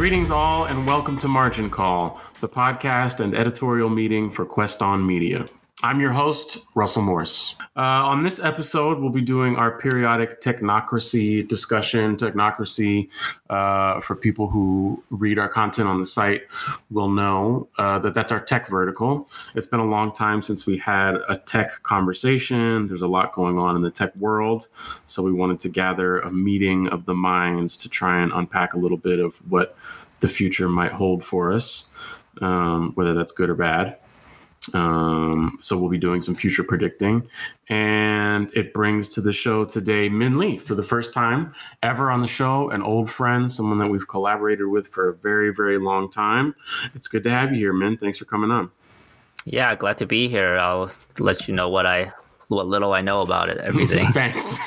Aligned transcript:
Greetings, 0.00 0.30
all, 0.30 0.64
and 0.64 0.86
welcome 0.86 1.18
to 1.18 1.28
Margin 1.28 1.68
Call, 1.68 2.18
the 2.40 2.48
podcast 2.48 3.20
and 3.20 3.34
editorial 3.34 3.90
meeting 3.90 4.30
for 4.30 4.46
Quest 4.46 4.80
On 4.80 5.06
Media. 5.06 5.44
I'm 5.82 5.98
your 5.98 6.12
host, 6.12 6.58
Russell 6.74 7.02
Morse. 7.02 7.56
Uh, 7.74 7.80
on 7.80 8.22
this 8.22 8.38
episode, 8.38 8.98
we'll 8.98 9.08
be 9.08 9.22
doing 9.22 9.56
our 9.56 9.78
periodic 9.78 10.42
technocracy 10.42 11.46
discussion. 11.48 12.18
Technocracy, 12.18 13.08
uh, 13.48 14.00
for 14.02 14.14
people 14.14 14.48
who 14.48 15.02
read 15.08 15.38
our 15.38 15.48
content 15.48 15.88
on 15.88 15.98
the 15.98 16.04
site, 16.04 16.42
will 16.90 17.08
know 17.08 17.66
uh, 17.78 17.98
that 18.00 18.12
that's 18.12 18.30
our 18.30 18.40
tech 18.40 18.68
vertical. 18.68 19.30
It's 19.54 19.66
been 19.66 19.80
a 19.80 19.86
long 19.86 20.12
time 20.12 20.42
since 20.42 20.66
we 20.66 20.76
had 20.76 21.14
a 21.28 21.38
tech 21.38 21.82
conversation. 21.82 22.86
There's 22.86 23.02
a 23.02 23.08
lot 23.08 23.32
going 23.32 23.58
on 23.58 23.74
in 23.74 23.80
the 23.80 23.90
tech 23.90 24.14
world. 24.16 24.68
So 25.06 25.22
we 25.22 25.32
wanted 25.32 25.60
to 25.60 25.70
gather 25.70 26.20
a 26.20 26.30
meeting 26.30 26.88
of 26.88 27.06
the 27.06 27.14
minds 27.14 27.80
to 27.82 27.88
try 27.88 28.20
and 28.20 28.32
unpack 28.32 28.74
a 28.74 28.78
little 28.78 28.98
bit 28.98 29.18
of 29.18 29.38
what 29.50 29.74
the 30.20 30.28
future 30.28 30.68
might 30.68 30.92
hold 30.92 31.24
for 31.24 31.52
us, 31.52 31.90
um, 32.42 32.92
whether 32.96 33.14
that's 33.14 33.32
good 33.32 33.48
or 33.48 33.54
bad. 33.54 33.96
Um, 34.74 35.56
so 35.60 35.78
we'll 35.78 35.90
be 35.90 35.98
doing 35.98 36.20
some 36.20 36.34
future 36.34 36.62
predicting. 36.62 37.28
And 37.68 38.50
it 38.54 38.74
brings 38.74 39.08
to 39.10 39.20
the 39.20 39.32
show 39.32 39.64
today 39.64 40.08
Min 40.08 40.38
Lee 40.38 40.58
for 40.58 40.74
the 40.74 40.82
first 40.82 41.14
time 41.14 41.54
ever 41.82 42.10
on 42.10 42.20
the 42.20 42.26
show, 42.26 42.70
an 42.70 42.82
old 42.82 43.10
friend, 43.10 43.50
someone 43.50 43.78
that 43.78 43.88
we've 43.88 44.06
collaborated 44.06 44.66
with 44.66 44.88
for 44.88 45.08
a 45.08 45.14
very, 45.14 45.54
very 45.54 45.78
long 45.78 46.10
time. 46.10 46.54
It's 46.94 47.08
good 47.08 47.22
to 47.24 47.30
have 47.30 47.52
you 47.52 47.58
here, 47.58 47.72
Min. 47.72 47.96
Thanks 47.96 48.18
for 48.18 48.26
coming 48.26 48.50
on. 48.50 48.70
Yeah, 49.44 49.74
glad 49.74 49.98
to 49.98 50.06
be 50.06 50.28
here. 50.28 50.56
I'll 50.56 50.90
let 51.18 51.48
you 51.48 51.54
know 51.54 51.68
what 51.68 51.86
I 51.86 52.12
what 52.48 52.66
little 52.66 52.92
I 52.92 53.00
know 53.00 53.22
about 53.22 53.48
it, 53.48 53.58
everything. 53.58 54.08
Thanks. 54.12 54.58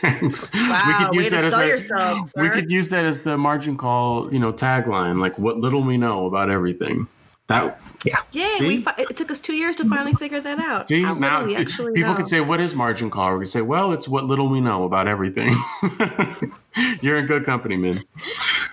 Thanks. 0.00 0.54
Wow, 0.54 0.82
we 0.86 1.04
could 1.04 1.14
use 1.14 1.24
way 1.24 1.28
that 1.30 1.42
to 1.42 1.50
sell 1.50 1.66
yourself. 1.66 2.32
We 2.36 2.48
could 2.48 2.70
use 2.70 2.88
that 2.90 3.04
as 3.04 3.20
the 3.22 3.36
margin 3.36 3.76
call, 3.76 4.32
you 4.32 4.38
know, 4.38 4.52
tagline, 4.52 5.18
like 5.18 5.36
what 5.38 5.58
little 5.58 5.82
we 5.82 5.98
know 5.98 6.26
about 6.26 6.48
everything. 6.48 7.08
That 7.46 7.78
yeah. 8.06 8.20
Yay! 8.32 8.56
We 8.60 8.80
fi- 8.80 8.94
it 8.96 9.16
took 9.18 9.30
us 9.30 9.38
two 9.38 9.52
years 9.52 9.76
to 9.76 9.88
finally 9.88 10.14
figure 10.14 10.40
that 10.40 10.58
out. 10.58 10.88
See 10.88 11.02
How 11.02 11.12
now, 11.12 11.44
we 11.44 11.54
actually 11.56 11.92
people 11.92 12.12
know. 12.12 12.16
could 12.16 12.28
say, 12.28 12.40
"What 12.40 12.58
is 12.58 12.74
margin 12.74 13.10
call?" 13.10 13.34
We 13.34 13.40
could 13.40 13.50
say, 13.50 13.60
"Well, 13.60 13.92
it's 13.92 14.08
what 14.08 14.24
little 14.24 14.48
we 14.48 14.62
know 14.62 14.84
about 14.84 15.08
everything." 15.08 15.54
You're 17.02 17.18
in 17.18 17.26
good 17.26 17.44
company, 17.44 17.76
man. 17.76 18.00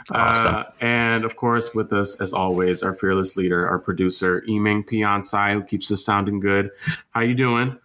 Awesome. 0.10 0.56
Uh, 0.56 0.64
and 0.80 1.26
of 1.26 1.36
course, 1.36 1.74
with 1.74 1.92
us 1.92 2.20
as 2.22 2.32
always, 2.32 2.82
our 2.82 2.94
fearless 2.94 3.36
leader, 3.36 3.68
our 3.68 3.78
producer, 3.80 4.42
Yiming 4.48 4.88
Pion 4.88 5.22
Sai, 5.22 5.54
who 5.54 5.64
keeps 5.64 5.92
us 5.92 6.04
sounding 6.06 6.40
good. 6.40 6.72
How 7.12 7.22
you 7.22 7.36
doing? 7.36 7.78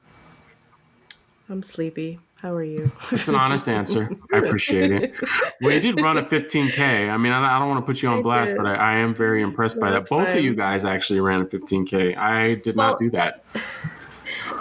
I'm 1.49 1.63
sleepy. 1.65 2.21
How 2.37 2.53
are 2.53 2.63
you? 2.63 2.93
It's 3.11 3.29
an 3.29 3.35
honest 3.35 3.67
answer. 3.67 4.11
I 4.33 4.39
appreciate 4.39 4.93
it. 4.93 5.15
Well, 5.63 5.73
you 5.73 5.81
did 5.81 6.01
run 6.01 6.19
a 6.19 6.23
15K. 6.23 7.11
I 7.11 7.17
mean, 7.17 7.33
I, 7.33 7.59
don't 7.59 7.69
want 7.69 7.85
to 7.85 7.87
put 7.87 8.03
you 8.03 8.11
on 8.11 8.23
blast, 8.23 8.55
but 8.57 8.67
I, 8.67 8.75
I, 8.75 8.95
am 8.97 9.15
very 9.15 9.41
impressed 9.41 9.81
by 9.81 9.91
that. 9.91 10.09
Both 10.09 10.29
fine. 10.29 10.39
of 10.39 10.45
you 10.45 10.55
guys 10.55 10.85
actually 10.85 11.21
ran 11.21 11.41
a 11.41 11.47
15K. 11.47 12.17
I 12.17 12.57
did 12.57 12.77
well, 12.77 12.91
not 12.91 12.99
do 12.99 13.11
that. 13.11 13.43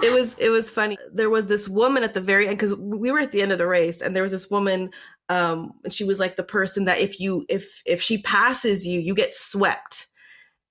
It 0.03 0.13
was 0.13 0.37
it 0.37 0.49
was 0.49 0.69
funny. 0.69 0.97
There 1.11 1.29
was 1.29 1.47
this 1.47 1.67
woman 1.67 2.03
at 2.03 2.13
the 2.13 2.21
very 2.21 2.47
end 2.47 2.57
because 2.57 2.75
we 2.75 3.11
were 3.11 3.19
at 3.19 3.31
the 3.31 3.41
end 3.41 3.51
of 3.51 3.57
the 3.57 3.65
race, 3.65 4.01
and 4.01 4.15
there 4.15 4.21
was 4.21 4.31
this 4.31 4.49
woman. 4.49 4.91
Um, 5.29 5.73
and 5.83 5.91
she 5.91 6.03
was 6.03 6.19
like 6.19 6.35
the 6.35 6.43
person 6.43 6.85
that 6.85 6.99
if 6.99 7.19
you 7.19 7.45
if 7.49 7.81
if 7.85 8.01
she 8.01 8.19
passes 8.19 8.85
you, 8.85 8.99
you 8.99 9.15
get 9.15 9.33
swept 9.33 10.07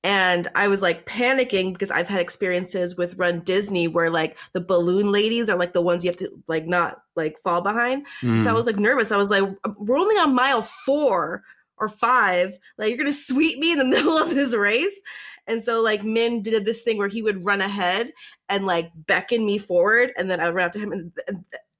and 0.05 0.49
I 0.55 0.69
was 0.69 0.83
like 0.83 1.07
panicking 1.07 1.73
because 1.73 1.91
I've 1.91 2.09
had 2.09 2.21
experiences 2.21 2.95
with 2.95 3.17
Run 3.17 3.41
Disney 3.41 3.89
where 3.89 4.11
like 4.11 4.37
the 4.53 4.61
balloon 4.61 5.11
ladies 5.11 5.49
are 5.49 5.57
like 5.57 5.73
the 5.73 5.81
ones 5.81 6.05
you 6.05 6.11
have 6.11 6.17
to 6.19 6.31
like 6.47 6.67
not 6.67 7.01
like 7.17 7.39
fall 7.43 7.63
behind. 7.63 8.07
Mm. 8.21 8.43
So 8.43 8.51
I 8.51 8.53
mm. 8.53 8.57
was 8.57 8.67
like 8.67 8.79
nervous. 8.79 9.11
I 9.11 9.17
was 9.17 9.31
like, 9.31 9.43
we're 9.79 9.99
only 9.99 10.17
on 10.17 10.35
mile 10.35 10.61
four 10.61 11.43
or 11.79 11.89
five. 11.89 12.59
Like 12.77 12.91
you're 12.91 12.99
gonna 12.99 13.15
sweep 13.15 13.59
me 13.59 13.73
in 13.73 13.79
the 13.79 13.85
middle 13.97 14.19
of 14.19 14.29
this 14.29 14.55
race. 14.55 15.01
And 15.47 15.63
so 15.63 15.81
like 15.81 16.05
Min 16.05 16.43
did 16.43 16.67
this 16.67 16.83
thing 16.83 16.99
where 16.99 17.09
he 17.09 17.23
would 17.23 17.47
run 17.47 17.63
ahead 17.63 18.13
and 18.51 18.67
like 18.67 18.91
beckon 18.95 19.47
me 19.47 19.57
forward, 19.57 20.13
and 20.19 20.31
then 20.31 20.39
I 20.39 20.47
would 20.47 20.55
run 20.55 20.67
after 20.67 20.79
him, 20.81 20.93
and, 20.93 21.13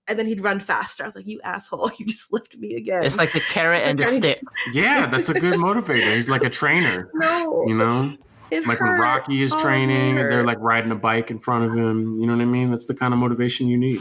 and 0.07 0.15
and 0.15 0.19
then 0.19 0.27
he'd 0.27 0.43
run 0.43 0.61
faster. 0.61 1.03
I 1.03 1.07
was 1.07 1.17
like, 1.17 1.27
"You 1.27 1.41
asshole! 1.43 1.91
You 1.99 2.07
just 2.07 2.33
lifted 2.33 2.61
me 2.61 2.75
again." 2.75 3.05
It's 3.05 3.19
like 3.19 3.33
the 3.33 3.41
carrot 3.41 3.83
and 3.83 3.99
the 3.99 4.05
stick. 4.05 4.41
yeah, 4.73 5.07
that's 5.07 5.29
a 5.29 5.35
good 5.35 5.59
motivator. 5.59 6.15
He's 6.15 6.29
like 6.29 6.45
a 6.45 6.51
trainer. 6.51 7.11
No, 7.25 7.65
you 7.67 7.75
know, 7.75 8.13
it 8.51 8.67
like 8.67 8.79
hurt. 8.79 8.91
when 8.91 9.01
Rocky 9.01 9.43
is 9.43 9.53
oh, 9.53 9.63
training, 9.63 10.17
they're 10.17 10.45
like 10.45 10.59
riding 10.61 10.91
a 10.91 10.97
bike 10.97 11.31
in 11.31 11.39
front 11.39 11.65
of 11.65 11.77
him. 11.77 12.15
You 12.15 12.27
know 12.27 12.35
what 12.37 12.43
I 12.43 12.47
mean? 12.47 12.71
That's 12.71 12.87
the 12.87 12.95
kind 12.95 13.15
of 13.15 13.21
motivation 13.21 13.69
you 13.69 13.79
need. 13.79 14.01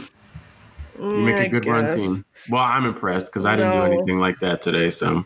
You 0.98 1.18
make 1.18 1.46
a 1.46 1.48
good 1.48 1.66
run 1.66 1.94
team. 1.96 2.24
Well, 2.50 2.62
I'm 2.62 2.84
impressed 2.84 3.32
because 3.32 3.44
I 3.44 3.56
didn't 3.56 3.72
do 3.72 3.82
anything 3.82 4.18
like 4.18 4.38
that 4.40 4.62
today. 4.62 4.90
So. 4.90 5.24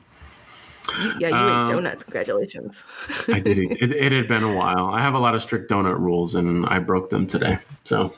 Yeah, 1.19 1.29
you 1.29 1.35
um, 1.35 1.69
ate 1.69 1.73
donuts. 1.73 2.03
Congratulations. 2.05 2.83
I 3.29 3.41
did. 3.41 3.59
It, 3.59 3.93
it 3.93 4.13
had 4.13 4.29
been 4.29 4.45
a 4.45 4.55
while. 4.55 4.87
I 4.87 5.03
have 5.03 5.15
a 5.15 5.19
lot 5.19 5.35
of 5.35 5.43
strict 5.43 5.71
donut 5.71 5.99
rules, 5.99 6.35
and 6.35 6.65
I 6.67 6.79
broke 6.79 7.11
them 7.11 7.27
today. 7.27 7.59
So. 7.85 8.15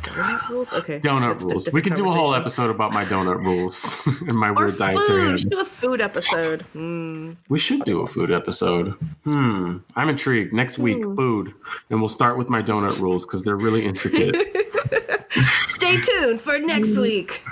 Donut 0.00 0.48
rules? 0.48 0.72
Okay. 0.72 1.00
Donut 1.00 1.40
rules. 1.40 1.68
We 1.72 1.82
could 1.82 1.94
do 1.94 2.08
a 2.08 2.12
whole 2.12 2.34
episode 2.34 2.70
about 2.70 2.92
my 2.92 3.04
donut 3.04 3.38
rules 3.44 4.00
and 4.06 4.36
my 4.36 4.50
weird 4.50 4.70
food. 4.70 4.78
dietary. 4.78 5.32
We 5.32 5.38
should 5.38 5.50
do 5.50 5.60
a 5.60 5.64
food 5.64 6.00
episode. 6.00 6.66
Mm. 6.74 7.36
We 7.48 7.58
should 7.58 7.84
do 7.84 8.02
a 8.02 8.06
food 8.06 8.30
episode. 8.30 8.94
Hmm. 9.26 9.78
I'm 9.96 10.08
intrigued. 10.08 10.52
Next 10.52 10.78
week, 10.78 10.98
mm. 10.98 11.16
food. 11.16 11.54
And 11.90 12.00
we'll 12.00 12.08
start 12.08 12.38
with 12.38 12.48
my 12.48 12.62
donut 12.62 12.98
rules 13.00 13.26
because 13.26 13.44
they're 13.44 13.56
really 13.56 13.84
intricate. 13.84 14.34
Stay 15.66 16.00
tuned 16.00 16.40
for 16.40 16.58
next 16.58 16.96
week. 16.96 17.42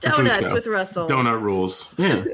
Donuts 0.00 0.52
with 0.52 0.66
Russell. 0.66 1.08
Donut 1.08 1.40
rules. 1.40 1.94
Yeah. 1.96 2.24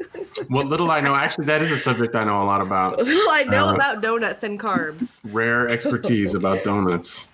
what 0.49 0.67
little 0.67 0.91
I 0.91 1.01
know, 1.01 1.15
actually, 1.15 1.47
that 1.47 1.63
is 1.63 1.71
a 1.71 1.77
subject 1.77 2.17
I 2.17 2.25
know 2.25 2.43
a 2.43 2.45
lot 2.45 2.61
about. 2.61 2.99
Little 2.99 3.31
I 3.31 3.45
know 3.45 3.69
uh, 3.69 3.75
about 3.75 4.03
donuts 4.03 4.43
and 4.45 4.59
carbs. 4.59 5.19
Rare 5.25 5.69
expertise 5.69 6.35
about 6.35 6.65
donuts. 6.65 7.33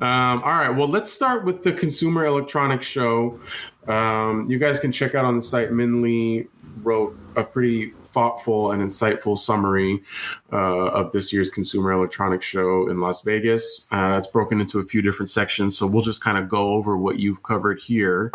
Um, 0.00 0.42
all 0.42 0.52
right. 0.52 0.70
Well, 0.70 0.88
let's 0.88 1.12
start 1.12 1.44
with 1.44 1.62
the 1.62 1.72
Consumer 1.72 2.26
Electronics 2.26 2.86
Show. 2.86 3.38
Um, 3.86 4.50
you 4.50 4.58
guys 4.58 4.78
can 4.78 4.92
check 4.92 5.14
out 5.14 5.24
on 5.24 5.36
the 5.36 5.42
site. 5.42 5.72
Min 5.72 6.02
Lee 6.02 6.46
wrote 6.82 7.16
a 7.36 7.44
pretty 7.44 7.90
thoughtful 7.90 8.72
and 8.72 8.82
insightful 8.82 9.36
summary 9.36 10.02
uh, 10.52 10.86
of 10.88 11.12
this 11.12 11.32
year's 11.32 11.50
Consumer 11.50 11.92
Electronics 11.92 12.46
Show 12.46 12.88
in 12.88 13.00
Las 13.00 13.22
Vegas. 13.22 13.86
Uh, 13.92 14.14
it's 14.16 14.26
broken 14.26 14.60
into 14.60 14.78
a 14.78 14.84
few 14.84 15.02
different 15.02 15.30
sections, 15.30 15.76
so 15.76 15.86
we'll 15.86 16.02
just 16.02 16.22
kind 16.22 16.38
of 16.38 16.48
go 16.48 16.74
over 16.74 16.96
what 16.96 17.18
you've 17.18 17.42
covered 17.42 17.80
here. 17.80 18.32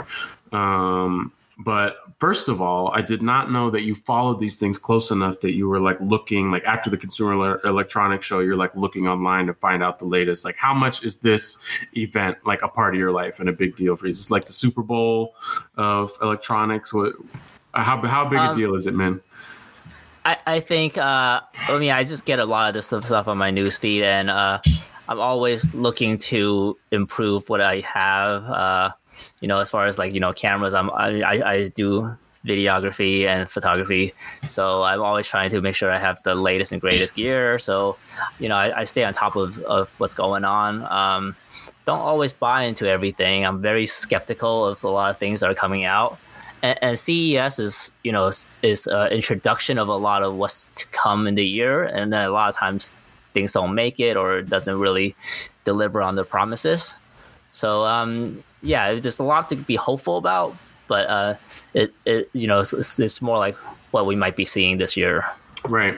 Um, 0.52 1.32
but 1.60 1.98
first 2.20 2.48
of 2.48 2.62
all, 2.62 2.90
I 2.94 3.02
did 3.02 3.22
not 3.22 3.52
know 3.52 3.70
that 3.70 3.82
you 3.82 3.94
followed 3.94 4.40
these 4.40 4.56
things 4.56 4.78
close 4.78 5.12
enough 5.12 5.42
that 5.42 5.52
you 5.52 5.68
were 5.68 5.82
like 5.82 6.00
looking, 6.00 6.52
like 6.52 6.64
after 6.64 6.90
the 6.90 6.98
Consumer 6.98 7.60
Electronics 7.66 8.26
Show, 8.26 8.40
you're 8.40 8.56
like 8.56 8.74
looking 8.78 9.10
online 9.10 9.48
to 9.48 9.54
find 9.54 9.84
out 9.84 10.00
the 10.00 10.06
latest. 10.06 10.46
Like, 10.46 10.56
how 10.56 10.74
much 10.74 11.04
is 11.04 11.18
this 11.18 11.62
event 11.98 12.38
like 12.46 12.62
a 12.62 12.70
part 12.70 12.96
of 12.96 13.00
your 13.00 13.12
life 13.12 13.42
and 13.42 13.50
a 13.50 13.52
big 13.52 13.76
deal 13.76 13.98
for 13.98 14.06
you? 14.06 14.12
Is 14.12 14.20
this 14.20 14.32
like 14.32 14.46
the 14.46 14.54
Super 14.54 14.82
Bowl 14.82 15.36
of 15.76 16.14
electronics? 16.22 16.94
What? 16.94 17.14
How 17.74 18.02
how 18.08 18.28
big 18.28 18.40
um, 18.40 18.52
a 18.52 18.56
deal 18.56 18.74
is 18.74 18.88
it, 18.88 18.94
man? 18.94 19.20
I, 20.24 20.38
I 20.48 20.60
think 20.62 20.98
uh, 20.98 21.42
I 21.54 21.78
mean 21.78 21.92
I 21.92 22.06
just 22.06 22.24
get 22.24 22.40
a 22.40 22.46
lot 22.46 22.70
of 22.70 22.74
this 22.74 22.86
stuff 22.86 23.28
on 23.28 23.38
my 23.38 23.52
newsfeed, 23.52 24.02
and 24.02 24.30
uh, 24.30 24.62
I'm 25.10 25.20
always 25.20 25.74
looking 25.74 26.20
to 26.30 26.78
improve 26.92 27.50
what 27.50 27.62
I 27.62 27.80
have. 27.80 28.44
Uh, 28.44 28.92
you 29.42 29.48
know, 29.48 29.58
as 29.58 29.70
far 29.70 29.88
as 29.88 29.98
like 29.98 30.14
you 30.14 30.20
know 30.20 30.32
cameras, 30.32 30.76
I'm 30.76 30.92
I, 30.92 31.42
I 31.44 31.68
do 31.70 32.16
videography 32.46 33.26
and 33.26 33.50
photography, 33.50 34.14
so 34.48 34.84
I'm 34.84 35.02
always 35.02 35.28
trying 35.28 35.50
to 35.50 35.62
make 35.62 35.76
sure 35.76 35.92
I 35.92 35.98
have 35.98 36.22
the 36.24 36.36
latest 36.36 36.72
and 36.72 36.80
greatest 36.80 37.16
gear. 37.16 37.58
So, 37.58 37.98
you 38.40 38.48
know, 38.48 38.56
I, 38.56 38.82
I 38.82 38.84
stay 38.84 39.04
on 39.04 39.14
top 39.14 39.36
of 39.36 39.58
of 39.64 40.00
what's 40.00 40.14
going 40.14 40.46
on. 40.46 40.86
Um, 40.90 41.36
don't 41.86 42.00
always 42.00 42.32
buy 42.32 42.64
into 42.64 42.88
everything. 42.88 43.48
I'm 43.48 43.64
very 43.64 43.88
skeptical 43.88 44.64
of 44.64 44.84
a 44.84 44.90
lot 44.90 45.10
of 45.10 45.18
things 45.18 45.40
that 45.40 45.50
are 45.50 45.56
coming 45.56 45.86
out. 45.86 46.20
And, 46.62 46.78
and 46.84 47.00
CES 47.00 47.58
is, 47.58 47.92
you 48.04 48.12
know, 48.12 48.32
is, 48.62 48.86
an 48.86 49.12
introduction 49.12 49.80
of 49.80 49.88
a 49.88 49.96
lot 49.96 50.22
of 50.22 50.36
what's 50.36 50.76
to 50.76 50.86
come 50.88 51.26
in 51.26 51.34
the 51.34 51.46
year, 51.46 51.84
and 51.84 52.14
then 52.14 52.22
a 52.22 52.30
lot 52.30 52.50
of 52.50 52.56
times 52.56 52.94
things 53.34 53.52
don't 53.52 53.76
make 53.76 54.00
it 54.00 54.18
or 54.18 54.40
it 54.40 54.50
doesn't 54.50 54.80
really 54.80 55.16
deliver 55.66 56.02
on 56.02 56.16
the 56.16 56.24
promises. 56.24 56.98
So 57.52 57.84
um, 57.86 58.44
yeah, 58.62 58.94
there's 58.96 59.20
a 59.20 59.24
lot 59.24 59.50
to 59.50 59.56
be 59.56 59.76
hopeful 59.76 60.18
about, 60.18 60.56
but 60.88 61.08
uh, 61.08 61.36
it, 61.74 61.94
it 62.06 62.30
you 62.34 62.48
know 62.48 62.60
it's, 62.62 63.00
it's 63.00 63.22
more 63.22 63.38
like 63.38 63.56
what 63.92 64.06
we 64.06 64.16
might 64.16 64.36
be 64.36 64.46
seeing 64.46 64.78
this 64.78 64.96
year. 64.96 65.26
Right. 65.66 65.98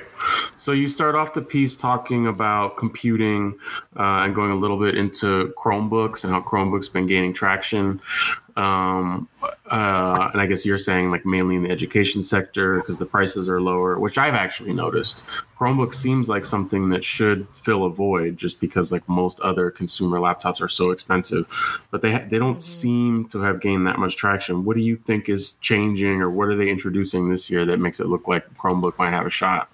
So 0.56 0.74
you 0.74 0.88
start 0.88 1.16
off 1.16 1.34
the 1.34 1.42
piece 1.42 1.76
talking 1.76 2.28
about 2.28 2.78
computing 2.78 3.58
uh, 3.98 4.24
and 4.24 4.36
going 4.36 4.52
a 4.52 4.56
little 4.56 4.78
bit 4.78 4.96
into 4.96 5.54
Chromebooks 5.58 6.24
and 6.24 6.32
how 6.32 6.42
Chromebooks 6.42 6.92
been 6.92 7.08
gaining 7.08 7.34
traction. 7.34 8.00
Um, 8.58 9.30
uh, 9.72 10.30
and 10.34 10.42
I 10.42 10.46
guess 10.46 10.66
you're 10.66 10.78
saying 10.78 11.10
like 11.10 11.26
mainly 11.26 11.56
in 11.56 11.64
the 11.64 11.72
education 11.72 12.22
sector 12.22 12.78
because 12.78 12.98
the 12.98 13.06
prices 13.06 13.48
are 13.48 13.62
lower, 13.62 13.98
which 13.98 14.18
I've 14.18 14.34
actually 14.34 14.74
noticed. 14.74 15.26
Chromebook 15.58 15.94
seems 15.94 16.28
like 16.28 16.44
something 16.44 16.90
that 16.90 17.04
should 17.04 17.48
fill 17.56 17.86
a 17.86 17.90
void 17.90 18.38
just 18.38 18.60
because 18.60 18.92
like 18.92 19.08
most 19.08 19.40
other 19.40 19.72
consumer 19.72 20.20
laptops 20.20 20.62
are 20.62 20.68
so 20.68 20.92
expensive, 20.92 21.48
but 21.92 22.02
they 22.02 22.12
ha- 22.12 22.26
they 22.30 22.40
don't 22.40 22.56
mm-hmm. 22.56 22.60
seem 22.60 23.26
to 23.30 23.42
have 23.42 23.62
gained 23.62 23.88
that 23.88 24.00
much 24.00 24.16
traction. 24.16 24.66
What 24.66 24.76
do 24.76 24.82
you 24.84 24.96
think 24.96 25.30
is 25.30 25.54
changing, 25.54 26.22
or 26.22 26.30
what 26.30 26.50
are 26.50 26.56
they 26.56 26.70
introducing 26.70 27.30
this 27.30 27.50
year 27.50 27.66
that 27.66 27.80
makes 27.80 28.00
it 28.00 28.08
look 28.08 28.28
like 28.28 28.48
Chromebook 28.56 28.98
might 28.98 29.12
have 29.12 29.26
a 29.26 29.32
shot? 29.32 29.71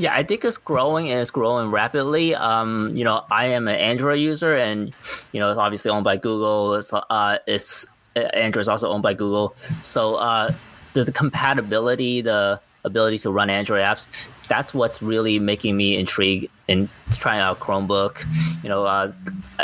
Yeah, 0.00 0.14
I 0.14 0.22
think 0.22 0.46
it's 0.46 0.56
growing 0.56 1.10
and 1.10 1.20
it's 1.20 1.30
growing 1.30 1.70
rapidly. 1.70 2.34
Um, 2.34 2.96
you 2.96 3.04
know, 3.04 3.22
I 3.30 3.48
am 3.48 3.68
an 3.68 3.74
Android 3.74 4.18
user, 4.18 4.56
and 4.56 4.94
you 5.32 5.40
know, 5.40 5.50
it's 5.50 5.58
obviously 5.58 5.90
owned 5.90 6.04
by 6.04 6.16
Google. 6.16 6.74
It's 6.76 6.90
uh, 6.94 7.38
it's 7.46 7.86
Android 8.16 8.62
is 8.62 8.68
also 8.68 8.88
owned 8.88 9.02
by 9.02 9.12
Google, 9.12 9.54
so 9.82 10.14
uh, 10.14 10.54
the, 10.94 11.04
the 11.04 11.12
compatibility, 11.12 12.22
the 12.22 12.62
ability 12.84 13.18
to 13.18 13.30
run 13.30 13.50
Android 13.50 13.82
apps, 13.82 14.06
that's 14.48 14.72
what's 14.72 15.02
really 15.02 15.38
making 15.38 15.76
me 15.76 15.98
intrigued 15.98 16.50
in 16.66 16.88
trying 17.10 17.40
out 17.40 17.60
Chromebook. 17.60 18.24
You 18.62 18.70
know, 18.70 18.86
uh, 18.86 19.12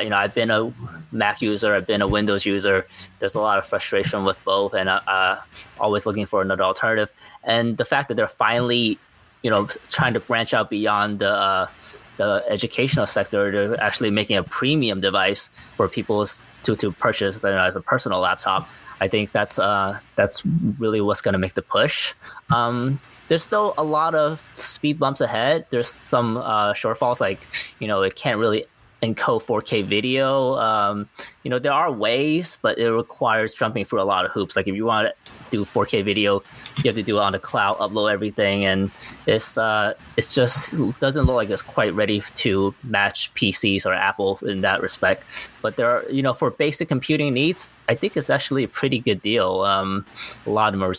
you 0.02 0.10
know, 0.10 0.16
I've 0.16 0.34
been 0.34 0.50
a 0.50 0.70
Mac 1.12 1.40
user, 1.40 1.74
I've 1.74 1.86
been 1.86 2.02
a 2.02 2.08
Windows 2.08 2.44
user. 2.44 2.86
There's 3.20 3.34
a 3.34 3.40
lot 3.40 3.56
of 3.56 3.66
frustration 3.66 4.24
with 4.24 4.42
both, 4.44 4.74
and 4.74 4.88
uh, 4.88 5.00
uh, 5.06 5.40
always 5.80 6.04
looking 6.04 6.26
for 6.26 6.42
another 6.42 6.62
alternative. 6.62 7.10
And 7.42 7.78
the 7.78 7.86
fact 7.86 8.08
that 8.08 8.16
they're 8.16 8.28
finally 8.28 8.98
you 9.42 9.50
know 9.50 9.66
trying 9.90 10.14
to 10.14 10.20
branch 10.20 10.54
out 10.54 10.70
beyond 10.70 11.18
the 11.18 11.30
uh, 11.30 11.68
the 12.16 12.44
educational 12.48 13.06
sector 13.06 13.50
they're 13.50 13.80
actually 13.80 14.10
making 14.10 14.36
a 14.36 14.42
premium 14.42 15.00
device 15.00 15.50
for 15.76 15.88
people 15.88 16.26
to 16.62 16.76
to 16.76 16.92
purchase 16.92 17.42
you 17.42 17.50
know, 17.50 17.58
as 17.58 17.76
a 17.76 17.80
personal 17.80 18.20
laptop. 18.20 18.68
I 19.00 19.08
think 19.08 19.32
that's 19.32 19.58
uh 19.58 19.98
that's 20.16 20.44
really 20.78 21.00
what's 21.00 21.20
going 21.20 21.34
to 21.34 21.38
make 21.38 21.54
the 21.54 21.62
push. 21.62 22.14
Um 22.50 23.00
there's 23.28 23.42
still 23.42 23.74
a 23.76 23.82
lot 23.82 24.14
of 24.14 24.40
speed 24.54 24.98
bumps 24.98 25.20
ahead. 25.20 25.66
There's 25.70 25.94
some 26.04 26.36
uh 26.36 26.72
shortfalls 26.72 27.20
like 27.20 27.40
you 27.78 27.88
know 27.88 28.02
it 28.02 28.14
can't 28.16 28.38
really 28.38 28.66
encode 29.02 29.42
4K 29.42 29.84
video. 29.84 30.54
Um, 30.54 31.08
you 31.42 31.50
know, 31.50 31.58
there 31.58 31.72
are 31.72 31.92
ways, 31.92 32.58
but 32.62 32.78
it 32.78 32.90
requires 32.90 33.52
jumping 33.52 33.84
through 33.84 34.00
a 34.00 34.04
lot 34.04 34.24
of 34.24 34.30
hoops. 34.30 34.56
Like 34.56 34.66
if 34.66 34.74
you 34.74 34.84
want 34.84 35.08
to 35.08 35.32
do 35.50 35.64
4K 35.64 36.04
video, 36.04 36.42
you 36.78 36.84
have 36.84 36.94
to 36.94 37.02
do 37.02 37.18
it 37.18 37.20
on 37.20 37.32
the 37.32 37.38
cloud, 37.38 37.76
upload 37.78 38.12
everything, 38.12 38.64
and 38.64 38.90
it's 39.26 39.58
uh, 39.58 39.94
it's 40.16 40.34
just 40.34 40.80
doesn't 41.00 41.26
look 41.26 41.36
like 41.36 41.50
it's 41.50 41.62
quite 41.62 41.94
ready 41.94 42.22
to 42.36 42.74
match 42.84 43.32
PCs 43.34 43.84
or 43.86 43.92
Apple 43.92 44.38
in 44.42 44.62
that 44.62 44.80
respect. 44.80 45.24
But 45.62 45.76
there 45.76 45.90
are, 45.90 46.04
you 46.10 46.22
know, 46.22 46.32
for 46.32 46.50
basic 46.50 46.88
computing 46.88 47.34
needs, 47.34 47.68
I 47.88 47.94
think 47.94 48.16
it's 48.16 48.30
actually 48.30 48.64
a 48.64 48.68
pretty 48.68 48.98
good 48.98 49.20
deal. 49.20 49.60
Um, 49.60 50.06
a 50.46 50.50
lot 50.50 50.72
of 50.72 50.80
them 50.80 50.88
are 50.88 50.94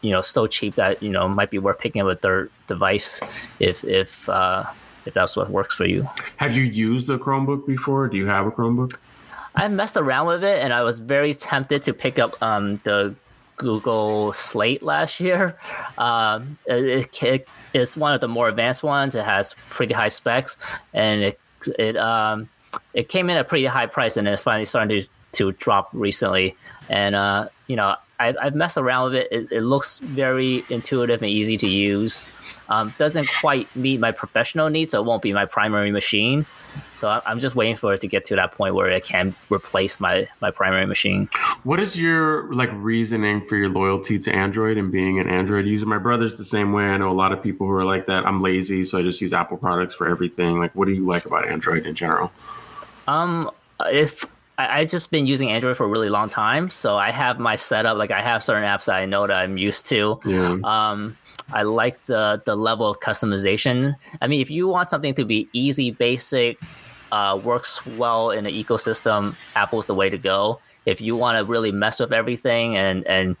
you 0.00 0.10
know 0.10 0.22
so 0.22 0.46
cheap 0.46 0.74
that 0.74 1.02
you 1.02 1.10
know 1.10 1.28
might 1.28 1.50
be 1.50 1.58
worth 1.58 1.78
picking 1.78 2.02
up 2.02 2.08
a 2.08 2.16
third 2.16 2.50
device 2.66 3.20
if 3.60 3.84
if 3.84 4.28
uh, 4.28 4.64
if 5.06 5.14
that's 5.14 5.36
what 5.36 5.50
works 5.50 5.74
for 5.74 5.86
you. 5.86 6.08
Have 6.36 6.56
you 6.56 6.64
used 6.64 7.08
a 7.10 7.18
Chromebook 7.18 7.66
before? 7.66 8.08
Do 8.08 8.16
you 8.16 8.26
have 8.26 8.46
a 8.46 8.50
Chromebook? 8.50 8.96
I 9.54 9.68
messed 9.68 9.96
around 9.96 10.26
with 10.26 10.44
it, 10.44 10.62
and 10.62 10.72
I 10.72 10.82
was 10.82 11.00
very 11.00 11.34
tempted 11.34 11.82
to 11.82 11.92
pick 11.92 12.18
up 12.18 12.34
um, 12.42 12.80
the 12.84 13.14
Google 13.56 14.32
Slate 14.32 14.82
last 14.82 15.20
year. 15.20 15.58
Um, 15.98 16.58
it, 16.66 17.22
it, 17.22 17.48
it's 17.74 17.96
one 17.96 18.14
of 18.14 18.20
the 18.20 18.26
more 18.26 18.48
advanced 18.48 18.82
ones. 18.82 19.14
It 19.14 19.24
has 19.24 19.54
pretty 19.68 19.94
high 19.94 20.08
specs, 20.08 20.56
and 20.94 21.22
it 21.22 21.40
it 21.78 21.96
um, 21.96 22.48
it 22.94 23.08
came 23.08 23.28
in 23.30 23.36
at 23.36 23.42
a 23.42 23.44
pretty 23.44 23.66
high 23.66 23.86
price, 23.86 24.16
and 24.16 24.26
it's 24.26 24.42
finally 24.42 24.64
starting 24.64 25.00
to 25.00 25.08
to 25.32 25.52
drop 25.52 25.90
recently. 25.92 26.56
And 26.88 27.14
uh, 27.14 27.50
you 27.68 27.76
know, 27.76 27.96
I, 28.22 28.34
I've 28.40 28.54
messed 28.54 28.78
around 28.78 29.12
with 29.12 29.14
it. 29.16 29.28
it. 29.32 29.52
It 29.52 29.60
looks 29.62 29.98
very 29.98 30.64
intuitive 30.68 31.22
and 31.22 31.30
easy 31.30 31.56
to 31.58 31.68
use. 31.68 32.26
Um, 32.68 32.94
doesn't 32.96 33.28
quite 33.40 33.74
meet 33.76 34.00
my 34.00 34.12
professional 34.12 34.70
needs, 34.70 34.92
so 34.92 35.00
it 35.00 35.04
won't 35.04 35.22
be 35.22 35.32
my 35.32 35.44
primary 35.44 35.90
machine. 35.90 36.46
So 37.00 37.20
I'm 37.26 37.40
just 37.40 37.56
waiting 37.56 37.74
for 37.74 37.92
it 37.92 38.00
to 38.02 38.06
get 38.06 38.24
to 38.26 38.36
that 38.36 38.52
point 38.52 38.74
where 38.74 38.88
it 38.88 39.04
can 39.04 39.34
replace 39.50 39.98
my 39.98 40.28
my 40.40 40.52
primary 40.52 40.86
machine. 40.86 41.28
What 41.64 41.80
is 41.80 41.98
your 41.98 42.52
like 42.54 42.70
reasoning 42.74 43.44
for 43.46 43.56
your 43.56 43.68
loyalty 43.68 44.20
to 44.20 44.32
Android 44.32 44.78
and 44.78 44.92
being 44.92 45.18
an 45.18 45.28
Android 45.28 45.66
user? 45.66 45.84
My 45.84 45.98
brother's 45.98 46.38
the 46.38 46.44
same 46.44 46.72
way. 46.72 46.84
I 46.84 46.96
know 46.96 47.10
a 47.10 47.12
lot 47.12 47.32
of 47.32 47.42
people 47.42 47.66
who 47.66 47.72
are 47.72 47.84
like 47.84 48.06
that. 48.06 48.24
I'm 48.24 48.40
lazy, 48.40 48.84
so 48.84 48.98
I 48.98 49.02
just 49.02 49.20
use 49.20 49.32
Apple 49.32 49.56
products 49.56 49.94
for 49.94 50.08
everything. 50.08 50.60
Like, 50.60 50.72
what 50.76 50.86
do 50.86 50.92
you 50.92 51.04
like 51.04 51.26
about 51.26 51.48
Android 51.48 51.86
in 51.86 51.96
general? 51.96 52.30
Um, 53.08 53.50
if 53.86 54.24
I, 54.62 54.80
I 54.80 54.84
just 54.84 55.10
been 55.10 55.26
using 55.26 55.50
Android 55.50 55.76
for 55.76 55.84
a 55.84 55.88
really 55.88 56.08
long 56.08 56.28
time, 56.28 56.70
so 56.70 56.96
I 56.96 57.10
have 57.10 57.38
my 57.38 57.56
setup. 57.56 57.96
Like 57.96 58.10
I 58.10 58.20
have 58.20 58.42
certain 58.42 58.64
apps 58.64 58.86
that 58.86 58.96
I 58.96 59.06
know 59.06 59.26
that 59.26 59.36
I'm 59.36 59.56
used 59.56 59.86
to. 59.86 60.20
Yeah. 60.24 60.58
Um, 60.64 61.16
I 61.52 61.62
like 61.62 62.04
the 62.06 62.42
the 62.44 62.56
level 62.56 62.86
of 62.86 63.00
customization. 63.00 63.94
I 64.20 64.26
mean, 64.26 64.40
if 64.40 64.50
you 64.50 64.68
want 64.68 64.90
something 64.90 65.14
to 65.14 65.24
be 65.24 65.48
easy, 65.52 65.90
basic, 65.90 66.58
uh, 67.10 67.40
works 67.42 67.84
well 67.86 68.30
in 68.30 68.44
the 68.44 68.64
ecosystem, 68.64 69.34
Apple's 69.56 69.86
the 69.86 69.94
way 69.94 70.08
to 70.10 70.18
go. 70.18 70.60
If 70.84 71.00
you 71.00 71.16
want 71.16 71.38
to 71.38 71.44
really 71.50 71.72
mess 71.72 72.00
with 72.00 72.12
everything 72.12 72.76
and 72.76 73.06
and 73.06 73.36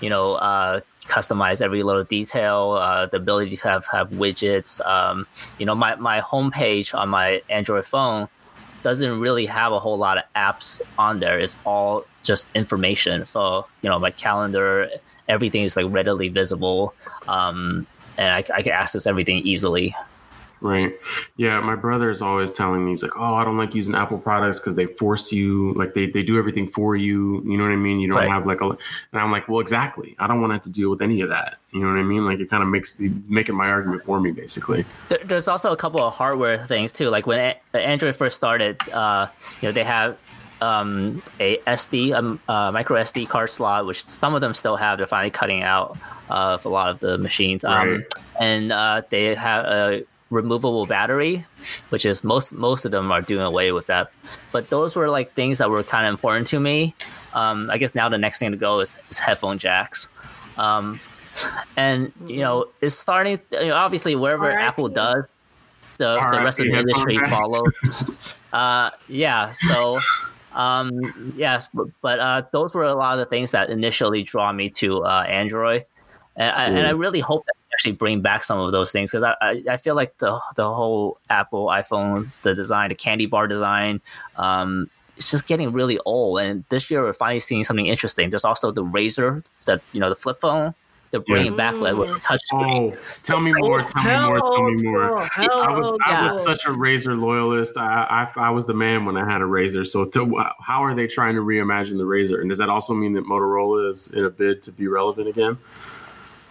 you 0.00 0.10
know 0.10 0.34
uh, 0.34 0.80
customize 1.06 1.60
every 1.62 1.82
little 1.82 2.04
detail, 2.04 2.72
uh, 2.80 3.06
the 3.06 3.16
ability 3.18 3.56
to 3.56 3.68
have 3.68 3.86
have 3.86 4.10
widgets. 4.10 4.84
Um, 4.86 5.26
you 5.58 5.66
know, 5.66 5.74
my 5.74 5.94
my 5.96 6.20
homepage 6.20 6.94
on 6.94 7.08
my 7.08 7.42
Android 7.48 7.86
phone 7.86 8.28
doesn't 8.84 9.18
really 9.18 9.46
have 9.46 9.72
a 9.72 9.80
whole 9.80 9.96
lot 9.96 10.18
of 10.18 10.24
apps 10.36 10.80
on 10.98 11.18
there. 11.18 11.40
It's 11.40 11.56
all 11.64 12.04
just 12.22 12.46
information. 12.54 13.26
So 13.26 13.66
you 13.82 13.90
know, 13.90 13.98
my 13.98 14.12
calendar, 14.12 14.88
everything 15.28 15.64
is 15.64 15.76
like 15.76 15.86
readily 15.88 16.28
visible, 16.28 16.94
um, 17.26 17.86
and 18.16 18.32
I, 18.32 18.44
I 18.54 18.62
can 18.62 18.72
access 18.72 19.06
everything 19.06 19.38
easily. 19.38 19.96
Right. 20.64 20.94
Yeah, 21.36 21.60
my 21.60 21.76
brother 21.76 22.08
is 22.08 22.22
always 22.22 22.52
telling 22.52 22.86
me 22.86 22.92
he's 22.92 23.02
like, 23.02 23.18
"Oh, 23.18 23.34
I 23.34 23.44
don't 23.44 23.58
like 23.58 23.74
using 23.74 23.94
Apple 23.94 24.16
products 24.16 24.58
because 24.58 24.76
they 24.76 24.86
force 24.86 25.30
you, 25.30 25.74
like 25.74 25.92
they, 25.92 26.06
they 26.06 26.22
do 26.22 26.38
everything 26.38 26.66
for 26.66 26.96
you. 26.96 27.42
You 27.44 27.58
know 27.58 27.64
what 27.64 27.72
I 27.72 27.76
mean? 27.76 28.00
You 28.00 28.08
don't 28.08 28.16
right. 28.16 28.30
have 28.30 28.46
like 28.46 28.62
a." 28.62 28.68
And 28.68 28.78
I'm 29.12 29.30
like, 29.30 29.46
"Well, 29.46 29.60
exactly. 29.60 30.16
I 30.18 30.26
don't 30.26 30.40
want 30.40 30.52
to 30.52 30.54
have 30.54 30.62
to 30.62 30.70
deal 30.70 30.88
with 30.88 31.02
any 31.02 31.20
of 31.20 31.28
that. 31.28 31.58
You 31.74 31.80
know 31.80 31.88
what 31.88 31.98
I 31.98 32.02
mean? 32.02 32.24
Like 32.24 32.40
it 32.40 32.48
kind 32.48 32.62
of 32.62 32.70
makes 32.70 32.98
making 33.28 33.54
my 33.54 33.68
argument 33.68 34.04
for 34.04 34.18
me, 34.20 34.30
basically." 34.30 34.86
There's 35.26 35.48
also 35.48 35.70
a 35.70 35.76
couple 35.76 36.00
of 36.00 36.14
hardware 36.14 36.66
things 36.66 36.92
too. 36.92 37.10
Like 37.10 37.26
when 37.26 37.54
Android 37.74 38.16
first 38.16 38.34
started, 38.34 38.80
uh, 38.88 39.26
you 39.60 39.68
know, 39.68 39.72
they 39.72 39.84
have 39.84 40.16
um, 40.62 41.22
a 41.40 41.58
SD, 41.58 42.14
um, 42.14 42.40
uh, 42.48 42.72
micro 42.72 42.98
SD 43.02 43.28
card 43.28 43.50
slot, 43.50 43.84
which 43.84 44.02
some 44.02 44.34
of 44.34 44.40
them 44.40 44.54
still 44.54 44.76
have. 44.76 44.96
They're 44.96 45.06
finally 45.06 45.30
cutting 45.30 45.62
out 45.62 45.98
of 46.30 46.64
a 46.64 46.70
lot 46.70 46.88
of 46.88 47.00
the 47.00 47.18
machines. 47.18 47.64
Um, 47.64 47.90
right. 47.90 48.00
And 48.40 48.72
uh, 48.72 49.02
they 49.10 49.34
have 49.34 49.66
a 49.66 50.04
removable 50.34 50.86
battery, 50.86 51.44
which 51.88 52.04
is 52.04 52.24
most 52.24 52.52
most 52.52 52.84
of 52.84 52.90
them 52.90 53.10
are 53.10 53.22
doing 53.22 53.44
away 53.44 53.72
with 53.72 53.86
that. 53.86 54.10
But 54.52 54.70
those 54.70 54.96
were 54.96 55.08
like 55.08 55.32
things 55.34 55.58
that 55.58 55.70
were 55.70 55.82
kind 55.82 56.06
of 56.06 56.10
important 56.10 56.46
to 56.48 56.60
me. 56.60 56.94
Um, 57.32 57.70
I 57.70 57.78
guess 57.78 57.94
now 57.94 58.08
the 58.08 58.18
next 58.18 58.38
thing 58.38 58.50
to 58.50 58.56
go 58.56 58.80
is, 58.80 58.96
is 59.10 59.18
headphone 59.18 59.58
jacks. 59.58 60.08
Um, 60.58 61.00
and 61.76 62.12
you 62.26 62.38
know, 62.38 62.66
it's 62.80 62.94
starting. 62.94 63.40
You 63.52 63.68
know, 63.68 63.74
obviously, 63.74 64.14
wherever 64.16 64.48
right. 64.48 64.58
Apple 64.58 64.88
does, 64.88 65.24
the, 65.98 66.14
the 66.30 66.42
rest 66.42 66.60
of 66.60 66.66
the 66.66 66.78
industry 66.78 67.18
follows. 67.28 68.04
uh, 68.52 68.90
yeah, 69.08 69.52
so 69.52 69.98
um, 70.54 71.34
yes, 71.36 71.68
but, 71.74 71.88
but 72.00 72.18
uh, 72.20 72.42
those 72.52 72.74
were 72.74 72.84
a 72.84 72.94
lot 72.94 73.18
of 73.18 73.18
the 73.18 73.26
things 73.26 73.50
that 73.50 73.70
initially 73.70 74.22
draw 74.22 74.52
me 74.52 74.70
to 74.70 75.04
uh, 75.04 75.24
Android, 75.28 75.84
and 76.36 76.50
I, 76.50 76.64
and 76.66 76.86
I 76.86 76.90
really 76.90 77.20
hope 77.20 77.44
that 77.46 77.54
actually 77.74 77.92
bring 77.92 78.20
back 78.20 78.44
some 78.44 78.58
of 78.58 78.72
those 78.72 78.92
things 78.92 79.10
because 79.10 79.22
I, 79.22 79.34
I, 79.40 79.64
I 79.70 79.76
feel 79.76 79.94
like 79.94 80.16
the 80.18 80.40
the 80.56 80.72
whole 80.72 81.18
Apple 81.28 81.66
iPhone 81.66 82.30
the 82.42 82.54
design 82.54 82.88
the 82.88 82.94
candy 82.94 83.26
bar 83.26 83.46
design 83.46 84.00
um, 84.36 84.88
it's 85.16 85.30
just 85.30 85.46
getting 85.46 85.72
really 85.72 85.98
old 86.06 86.40
and 86.40 86.64
this 86.70 86.90
year 86.90 87.02
we're 87.02 87.12
finally 87.12 87.40
seeing 87.40 87.64
something 87.64 87.86
interesting. 87.86 88.30
There's 88.30 88.44
also 88.44 88.70
the 88.70 88.84
Razr 88.84 89.44
that 89.66 89.82
you 89.92 90.00
know 90.00 90.08
the 90.08 90.16
flip 90.16 90.40
phone 90.40 90.74
they're 91.14 91.20
bringing 91.20 91.52
yeah. 91.52 91.70
back 91.70 91.76
like 91.76 91.94
with 91.94 92.20
touch 92.22 92.40
screen. 92.40 92.92
Oh, 92.92 92.98
tell 93.22 93.38
me 93.38 93.52
more, 93.58 93.84
tell 93.84 94.02
me 94.02 94.26
more, 94.26 94.40
tell 94.40 94.68
me 94.68 94.82
more. 94.82 95.22
I 95.22 95.78
was 95.78 95.96
I 96.04 96.32
was 96.32 96.42
such 96.42 96.64
a 96.64 96.70
Razr 96.70 97.16
loyalist. 97.16 97.76
I, 97.76 98.26
I, 98.36 98.46
I 98.46 98.50
was 98.50 98.66
the 98.66 98.74
man 98.74 99.04
when 99.04 99.16
I 99.16 99.24
had 99.24 99.40
a 99.40 99.44
Razr. 99.44 99.86
So 99.86 100.06
to, 100.06 100.44
how 100.60 100.82
are 100.82 100.92
they 100.92 101.06
trying 101.06 101.36
to 101.36 101.40
reimagine 101.40 101.98
the 101.98 102.04
Razr? 102.04 102.40
And 102.40 102.48
does 102.48 102.58
that 102.58 102.68
also 102.68 102.94
mean 102.94 103.12
that 103.12 103.26
Motorola 103.26 103.88
is 103.90 104.12
in 104.12 104.24
a 104.24 104.30
bid 104.30 104.60
to 104.62 104.72
be 104.72 104.88
relevant 104.88 105.28
again? 105.28 105.56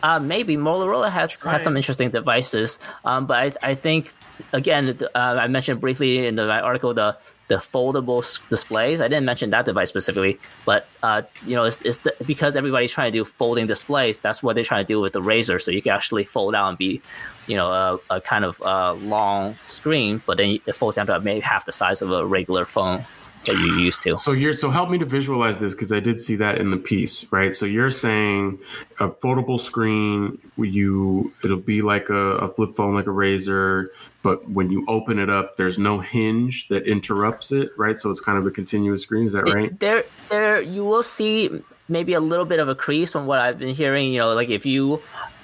Uh, 0.03 0.19
maybe 0.19 0.57
Motorola 0.57 1.09
has 1.09 1.41
had 1.41 1.63
some 1.63 1.77
interesting 1.77 2.09
devices, 2.09 2.77
um, 3.05 3.25
but 3.25 3.57
I, 3.63 3.69
I 3.71 3.75
think 3.75 4.11
again 4.51 4.99
uh, 5.15 5.17
I 5.17 5.47
mentioned 5.47 5.79
briefly 5.79 6.27
in 6.27 6.35
the 6.35 6.51
article 6.51 6.93
the 6.93 7.17
the 7.47 7.55
foldable 7.55 8.21
displays. 8.49 8.99
I 8.99 9.07
didn't 9.07 9.23
mention 9.23 9.51
that 9.51 9.63
device 9.63 9.87
specifically, 9.87 10.39
but 10.65 10.87
uh, 11.03 11.21
you 11.45 11.55
know 11.55 11.63
it's, 11.63 11.81
it's 11.83 11.99
the, 11.99 12.13
because 12.27 12.57
everybody's 12.57 12.91
trying 12.91 13.13
to 13.13 13.17
do 13.17 13.23
folding 13.23 13.65
displays. 13.65 14.19
That's 14.19 14.43
what 14.43 14.55
they're 14.55 14.65
trying 14.65 14.83
to 14.83 14.87
do 14.87 14.99
with 14.99 15.13
the 15.13 15.21
Razr, 15.21 15.61
so 15.61 15.71
you 15.71 15.81
can 15.81 15.93
actually 15.93 16.25
fold 16.25 16.53
out 16.53 16.67
and 16.67 16.77
be 16.77 17.01
you 17.47 17.55
know 17.55 17.71
a, 17.71 17.99
a 18.09 18.19
kind 18.19 18.43
of 18.43 18.61
uh, 18.61 18.95
long 18.95 19.55
screen, 19.67 20.21
but 20.25 20.35
then 20.35 20.59
it 20.65 20.75
folds 20.75 20.97
down 20.97 21.07
to 21.07 21.17
maybe 21.21 21.39
half 21.39 21.65
the 21.65 21.71
size 21.71 22.01
of 22.01 22.11
a 22.11 22.25
regular 22.25 22.65
phone. 22.65 23.05
That 23.45 23.57
you 23.57 23.73
used 23.75 24.01
to. 24.03 24.15
So 24.15 24.31
you're 24.31 24.53
so 24.53 24.69
help 24.69 24.89
me 24.89 24.97
to 24.99 25.05
visualize 25.05 25.59
this 25.59 25.73
because 25.73 25.91
I 25.91 25.99
did 25.99 26.19
see 26.19 26.37
that 26.37 26.59
in 26.59 26.71
the 26.71 26.77
piece, 26.77 27.29
right? 27.31 27.53
So 27.53 27.65
you're 27.65 27.91
saying 27.91 28.57
a 28.99 29.09
foldable 29.09 29.59
screen, 29.59 30.39
you 30.57 31.33
it'll 31.43 31.57
be 31.57 31.81
like 31.81 32.09
a, 32.09 32.37
a 32.37 32.53
flip 32.53 32.75
phone, 32.77 32.95
like 32.95 33.07
a 33.07 33.09
Razr, 33.09 33.87
but 34.23 34.49
when 34.49 34.71
you 34.71 34.85
open 34.87 35.19
it 35.19 35.29
up, 35.29 35.57
there's 35.57 35.77
no 35.77 35.99
hinge 35.99 36.69
that 36.69 36.87
interrupts 36.87 37.51
it, 37.51 37.69
right? 37.77 37.99
So 37.99 38.09
it's 38.09 38.21
kind 38.21 38.37
of 38.37 38.45
a 38.45 38.51
continuous 38.51 39.03
screen. 39.03 39.27
Is 39.27 39.33
that 39.33 39.43
right? 39.43 39.77
There, 39.77 40.05
there, 40.29 40.61
you 40.61 40.85
will 40.85 41.03
see 41.03 41.61
maybe 41.89 42.13
a 42.13 42.21
little 42.21 42.45
bit 42.45 42.61
of 42.61 42.69
a 42.69 42.75
crease 42.75 43.11
from 43.11 43.27
what 43.27 43.39
I've 43.39 43.59
been 43.59 43.75
hearing. 43.75 44.13
You 44.13 44.19
know, 44.19 44.33
like 44.33 44.49
if 44.49 44.65
you, 44.65 45.01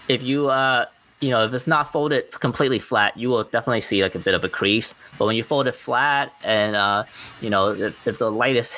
if 0.07 0.23
you, 0.23 0.47
uh, 0.47 0.85
you 1.21 1.29
know, 1.29 1.43
if 1.45 1.53
it's 1.53 1.67
not 1.67 1.91
folded 1.91 2.31
completely 2.31 2.79
flat, 2.79 3.17
you 3.17 3.29
will 3.29 3.43
definitely 3.43 3.81
see 3.81 4.01
like 4.01 4.15
a 4.15 4.19
bit 4.19 4.33
of 4.33 4.43
a 4.43 4.49
crease. 4.49 4.95
But 5.17 5.25
when 5.25 5.35
you 5.35 5.43
fold 5.43 5.67
it 5.67 5.75
flat, 5.75 6.33
and 6.43 6.75
uh, 6.75 7.03
you 7.41 7.49
know, 7.49 7.69
if, 7.71 8.07
if 8.07 8.19
the 8.19 8.31
light 8.31 8.55
is 8.55 8.75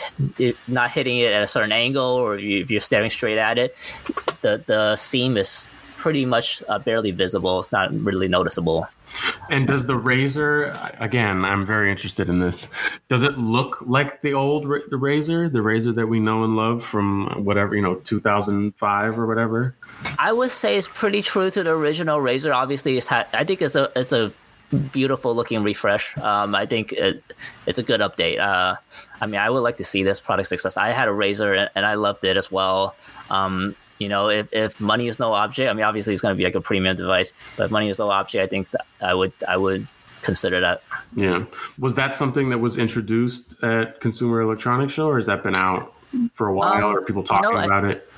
not 0.67 0.91
hitting 0.91 1.19
it 1.19 1.31
at 1.31 1.43
a 1.43 1.48
certain 1.48 1.71
angle, 1.71 2.03
or 2.03 2.38
if 2.38 2.71
you're 2.71 2.81
staring 2.81 3.12
straight 3.12 3.38
at 3.38 3.57
it, 3.57 3.75
the 4.41 4.63
the 4.65 4.95
seam 4.95 5.38
is 5.38 5.69
pretty 5.98 6.25
much 6.25 6.63
uh, 6.67 6.79
barely 6.79 7.12
visible. 7.12 7.60
It's 7.60 7.71
not 7.71 7.93
really 7.93 8.27
noticeable. 8.27 8.88
And 9.50 9.67
does 9.67 9.86
the 9.86 9.93
Razr 9.93 10.95
again? 11.01 11.43
I'm 11.43 11.65
very 11.65 11.91
interested 11.91 12.29
in 12.29 12.39
this. 12.39 12.71
Does 13.10 13.24
it 13.24 13.38
look 13.38 13.81
like 13.86 14.21
the 14.21 14.33
old 14.33 14.63
the 14.63 14.98
Razr, 14.98 15.51
the 15.51 15.60
Razr 15.60 15.93
that 15.95 16.07
we 16.07 16.19
know 16.19 16.43
and 16.43 16.55
love 16.55 16.83
from 16.83 17.43
whatever 17.43 17.75
you 17.75 17.81
know, 17.81 17.95
2005 17.95 19.19
or 19.19 19.27
whatever? 19.27 19.75
I 20.20 20.31
would 20.31 20.51
say 20.51 20.77
it's 20.77 20.88
pretty 20.88 21.22
true 21.22 21.51
to 21.51 21.63
the 21.63 21.72
original 21.72 22.20
Razr. 22.20 22.53
Obviously, 22.53 22.98
it's 22.98 23.08
had. 23.08 23.27
I 23.34 23.43
think 23.43 23.62
it's 23.62 23.75
a 23.75 23.91
it's 23.96 24.12
a 24.12 24.31
beautiful 24.91 25.36
looking 25.36 25.63
refresh. 25.63 26.17
Um, 26.17 26.55
I 26.55 26.65
think 26.65 26.93
it, 26.93 27.34
it's 27.65 27.77
a 27.77 27.84
good 27.84 28.00
update. 28.00 28.39
Uh, 28.39 28.75
I 29.20 29.25
mean, 29.25 29.39
I 29.39 29.50
would 29.50 29.60
like 29.60 29.77
to 29.77 29.86
see 29.86 30.03
this 30.03 30.20
product 30.20 30.50
success. 30.50 30.77
I 30.77 30.91
had 30.91 31.08
a 31.08 31.12
Razr 31.12 31.58
and, 31.58 31.70
and 31.75 31.86
I 31.86 31.96
loved 31.96 32.24
it 32.24 32.38
as 32.38 32.51
well. 32.51 32.96
Um, 33.29 33.75
you 34.00 34.10
know, 34.10 34.29
if, 34.29 34.48
if 34.51 34.79
money 34.79 35.08
is 35.08 35.20
no 35.20 35.34
object, 35.34 35.70
I 35.70 35.74
mean, 35.74 35.84
obviously 35.84 36.13
it's 36.13 36.22
going 36.22 36.34
to 36.34 36.38
be 36.38 36.43
like 36.43 36.55
a 36.55 36.62
premium 36.62 36.96
device, 36.98 37.34
but 37.55 37.65
if 37.65 37.72
money 37.72 37.89
is 37.89 38.00
no 38.00 38.10
object, 38.10 38.43
I 38.43 38.48
think 38.48 38.67
I 39.01 39.13
would 39.13 39.31
I 39.48 39.58
would 39.58 39.88
consider 40.24 40.60
that. 40.62 40.84
Yeah, 41.15 41.46
was 41.77 41.96
that 41.96 42.15
something 42.15 42.50
that 42.50 42.58
was 42.58 42.77
introduced 42.77 43.62
at 43.63 44.00
Consumer 44.00 44.41
Electronics 44.41 44.93
Show, 44.93 45.08
or 45.08 45.17
has 45.17 45.27
that 45.27 45.43
been 45.43 45.55
out 45.55 45.93
for 46.34 46.48
a 46.48 46.53
while? 46.53 46.88
Um, 46.88 46.96
or 46.96 47.01
people 47.01 47.22
talking 47.22 47.50
you 47.50 47.55
know, 47.55 47.63
about 47.63 47.86
I, 47.86 47.91
it? 47.91 48.11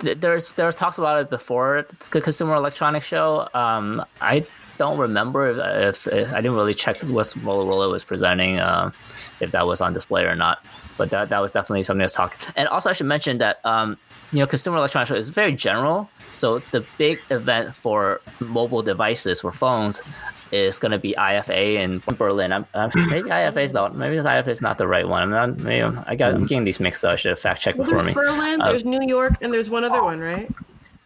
There's 0.00 0.52
there's 0.52 0.74
talks 0.74 0.98
about 0.98 1.20
it 1.20 1.30
before 1.30 1.86
the 2.10 2.20
Consumer 2.20 2.54
Electronics 2.54 3.06
Show. 3.06 3.48
Um, 3.54 4.04
I 4.20 4.46
don't 4.82 4.98
remember 4.98 5.40
if, 5.48 6.06
if, 6.06 6.12
if, 6.12 6.32
I 6.32 6.36
didn't 6.36 6.56
really 6.56 6.74
check 6.74 6.96
what 7.02 7.26
Motorola 7.46 7.88
was 7.88 8.02
presenting, 8.02 8.58
uh, 8.58 8.90
if 9.38 9.52
that 9.52 9.64
was 9.64 9.80
on 9.80 9.94
display 9.94 10.24
or 10.24 10.34
not. 10.34 10.66
But 10.98 11.10
that 11.10 11.28
that 11.28 11.38
was 11.38 11.52
definitely 11.52 11.84
something 11.84 12.00
that's 12.00 12.14
talked. 12.14 12.36
And 12.56 12.66
also, 12.68 12.90
I 12.90 12.92
should 12.92 13.06
mention 13.06 13.38
that 13.38 13.64
um, 13.64 13.96
you 14.32 14.40
know, 14.40 14.46
consumer 14.46 14.78
electronics 14.78 15.12
is 15.12 15.28
very 15.28 15.54
general. 15.54 16.10
So 16.34 16.58
the 16.58 16.84
big 16.98 17.20
event 17.30 17.74
for 17.74 18.20
mobile 18.40 18.82
devices 18.82 19.40
for 19.40 19.52
phones 19.52 20.02
is 20.50 20.78
going 20.78 20.92
to 20.92 20.98
be 20.98 21.14
IFA 21.16 21.76
in 21.76 22.02
Berlin. 22.16 22.52
I'm, 22.52 22.66
I'm 22.74 22.90
maybe 23.08 23.30
IFA 23.30 23.62
is 23.62 23.72
not 23.72 23.94
maybe 23.94 24.16
IFA 24.16 24.48
is 24.48 24.60
not 24.60 24.78
the 24.78 24.88
right 24.88 25.08
one. 25.08 25.22
I'm 25.22 25.30
not. 25.30 25.58
Maybe 25.58 25.82
I 26.06 26.16
got 26.16 26.34
I'm 26.34 26.46
getting 26.46 26.64
these 26.64 26.80
mixed 26.80 27.04
up. 27.04 27.12
I 27.12 27.16
should 27.16 27.30
have 27.30 27.38
fact 27.38 27.62
checked 27.62 27.78
before 27.78 28.00
there's 28.00 28.06
me. 28.06 28.12
Berlin, 28.14 28.60
uh, 28.60 28.66
there's 28.66 28.84
New 28.84 29.00
York, 29.06 29.34
and 29.40 29.54
there's 29.54 29.70
one 29.70 29.84
other 29.84 30.02
one, 30.02 30.18
right? 30.18 30.50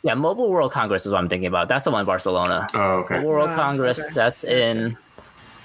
Yeah, 0.06 0.14
Mobile 0.14 0.52
World 0.52 0.70
Congress 0.70 1.04
is 1.04 1.10
what 1.10 1.18
I'm 1.18 1.28
thinking 1.28 1.48
about. 1.48 1.66
That's 1.66 1.82
the 1.82 1.90
one 1.90 1.98
in 1.98 2.06
Barcelona. 2.06 2.68
Oh, 2.75 2.98
okay. 2.98 3.16
Mobile 3.16 3.30
World 3.30 3.56
Congress. 3.56 3.98
Okay. 3.98 4.10
That's 4.14 4.44
in 4.44 4.96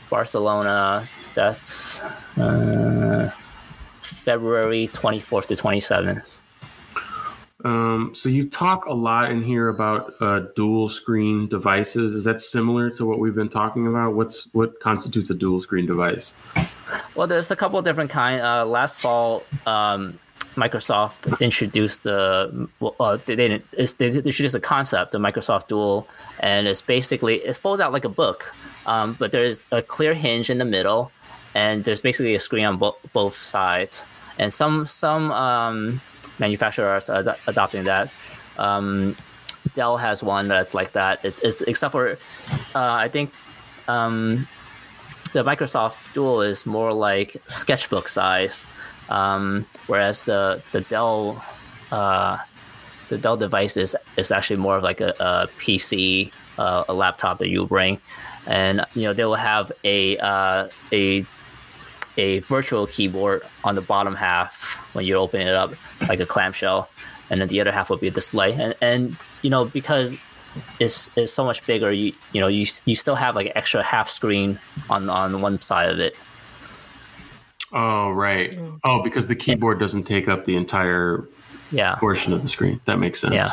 Barcelona. 0.09 1.07
That's 1.35 2.01
uh, 2.37 3.29
February 4.01 4.87
24th 4.93 5.45
to 5.45 5.53
27th. 5.53 6.27
Um, 7.63 8.15
so 8.15 8.29
you 8.29 8.49
talk 8.49 8.87
a 8.87 8.93
lot 8.95 9.29
in 9.29 9.43
here 9.43 9.69
about 9.69 10.15
uh, 10.19 10.39
dual 10.55 10.89
screen 10.89 11.47
devices. 11.47 12.15
Is 12.15 12.23
that 12.23 12.41
similar 12.41 12.89
to 12.89 13.05
what 13.05 13.19
we've 13.19 13.35
been 13.35 13.47
talking 13.47 13.85
about? 13.85 14.15
What's 14.15 14.51
what 14.55 14.79
constitutes 14.79 15.29
a 15.29 15.35
dual 15.35 15.59
screen 15.59 15.85
device? 15.85 16.33
Well, 17.13 17.27
there's 17.27 17.51
a 17.51 17.55
couple 17.55 17.77
of 17.77 17.85
different 17.85 18.09
kind. 18.09 18.41
Uh, 18.41 18.65
last 18.65 19.01
fall, 19.01 19.43
um, 19.67 20.17
Microsoft 20.55 21.39
introduced 21.39 22.03
the 22.03 22.67
uh, 22.99 23.17
they 23.25 23.35
didn't 23.35 23.63
they 23.71 24.07
introduced 24.07 24.55
a 24.55 24.59
concept, 24.59 25.11
the 25.11 25.17
Microsoft 25.17 25.67
Dual, 25.67 26.07
and 26.39 26.67
it's 26.67 26.81
basically 26.81 27.35
it 27.37 27.55
folds 27.55 27.81
out 27.81 27.93
like 27.93 28.05
a 28.05 28.09
book, 28.09 28.53
um, 28.85 29.15
but 29.19 29.31
there's 29.31 29.63
a 29.71 29.81
clear 29.81 30.13
hinge 30.13 30.49
in 30.49 30.57
the 30.57 30.65
middle, 30.65 31.11
and 31.55 31.83
there's 31.83 32.01
basically 32.01 32.35
a 32.35 32.39
screen 32.39 32.65
on 32.65 32.77
bo- 32.77 32.97
both 33.13 33.35
sides. 33.37 34.03
And 34.39 34.53
some 34.53 34.85
some 34.85 35.31
um, 35.31 36.01
manufacturers 36.39 37.09
are 37.09 37.19
ad- 37.19 37.37
adopting 37.47 37.85
that. 37.85 38.11
Um, 38.57 39.15
Dell 39.73 39.95
has 39.97 40.21
one 40.21 40.47
that's 40.47 40.73
like 40.73 40.91
that. 40.93 41.23
It's, 41.23 41.39
it's 41.39 41.61
except 41.61 41.91
for 41.93 42.11
uh, 42.11 42.15
I 42.75 43.07
think 43.07 43.31
um, 43.87 44.47
the 45.33 45.43
Microsoft 45.43 46.13
Dual 46.13 46.41
is 46.41 46.65
more 46.65 46.91
like 46.91 47.37
sketchbook 47.47 48.09
size, 48.09 48.65
um, 49.11 49.65
whereas 49.87 50.23
the 50.23 50.61
the 50.71 50.81
Dell 50.81 51.43
uh, 51.91 52.37
the 53.09 53.17
Dell 53.17 53.35
device 53.35 53.75
is, 53.75 53.95
is 54.15 54.31
actually 54.31 54.55
more 54.55 54.77
of 54.77 54.83
like 54.83 55.01
a, 55.01 55.13
a 55.19 55.47
PC, 55.59 56.31
uh, 56.57 56.85
a 56.87 56.93
laptop 56.93 57.39
that 57.39 57.49
you 57.49 57.67
bring, 57.67 57.99
and 58.47 58.85
you 58.95 59.03
know 59.03 59.13
they 59.13 59.25
will 59.25 59.35
have 59.35 59.71
a 59.83 60.17
uh, 60.17 60.69
a 60.93 61.25
a 62.17 62.39
virtual 62.39 62.87
keyboard 62.87 63.43
on 63.63 63.75
the 63.75 63.81
bottom 63.81 64.15
half 64.15 64.75
when 64.93 65.05
you 65.05 65.15
open 65.15 65.41
it 65.41 65.53
up, 65.53 65.73
like 66.07 66.19
a 66.19 66.25
clamshell, 66.25 66.89
and 67.29 67.41
then 67.41 67.49
the 67.49 67.59
other 67.59 67.71
half 67.71 67.89
will 67.89 67.97
be 67.97 68.07
a 68.07 68.11
display. 68.11 68.53
And 68.53 68.75
and 68.81 69.17
you 69.41 69.49
know 69.49 69.65
because 69.65 70.15
it's, 70.79 71.09
it's 71.15 71.31
so 71.33 71.43
much 71.43 71.65
bigger, 71.65 71.91
you 71.91 72.13
you 72.31 72.39
know 72.39 72.47
you 72.47 72.65
you 72.85 72.95
still 72.95 73.15
have 73.15 73.35
like 73.35 73.47
an 73.47 73.53
extra 73.55 73.83
half 73.83 74.09
screen 74.09 74.57
on 74.89 75.09
on 75.09 75.41
one 75.41 75.61
side 75.61 75.89
of 75.89 75.99
it. 75.99 76.15
Oh 77.73 78.11
right. 78.11 78.57
Mm. 78.57 78.79
Oh, 78.83 79.01
because 79.01 79.27
the 79.27 79.35
keyboard 79.35 79.79
doesn't 79.79 80.03
take 80.03 80.27
up 80.27 80.45
the 80.45 80.55
entire 80.55 81.27
yeah. 81.71 81.95
portion 81.95 82.33
of 82.33 82.41
the 82.41 82.47
screen. 82.47 82.81
That 82.85 82.99
makes 82.99 83.21
sense. 83.21 83.33
Yeah, 83.33 83.49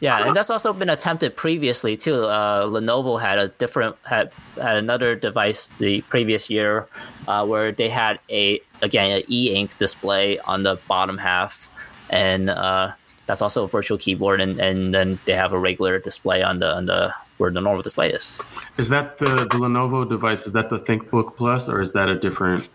yeah, 0.00 0.26
and 0.26 0.36
that's 0.36 0.50
also 0.50 0.72
been 0.72 0.90
attempted 0.90 1.36
previously 1.36 1.96
too. 1.96 2.24
Uh, 2.24 2.66
Lenovo 2.66 3.20
had 3.20 3.38
a 3.38 3.48
different 3.48 3.96
had 4.02 4.32
had 4.60 4.76
another 4.76 5.14
device 5.14 5.70
the 5.78 6.00
previous 6.02 6.50
year 6.50 6.88
uh, 7.28 7.46
where 7.46 7.72
they 7.72 7.88
had 7.88 8.18
a 8.30 8.60
again 8.82 9.10
an 9.10 9.22
e-ink 9.28 9.76
display 9.78 10.38
on 10.40 10.62
the 10.62 10.78
bottom 10.88 11.18
half, 11.18 11.70
and 12.10 12.50
uh, 12.50 12.92
that's 13.26 13.42
also 13.42 13.64
a 13.64 13.68
virtual 13.68 13.98
keyboard, 13.98 14.40
and, 14.40 14.58
and 14.58 14.92
then 14.92 15.18
they 15.24 15.32
have 15.32 15.52
a 15.52 15.58
regular 15.58 15.98
display 15.98 16.42
on 16.42 16.58
the 16.58 16.74
on 16.74 16.86
the 16.86 17.14
where 17.38 17.50
the 17.50 17.60
normal 17.60 17.82
display 17.82 18.10
is. 18.10 18.36
Is 18.78 18.88
that 18.90 19.18
the 19.18 19.26
the 19.26 19.58
Lenovo 19.58 20.08
device? 20.08 20.46
Is 20.46 20.52
that 20.52 20.70
the 20.70 20.78
ThinkBook 20.78 21.36
Plus, 21.36 21.68
or 21.68 21.80
is 21.80 21.92
that 21.92 22.08
a 22.08 22.18
different? 22.18 22.68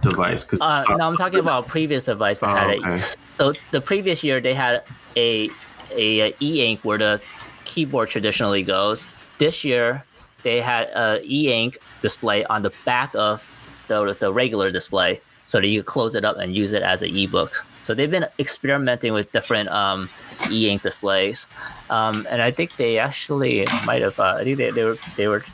Device? 0.00 0.44
Because 0.44 0.60
uh, 0.60 0.84
no, 0.90 1.06
I'm 1.06 1.16
talking 1.16 1.38
about 1.38 1.66
a 1.66 1.68
previous 1.68 2.04
device 2.04 2.40
that 2.40 2.50
oh, 2.50 2.56
had 2.56 2.78
okay. 2.78 2.96
it. 2.96 3.16
So 3.34 3.52
the 3.70 3.80
previous 3.80 4.22
year 4.22 4.40
they 4.40 4.54
had 4.54 4.82
a 5.16 5.50
a, 5.96 6.20
a 6.20 6.34
e-ink 6.40 6.80
where 6.82 6.98
the 6.98 7.22
keyboard 7.64 8.08
traditionally 8.08 8.62
goes. 8.62 9.08
This 9.38 9.64
year 9.64 10.04
they 10.42 10.60
had 10.60 10.88
a 10.94 11.20
e-ink 11.24 11.78
display 12.02 12.44
on 12.46 12.62
the 12.62 12.72
back 12.84 13.14
of 13.14 13.50
the 13.88 14.14
the 14.18 14.32
regular 14.32 14.70
display, 14.70 15.20
so 15.46 15.60
that 15.60 15.66
you 15.66 15.82
close 15.82 16.14
it 16.14 16.24
up 16.24 16.38
and 16.38 16.54
use 16.54 16.72
it 16.72 16.82
as 16.82 17.02
an 17.02 17.16
ebook. 17.16 17.64
So 17.82 17.94
they've 17.94 18.10
been 18.10 18.26
experimenting 18.38 19.12
with 19.12 19.30
different 19.32 19.68
um, 19.68 20.08
e-ink 20.50 20.82
displays, 20.82 21.46
um, 21.90 22.26
and 22.30 22.40
I 22.40 22.50
think 22.50 22.76
they 22.76 22.98
actually 22.98 23.64
might 23.84 24.02
have. 24.02 24.18
Uh, 24.18 24.36
I 24.38 24.44
think 24.44 24.56
they, 24.56 24.70
they 24.70 24.84
were 24.84 24.96
they 25.16 25.28
were 25.28 25.44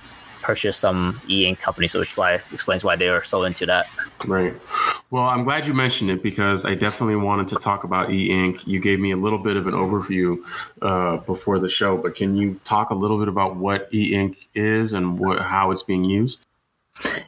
purchased 0.50 0.80
some 0.80 1.20
e-ink 1.28 1.60
companies, 1.60 1.94
which 1.94 2.16
why 2.16 2.42
explains 2.52 2.82
why 2.82 2.96
they 2.96 3.08
were 3.08 3.22
so 3.22 3.44
into 3.44 3.64
that. 3.66 3.86
Right. 4.26 4.52
Well, 5.10 5.22
I'm 5.22 5.44
glad 5.44 5.64
you 5.64 5.74
mentioned 5.74 6.10
it 6.10 6.24
because 6.24 6.64
I 6.64 6.74
definitely 6.74 7.14
wanted 7.14 7.46
to 7.48 7.54
talk 7.54 7.84
about 7.84 8.10
e-ink. 8.10 8.66
You 8.66 8.80
gave 8.80 8.98
me 8.98 9.12
a 9.12 9.16
little 9.16 9.38
bit 9.38 9.56
of 9.56 9.68
an 9.68 9.74
overview 9.74 10.38
uh, 10.82 11.18
before 11.18 11.60
the 11.60 11.68
show, 11.68 11.96
but 11.96 12.16
can 12.16 12.36
you 12.36 12.58
talk 12.64 12.90
a 12.90 12.96
little 12.96 13.20
bit 13.20 13.28
about 13.28 13.54
what 13.54 13.88
e-ink 13.94 14.48
is 14.52 14.92
and 14.92 15.20
what, 15.20 15.40
how 15.40 15.70
it's 15.70 15.84
being 15.84 16.04
used? 16.04 16.46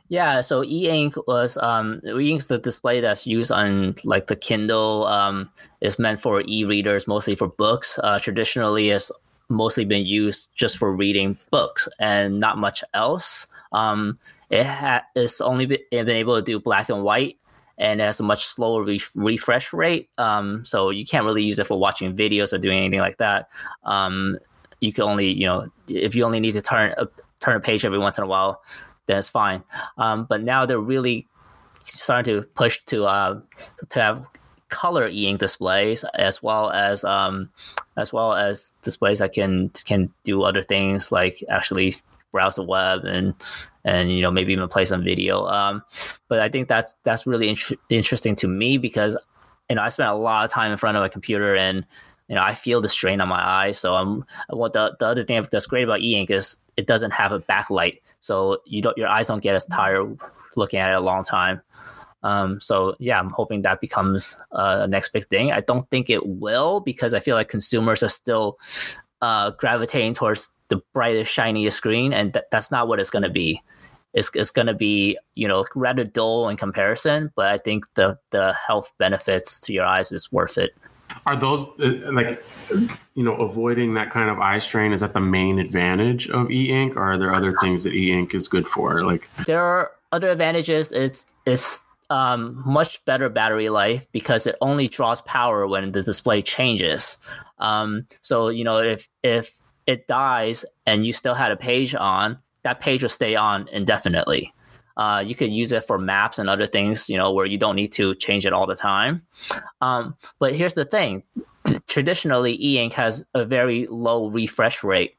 Yeah, 0.08 0.40
so 0.40 0.64
e-ink 0.64 1.14
was 1.28 1.56
um, 1.58 2.00
e-ink's 2.04 2.46
the 2.46 2.58
display 2.58 3.00
that's 3.00 3.24
used 3.24 3.52
on 3.52 3.94
like 4.02 4.26
the 4.26 4.36
Kindle. 4.36 5.06
Um, 5.06 5.48
is 5.80 5.98
meant 5.98 6.20
for 6.20 6.42
e-readers, 6.46 7.06
mostly 7.06 7.36
for 7.36 7.48
books. 7.48 8.00
Uh, 8.02 8.18
traditionally, 8.18 8.90
it's 8.90 9.12
mostly 9.52 9.84
been 9.84 10.06
used 10.06 10.48
just 10.54 10.78
for 10.78 10.94
reading 10.94 11.38
books 11.50 11.88
and 11.98 12.40
not 12.40 12.58
much 12.58 12.82
else. 12.94 13.46
Um, 13.72 14.18
it 14.50 14.64
ha- 14.64 15.04
it's 15.14 15.40
only 15.40 15.66
been, 15.66 15.80
been 15.90 16.08
able 16.10 16.36
to 16.36 16.42
do 16.42 16.58
black 16.58 16.88
and 16.88 17.04
white 17.04 17.38
and 17.78 18.00
it 18.00 18.04
has 18.04 18.20
a 18.20 18.22
much 18.22 18.46
slower 18.46 18.84
re- 18.84 19.00
refresh 19.14 19.72
rate. 19.72 20.08
Um, 20.18 20.64
so 20.64 20.90
you 20.90 21.04
can't 21.04 21.24
really 21.24 21.42
use 21.42 21.58
it 21.58 21.66
for 21.66 21.78
watching 21.78 22.16
videos 22.16 22.52
or 22.52 22.58
doing 22.58 22.78
anything 22.78 23.00
like 23.00 23.18
that. 23.18 23.48
Um, 23.84 24.38
you 24.80 24.92
can 24.92 25.04
only, 25.04 25.32
you 25.32 25.46
know, 25.46 25.68
if 25.88 26.14
you 26.14 26.24
only 26.24 26.40
need 26.40 26.52
to 26.52 26.62
turn 26.62 26.94
a, 26.98 27.06
turn 27.40 27.56
a 27.56 27.60
page 27.60 27.84
every 27.84 27.98
once 27.98 28.18
in 28.18 28.24
a 28.24 28.26
while, 28.26 28.62
then 29.06 29.18
it's 29.18 29.30
fine. 29.30 29.62
Um, 29.98 30.26
but 30.28 30.42
now 30.42 30.66
they're 30.66 30.78
really 30.78 31.28
starting 31.84 32.34
to 32.34 32.46
push 32.48 32.80
to 32.86 33.06
uh, 33.06 33.40
to 33.88 34.00
have 34.00 34.26
color 34.72 35.06
e-ink 35.06 35.38
displays 35.38 36.02
as 36.14 36.42
well 36.42 36.70
as 36.70 37.04
um, 37.04 37.50
as 37.96 38.12
well 38.12 38.32
as 38.32 38.74
displays 38.82 39.18
that 39.18 39.34
can 39.34 39.68
can 39.84 40.10
do 40.24 40.42
other 40.42 40.62
things 40.62 41.12
like 41.12 41.44
actually 41.48 41.94
browse 42.32 42.56
the 42.56 42.62
web 42.62 43.04
and 43.04 43.34
and 43.84 44.10
you 44.10 44.22
know 44.22 44.30
maybe 44.30 44.52
even 44.52 44.68
play 44.68 44.84
some 44.84 45.04
video. 45.04 45.46
Um, 45.46 45.82
but 46.28 46.40
I 46.40 46.48
think 46.48 46.68
that's 46.68 46.96
that's 47.04 47.26
really 47.26 47.50
int- 47.50 47.78
interesting 47.90 48.34
to 48.36 48.48
me 48.48 48.78
because 48.78 49.16
you 49.68 49.76
know 49.76 49.82
I 49.82 49.90
spent 49.90 50.10
a 50.10 50.14
lot 50.14 50.44
of 50.44 50.50
time 50.50 50.72
in 50.72 50.78
front 50.78 50.96
of 50.96 51.04
a 51.04 51.08
computer 51.08 51.54
and 51.54 51.86
you 52.28 52.34
know 52.34 52.42
I 52.42 52.54
feel 52.54 52.80
the 52.80 52.88
strain 52.88 53.20
on 53.20 53.28
my 53.28 53.46
eyes. 53.46 53.78
So 53.78 53.92
I'm 53.92 54.24
what 54.48 54.72
the 54.72 54.96
the 54.98 55.06
other 55.06 55.22
thing 55.22 55.46
that's 55.52 55.66
great 55.66 55.84
about 55.84 56.00
e-ink 56.00 56.30
is 56.30 56.56
it 56.78 56.86
doesn't 56.86 57.12
have 57.12 57.32
a 57.32 57.40
backlight, 57.40 58.00
so 58.20 58.58
you 58.64 58.80
don't 58.80 58.96
your 58.96 59.08
eyes 59.08 59.26
don't 59.26 59.42
get 59.42 59.54
as 59.54 59.66
tired 59.66 60.18
looking 60.56 60.80
at 60.80 60.90
it 60.90 60.96
a 60.96 61.00
long 61.00 61.24
time. 61.24 61.60
Um, 62.22 62.60
so 62.60 62.94
yeah, 62.98 63.18
I'm 63.18 63.30
hoping 63.30 63.62
that 63.62 63.80
becomes 63.80 64.36
uh, 64.52 64.86
next 64.86 65.12
big 65.12 65.26
thing. 65.28 65.52
I 65.52 65.60
don't 65.60 65.88
think 65.90 66.08
it 66.08 66.26
will 66.26 66.80
because 66.80 67.14
I 67.14 67.20
feel 67.20 67.36
like 67.36 67.48
consumers 67.48 68.02
are 68.02 68.08
still 68.08 68.58
uh, 69.20 69.50
gravitating 69.50 70.14
towards 70.14 70.50
the 70.68 70.80
brightest, 70.92 71.32
shiniest 71.32 71.76
screen, 71.76 72.12
and 72.12 72.32
th- 72.32 72.44
that's 72.50 72.70
not 72.70 72.88
what 72.88 73.00
it's 73.00 73.10
going 73.10 73.22
to 73.22 73.30
be. 73.30 73.62
It's, 74.14 74.30
it's 74.34 74.50
going 74.50 74.66
to 74.66 74.74
be 74.74 75.16
you 75.34 75.48
know 75.48 75.64
rather 75.74 76.04
dull 76.04 76.48
in 76.48 76.56
comparison, 76.56 77.32
but 77.34 77.48
I 77.48 77.58
think 77.58 77.86
the 77.94 78.18
the 78.30 78.52
health 78.52 78.92
benefits 78.98 79.58
to 79.60 79.72
your 79.72 79.86
eyes 79.86 80.12
is 80.12 80.30
worth 80.30 80.58
it. 80.58 80.72
Are 81.26 81.36
those 81.36 81.66
uh, 81.80 82.12
like 82.12 82.42
you 83.14 83.22
know 83.22 83.34
avoiding 83.36 83.94
that 83.94 84.10
kind 84.10 84.30
of 84.30 84.38
eye 84.38 84.58
strain? 84.58 84.92
Is 84.92 85.00
that 85.00 85.14
the 85.14 85.20
main 85.20 85.58
advantage 85.58 86.28
of 86.28 86.50
e-ink, 86.50 86.96
or 86.96 87.12
are 87.12 87.18
there 87.18 87.34
other 87.34 87.54
things 87.60 87.84
that 87.84 87.94
e-ink 87.94 88.34
is 88.34 88.48
good 88.48 88.66
for? 88.66 89.04
Like 89.04 89.28
there 89.46 89.62
are 89.62 89.92
other 90.10 90.30
advantages. 90.30 90.92
It's 90.92 91.26
it's 91.46 91.80
um, 92.12 92.62
much 92.66 93.02
better 93.06 93.30
battery 93.30 93.70
life 93.70 94.06
because 94.12 94.46
it 94.46 94.54
only 94.60 94.86
draws 94.86 95.22
power 95.22 95.66
when 95.66 95.92
the 95.92 96.02
display 96.02 96.42
changes. 96.42 97.16
Um, 97.58 98.06
so 98.20 98.50
you 98.50 98.64
know 98.64 98.78
if 98.78 99.08
if 99.22 99.50
it 99.86 100.06
dies 100.06 100.64
and 100.86 101.06
you 101.06 101.12
still 101.14 101.34
had 101.34 101.50
a 101.50 101.56
page 101.56 101.94
on, 101.94 102.38
that 102.64 102.80
page 102.80 103.02
will 103.02 103.08
stay 103.08 103.34
on 103.34 103.66
indefinitely. 103.68 104.52
Uh, 104.98 105.24
you 105.26 105.34
could 105.34 105.50
use 105.50 105.72
it 105.72 105.84
for 105.84 105.96
maps 105.96 106.38
and 106.38 106.50
other 106.50 106.66
things, 106.66 107.08
you 107.08 107.16
know, 107.16 107.32
where 107.32 107.46
you 107.46 107.56
don't 107.56 107.76
need 107.76 107.92
to 107.92 108.14
change 108.16 108.44
it 108.44 108.52
all 108.52 108.66
the 108.66 108.76
time. 108.76 109.22
Um, 109.80 110.14
but 110.38 110.54
here's 110.54 110.74
the 110.74 110.84
thing: 110.84 111.22
traditionally, 111.86 112.58
e-ink 112.62 112.92
has 112.92 113.24
a 113.32 113.46
very 113.46 113.86
low 113.86 114.28
refresh 114.28 114.84
rate, 114.84 115.14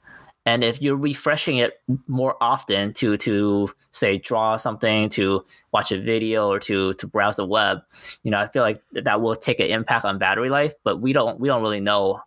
and 0.46 0.64
if 0.64 0.82
you're 0.82 0.98
refreshing 0.98 1.58
it 1.58 1.82
more 2.08 2.36
often 2.42 2.94
to 2.94 3.18
to 3.18 3.70
say 3.92 4.18
draw 4.18 4.58
something, 4.58 5.10
to 5.10 5.44
watch 5.72 5.92
a 5.92 6.02
video, 6.02 6.50
or 6.50 6.60
to 6.60 6.94
to 6.96 7.08
browse 7.08 7.38
the 7.38 7.46
web, 7.46 7.80
you 8.24 8.32
know, 8.32 8.40
I 8.40 8.48
feel 8.48 8.64
like 8.64 8.82
that 8.92 9.22
will 9.22 9.36
take 9.36 9.60
an 9.60 9.68
impact 9.68 10.06
on 10.06 10.18
battery 10.18 10.50
life. 10.50 10.74
But 10.84 11.00
we 11.02 11.14
don't 11.14 11.40
we 11.40 11.48
don't 11.48 11.62
really 11.62 11.80
know 11.80 12.22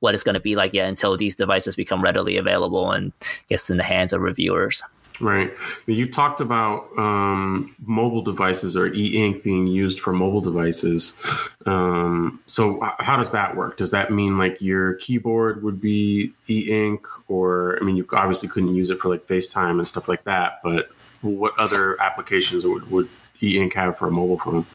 what 0.00 0.14
it's 0.14 0.22
going 0.22 0.34
to 0.34 0.40
be 0.40 0.54
like 0.54 0.74
yet 0.74 0.88
until 0.88 1.16
these 1.16 1.34
devices 1.34 1.76
become 1.76 2.02
readily 2.02 2.36
available 2.36 2.90
and 2.90 3.12
gets 3.48 3.70
in 3.70 3.78
the 3.78 3.82
hands 3.82 4.12
of 4.12 4.20
reviewers. 4.20 4.82
Right. 5.20 5.52
You 5.86 6.10
talked 6.10 6.40
about 6.40 6.88
um, 6.98 7.76
mobile 7.86 8.22
devices 8.22 8.76
or 8.76 8.92
e-ink 8.92 9.44
being 9.44 9.68
used 9.68 10.00
for 10.00 10.12
mobile 10.12 10.40
devices. 10.40 11.14
Um, 11.66 12.40
so 12.46 12.80
how 12.98 13.16
does 13.16 13.30
that 13.30 13.56
work? 13.56 13.76
Does 13.76 13.92
that 13.92 14.10
mean 14.10 14.38
like 14.38 14.60
your 14.60 14.94
keyboard 14.94 15.62
would 15.62 15.80
be 15.80 16.32
e-ink, 16.48 17.06
or 17.28 17.78
I 17.80 17.84
mean, 17.84 17.96
you 17.96 18.04
obviously 18.12 18.48
couldn't 18.48 18.74
use 18.74 18.90
it 18.90 18.98
for 18.98 19.08
like 19.08 19.28
FaceTime 19.28 19.78
and 19.78 19.86
stuff 19.86 20.08
like 20.08 20.24
that. 20.24 20.60
But 20.64 20.90
what 21.22 21.56
other 21.60 22.00
applications 22.02 22.66
would, 22.66 22.90
would 22.90 23.08
e-ink 23.40 23.74
have 23.74 23.96
for 23.96 24.08
a 24.08 24.10
mobile 24.10 24.38
phone? 24.40 24.66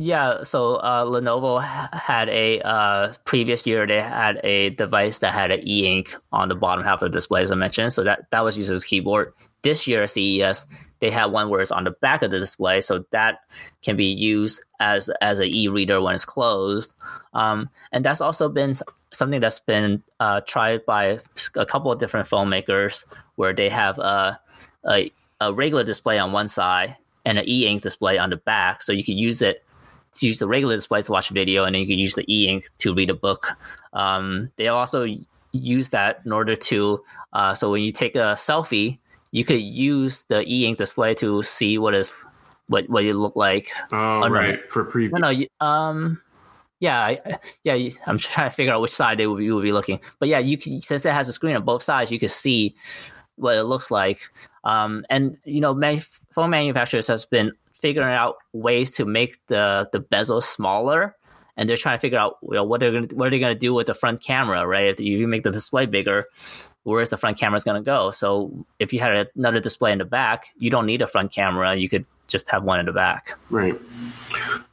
Yeah, 0.00 0.44
so 0.44 0.76
uh, 0.76 1.04
Lenovo 1.06 1.60
had 1.60 2.28
a 2.28 2.60
uh, 2.60 3.14
previous 3.24 3.66
year 3.66 3.84
they 3.84 4.00
had 4.00 4.40
a 4.44 4.70
device 4.70 5.18
that 5.18 5.34
had 5.34 5.50
an 5.50 5.60
e-ink 5.66 6.14
on 6.30 6.48
the 6.48 6.54
bottom 6.54 6.84
half 6.84 7.02
of 7.02 7.10
the 7.10 7.16
display, 7.16 7.42
as 7.42 7.50
I 7.50 7.56
mentioned. 7.56 7.92
So 7.92 8.04
that 8.04 8.30
that 8.30 8.44
was 8.44 8.56
used 8.56 8.70
as 8.70 8.84
a 8.84 8.86
keyboard. 8.86 9.32
This 9.62 9.88
year 9.88 10.04
at 10.04 10.10
CES 10.10 10.66
they 11.00 11.10
had 11.10 11.26
one 11.26 11.50
where 11.50 11.60
it's 11.60 11.72
on 11.72 11.82
the 11.82 11.90
back 11.90 12.22
of 12.22 12.30
the 12.30 12.38
display, 12.38 12.80
so 12.80 13.04
that 13.10 13.40
can 13.82 13.96
be 13.96 14.06
used 14.06 14.62
as 14.78 15.10
as 15.20 15.40
an 15.40 15.48
e-reader 15.48 16.00
when 16.00 16.14
it's 16.14 16.24
closed. 16.24 16.94
Um, 17.34 17.68
and 17.90 18.04
that's 18.04 18.20
also 18.20 18.48
been 18.48 18.74
something 19.10 19.40
that's 19.40 19.58
been 19.58 20.04
uh, 20.20 20.42
tried 20.42 20.86
by 20.86 21.18
a 21.56 21.66
couple 21.66 21.90
of 21.90 21.98
different 21.98 22.28
phone 22.28 22.48
makers, 22.48 23.04
where 23.34 23.52
they 23.52 23.68
have 23.68 23.98
a, 23.98 24.38
a, 24.88 25.10
a 25.40 25.52
regular 25.52 25.82
display 25.82 26.20
on 26.20 26.30
one 26.30 26.48
side 26.48 26.96
and 27.24 27.36
an 27.36 27.48
e-ink 27.48 27.82
display 27.82 28.16
on 28.16 28.30
the 28.30 28.36
back, 28.36 28.80
so 28.80 28.92
you 28.92 29.04
can 29.04 29.18
use 29.18 29.42
it 29.42 29.64
to 30.12 30.26
use 30.26 30.38
the 30.38 30.48
regular 30.48 30.74
display 30.74 31.02
to 31.02 31.12
watch 31.12 31.30
a 31.30 31.34
video, 31.34 31.64
and 31.64 31.74
then 31.74 31.82
you 31.82 31.88
can 31.88 31.98
use 31.98 32.14
the 32.14 32.24
e-ink 32.32 32.70
to 32.78 32.94
read 32.94 33.10
a 33.10 33.14
book. 33.14 33.48
Um, 33.92 34.50
they 34.56 34.68
also 34.68 35.06
use 35.52 35.88
that 35.90 36.20
in 36.24 36.32
order 36.32 36.54
to 36.54 37.02
uh, 37.32 37.54
so 37.54 37.70
when 37.70 37.82
you 37.82 37.92
take 37.92 38.14
a 38.14 38.34
selfie, 38.36 38.98
you 39.30 39.44
could 39.44 39.60
use 39.60 40.22
the 40.24 40.42
e-ink 40.42 40.78
display 40.78 41.14
to 41.14 41.42
see 41.42 41.78
what 41.78 41.94
is 41.94 42.14
what 42.68 42.88
what 42.88 43.04
you 43.04 43.14
look 43.14 43.36
like. 43.36 43.68
Oh, 43.92 44.28
right 44.28 44.70
for 44.70 44.84
preview. 44.84 45.18
No, 45.18 45.32
no, 45.32 45.66
um, 45.66 46.20
yeah, 46.80 47.16
yeah. 47.64 47.90
I'm 48.06 48.18
trying 48.18 48.50
to 48.50 48.54
figure 48.54 48.72
out 48.72 48.80
which 48.80 48.92
side 48.92 49.18
they 49.18 49.26
would 49.26 49.38
be, 49.38 49.44
you 49.44 49.54
would 49.54 49.64
be 49.64 49.72
looking, 49.72 50.00
but 50.18 50.28
yeah, 50.28 50.38
you 50.38 50.56
can 50.58 50.80
since 50.82 51.04
it 51.04 51.12
has 51.12 51.28
a 51.28 51.32
screen 51.32 51.56
on 51.56 51.64
both 51.64 51.82
sides, 51.82 52.10
you 52.10 52.18
can 52.18 52.28
see 52.28 52.74
what 53.36 53.56
it 53.56 53.64
looks 53.64 53.90
like. 53.90 54.20
Um, 54.64 55.04
and 55.10 55.38
you 55.44 55.60
know, 55.60 55.74
many 55.74 56.00
phone 56.32 56.50
manufacturers 56.50 57.06
has 57.08 57.24
been 57.24 57.52
figuring 57.80 58.14
out 58.14 58.36
ways 58.52 58.90
to 58.92 59.04
make 59.04 59.38
the 59.46 59.88
the 59.92 60.00
bezel 60.00 60.40
smaller 60.40 61.14
and 61.58 61.68
they're 61.68 61.76
trying 61.76 61.96
to 61.96 62.00
figure 62.00 62.18
out 62.18 62.36
you 62.42 62.54
know, 62.54 62.64
what 62.64 62.80
they're 62.80 62.92
gonna 62.92 63.08
what 63.12 63.26
are 63.26 63.30
they 63.30 63.40
gonna 63.40 63.54
do 63.54 63.74
with 63.74 63.88
the 63.88 63.94
front 63.94 64.22
camera, 64.22 64.66
right? 64.66 64.86
If 64.86 65.00
you 65.00 65.26
make 65.26 65.42
the 65.42 65.50
display 65.50 65.86
bigger, 65.86 66.26
where's 66.84 67.08
the 67.08 67.16
front 67.16 67.36
camera 67.36 67.60
gonna 67.64 67.82
go? 67.82 68.12
So 68.12 68.64
if 68.78 68.92
you 68.92 69.00
had 69.00 69.28
another 69.36 69.60
display 69.60 69.92
in 69.92 69.98
the 69.98 70.04
back, 70.04 70.46
you 70.56 70.70
don't 70.70 70.86
need 70.86 71.02
a 71.02 71.08
front 71.08 71.32
camera. 71.32 71.74
You 71.74 71.88
could 71.88 72.06
just 72.28 72.48
have 72.50 72.62
one 72.62 72.78
in 72.78 72.86
the 72.86 72.92
back. 72.92 73.36
Right. 73.50 73.74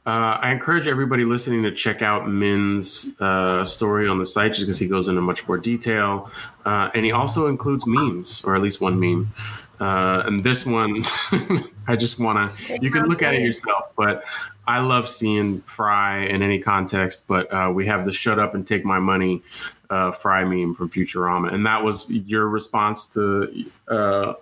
Uh, 0.06 0.38
I 0.40 0.52
encourage 0.52 0.86
everybody 0.86 1.24
listening 1.24 1.64
to 1.64 1.72
check 1.72 2.02
out 2.02 2.28
Min's 2.28 3.14
uh, 3.18 3.64
story 3.64 4.06
on 4.06 4.18
the 4.18 4.26
site 4.26 4.52
just 4.52 4.66
because 4.66 4.78
he 4.78 4.86
goes 4.86 5.08
into 5.08 5.22
much 5.22 5.48
more 5.48 5.58
detail. 5.58 6.30
Uh, 6.64 6.90
and 6.94 7.04
he 7.04 7.10
also 7.10 7.48
includes 7.48 7.84
memes, 7.86 8.42
or 8.44 8.54
at 8.54 8.62
least 8.62 8.80
one 8.80 9.00
meme. 9.00 9.32
Uh, 9.80 10.22
and 10.26 10.42
this 10.42 10.64
one, 10.64 11.04
I 11.86 11.96
just 11.96 12.18
want 12.18 12.56
to, 12.56 12.78
you 12.80 12.90
can 12.90 13.06
look 13.06 13.22
at 13.22 13.34
it 13.34 13.42
yourself, 13.42 13.90
but 13.96 14.24
I 14.66 14.80
love 14.80 15.08
seeing 15.08 15.60
Fry 15.62 16.24
in 16.24 16.42
any 16.42 16.58
context. 16.58 17.26
But 17.28 17.52
uh, 17.52 17.70
we 17.72 17.86
have 17.86 18.06
the 18.06 18.12
shut 18.12 18.38
up 18.38 18.54
and 18.54 18.66
take 18.66 18.84
my 18.84 18.98
money 18.98 19.42
uh, 19.90 20.12
Fry 20.12 20.44
meme 20.44 20.74
from 20.74 20.90
Futurama. 20.90 21.52
And 21.52 21.66
that 21.66 21.82
was 21.82 22.08
your 22.10 22.48
response 22.48 23.12
to 23.14 23.70
uh, 23.88 24.34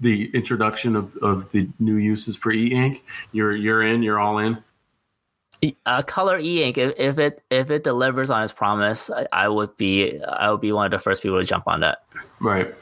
the 0.00 0.30
introduction 0.34 0.96
of, 0.96 1.16
of 1.18 1.50
the 1.52 1.68
new 1.78 1.96
uses 1.96 2.36
for 2.36 2.52
e 2.52 2.68
ink. 2.68 3.04
You're, 3.32 3.54
you're 3.54 3.82
in, 3.82 4.02
you're 4.02 4.18
all 4.18 4.38
in. 4.38 4.62
Uh, 5.86 6.02
color 6.02 6.38
e-ink 6.38 6.76
if, 6.76 6.92
if, 6.98 7.18
it 7.18 7.42
if 7.50 7.70
it 7.70 7.84
delivers 7.84 8.28
on 8.28 8.42
its 8.42 8.52
promise 8.52 9.08
I, 9.08 9.26
I 9.32 9.48
would 9.48 9.74
be 9.78 10.20
i 10.22 10.50
would 10.50 10.60
be 10.60 10.72
one 10.72 10.84
of 10.84 10.90
the 10.90 10.98
first 10.98 11.22
people 11.22 11.38
to 11.38 11.44
jump 11.44 11.64
on 11.66 11.80
that 11.80 12.04
right 12.38 12.74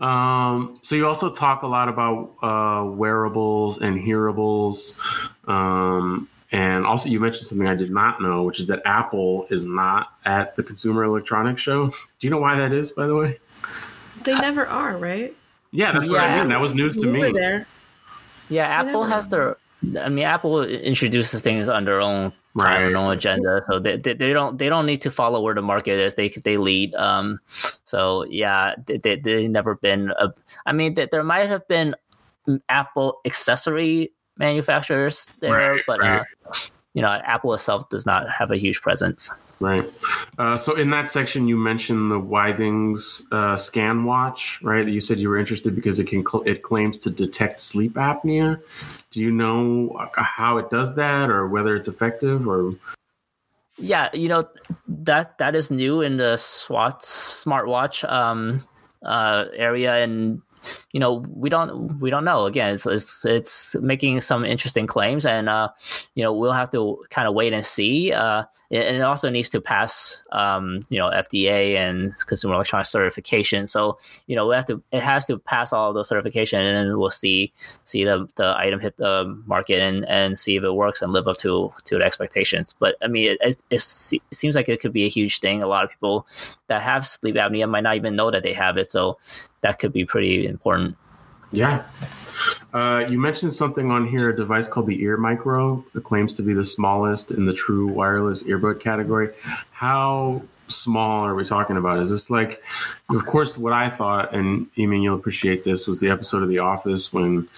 um, 0.00 0.78
so 0.82 0.94
you 0.94 1.06
also 1.06 1.30
talk 1.30 1.62
a 1.62 1.66
lot 1.66 1.88
about 1.88 2.34
uh, 2.42 2.84
wearables 2.84 3.78
and 3.78 3.98
hearables. 3.98 4.96
Um, 5.48 6.28
and 6.52 6.86
also 6.86 7.08
you 7.08 7.20
mentioned 7.20 7.46
something 7.46 7.66
I 7.66 7.74
did 7.74 7.90
not 7.90 8.22
know, 8.22 8.42
which 8.44 8.60
is 8.60 8.66
that 8.68 8.80
Apple 8.84 9.46
is 9.50 9.64
not 9.64 10.12
at 10.24 10.56
the 10.56 10.62
Consumer 10.62 11.04
Electronics 11.04 11.60
Show. 11.60 11.88
Do 11.88 12.26
you 12.26 12.30
know 12.30 12.38
why 12.38 12.56
that 12.58 12.72
is, 12.72 12.92
by 12.92 13.06
the 13.06 13.14
way? 13.14 13.38
They 14.24 14.34
never 14.34 14.66
are, 14.66 14.96
right? 14.96 15.34
Yeah, 15.72 15.92
that's 15.92 16.08
yeah, 16.08 16.12
what 16.14 16.22
I 16.22 16.38
mean. 16.38 16.48
That 16.48 16.60
was 16.60 16.74
news 16.74 16.96
to 16.98 17.06
me. 17.06 17.32
There. 17.32 17.66
Yeah, 18.48 18.66
Apple 18.66 19.04
has 19.04 19.28
their. 19.28 19.58
I 20.00 20.08
mean, 20.08 20.24
Apple 20.24 20.64
introduces 20.64 21.42
things 21.42 21.68
on 21.68 21.84
their 21.84 22.00
own 22.00 22.32
right. 22.64 22.78
their 22.78 22.96
own 22.96 23.12
agenda. 23.12 23.62
So 23.66 23.78
they, 23.78 23.96
they, 23.96 24.14
they, 24.14 24.32
don't 24.32 24.58
they 24.58 24.68
don't 24.68 24.86
need 24.86 25.02
to 25.02 25.10
follow 25.10 25.42
where 25.42 25.54
the 25.54 25.62
market 25.62 25.98
is. 25.98 26.14
They 26.14 26.28
they 26.28 26.56
lead. 26.56 26.94
Um, 26.94 27.40
so 27.84 28.24
yeah, 28.28 28.74
they 28.86 28.98
they, 28.98 29.16
they 29.16 29.48
never 29.48 29.76
been. 29.76 30.12
A, 30.18 30.32
I 30.66 30.72
mean, 30.72 30.94
there 30.94 31.22
might 31.22 31.48
have 31.48 31.66
been 31.68 31.94
Apple 32.68 33.20
accessory 33.24 34.12
manufacturers 34.38 35.26
there, 35.40 35.72
right, 35.72 35.82
but 35.86 36.00
right. 36.00 36.20
Uh, 36.46 36.52
you 36.94 37.02
know, 37.02 37.08
Apple 37.08 37.54
itself 37.54 37.88
does 37.90 38.06
not 38.06 38.28
have 38.30 38.50
a 38.50 38.56
huge 38.56 38.80
presence. 38.80 39.30
Right. 39.60 39.90
Uh, 40.38 40.56
so 40.56 40.76
in 40.76 40.90
that 40.90 41.08
section, 41.08 41.48
you 41.48 41.56
mentioned 41.56 42.12
the 42.12 42.20
Withings 42.20 43.22
uh, 43.32 43.56
scan 43.56 44.04
watch, 44.04 44.60
right? 44.62 44.86
You 44.86 45.00
said 45.00 45.18
you 45.18 45.28
were 45.28 45.36
interested 45.36 45.74
because 45.74 45.98
it 45.98 46.06
can 46.06 46.24
cl- 46.24 46.44
it 46.44 46.62
claims 46.62 46.96
to 46.98 47.10
detect 47.10 47.58
sleep 47.58 47.94
apnea. 47.94 48.60
Do 49.10 49.20
you 49.20 49.32
know 49.32 50.10
how 50.14 50.58
it 50.58 50.70
does 50.70 50.94
that, 50.94 51.28
or 51.28 51.48
whether 51.48 51.74
it's 51.74 51.88
effective, 51.88 52.46
or? 52.46 52.74
Yeah, 53.78 54.10
you 54.12 54.28
know 54.28 54.48
that 54.86 55.38
that 55.38 55.56
is 55.56 55.72
new 55.72 56.02
in 56.02 56.18
the 56.18 56.36
SWAT 56.36 57.02
smartwatch 57.02 58.08
um, 58.08 58.64
uh, 59.02 59.46
area, 59.54 59.96
and 59.96 60.40
you 60.92 61.00
know, 61.00 61.24
we 61.28 61.48
don't 61.48 61.98
we 62.00 62.10
don't 62.10 62.24
know. 62.24 62.44
Again, 62.46 62.74
it's 62.74 62.86
it's, 62.86 63.24
it's 63.24 63.76
making 63.76 64.20
some 64.20 64.44
interesting 64.44 64.86
claims, 64.86 65.26
and 65.26 65.48
uh, 65.48 65.68
you 66.14 66.22
know, 66.22 66.32
we'll 66.32 66.52
have 66.52 66.70
to 66.72 67.04
kind 67.10 67.28
of 67.28 67.34
wait 67.34 67.52
and 67.52 67.64
see. 67.64 68.12
Uh, 68.12 68.44
and 68.70 68.96
it 68.96 69.00
also 69.02 69.30
needs 69.30 69.48
to 69.50 69.60
pass, 69.62 70.22
um, 70.32 70.84
you 70.90 70.98
know, 70.98 71.06
FDA 71.06 71.76
and 71.76 72.14
consumer 72.26 72.54
electronic 72.54 72.86
certification. 72.86 73.66
So, 73.66 73.98
you 74.26 74.36
know, 74.36 74.46
we 74.46 74.54
have 74.54 74.66
to 74.66 74.82
it 74.92 75.02
has 75.02 75.24
to 75.26 75.38
pass 75.38 75.72
all 75.72 75.92
those 75.92 76.08
certification, 76.08 76.60
and 76.60 76.76
then 76.76 76.98
we'll 76.98 77.10
see 77.10 77.52
see 77.84 78.04
the, 78.04 78.28
the 78.34 78.54
item 78.58 78.80
hit 78.80 78.96
the 78.98 79.24
market 79.46 79.80
and, 79.80 80.06
and 80.06 80.38
see 80.38 80.56
if 80.56 80.64
it 80.64 80.72
works 80.72 81.00
and 81.00 81.12
live 81.12 81.28
up 81.28 81.38
to 81.38 81.72
to 81.84 81.98
the 81.98 82.04
expectations. 82.04 82.74
But 82.78 82.96
I 83.00 83.06
mean, 83.06 83.32
it, 83.32 83.38
it, 83.40 83.56
it 83.70 83.80
seems 83.80 84.54
like 84.54 84.68
it 84.68 84.80
could 84.80 84.92
be 84.92 85.04
a 85.04 85.08
huge 85.08 85.40
thing. 85.40 85.62
A 85.62 85.66
lot 85.66 85.84
of 85.84 85.90
people 85.90 86.26
that 86.66 86.82
have 86.82 87.06
sleep 87.06 87.36
apnea 87.36 87.68
might 87.68 87.84
not 87.84 87.96
even 87.96 88.16
know 88.16 88.30
that 88.30 88.42
they 88.42 88.52
have 88.52 88.76
it, 88.76 88.90
so 88.90 89.18
that 89.60 89.78
could 89.78 89.92
be 89.92 90.04
pretty 90.04 90.46
important. 90.46 90.96
Yeah. 91.52 91.84
Uh, 92.72 93.04
you 93.08 93.18
mentioned 93.18 93.52
something 93.52 93.90
on 93.90 94.06
here, 94.06 94.30
a 94.30 94.36
device 94.36 94.68
called 94.68 94.86
the 94.86 95.02
Ear 95.02 95.16
Micro. 95.16 95.84
It 95.94 96.04
claims 96.04 96.34
to 96.36 96.42
be 96.42 96.52
the 96.52 96.64
smallest 96.64 97.30
in 97.30 97.46
the 97.46 97.54
true 97.54 97.88
wireless 97.88 98.42
earbud 98.44 98.80
category. 98.80 99.32
How 99.72 100.42
small 100.68 101.24
are 101.24 101.34
we 101.34 101.44
talking 101.44 101.76
about? 101.76 101.98
Is 101.98 102.10
this 102.10 102.30
like, 102.30 102.62
of 103.10 103.24
course, 103.24 103.56
what 103.56 103.72
I 103.72 103.88
thought, 103.88 104.34
and 104.34 104.66
I 104.78 104.86
mean, 104.86 105.02
you'll 105.02 105.16
appreciate 105.16 105.64
this, 105.64 105.86
was 105.86 106.00
the 106.00 106.10
episode 106.10 106.42
of 106.42 106.48
The 106.48 106.58
Office 106.58 107.12
when 107.12 107.48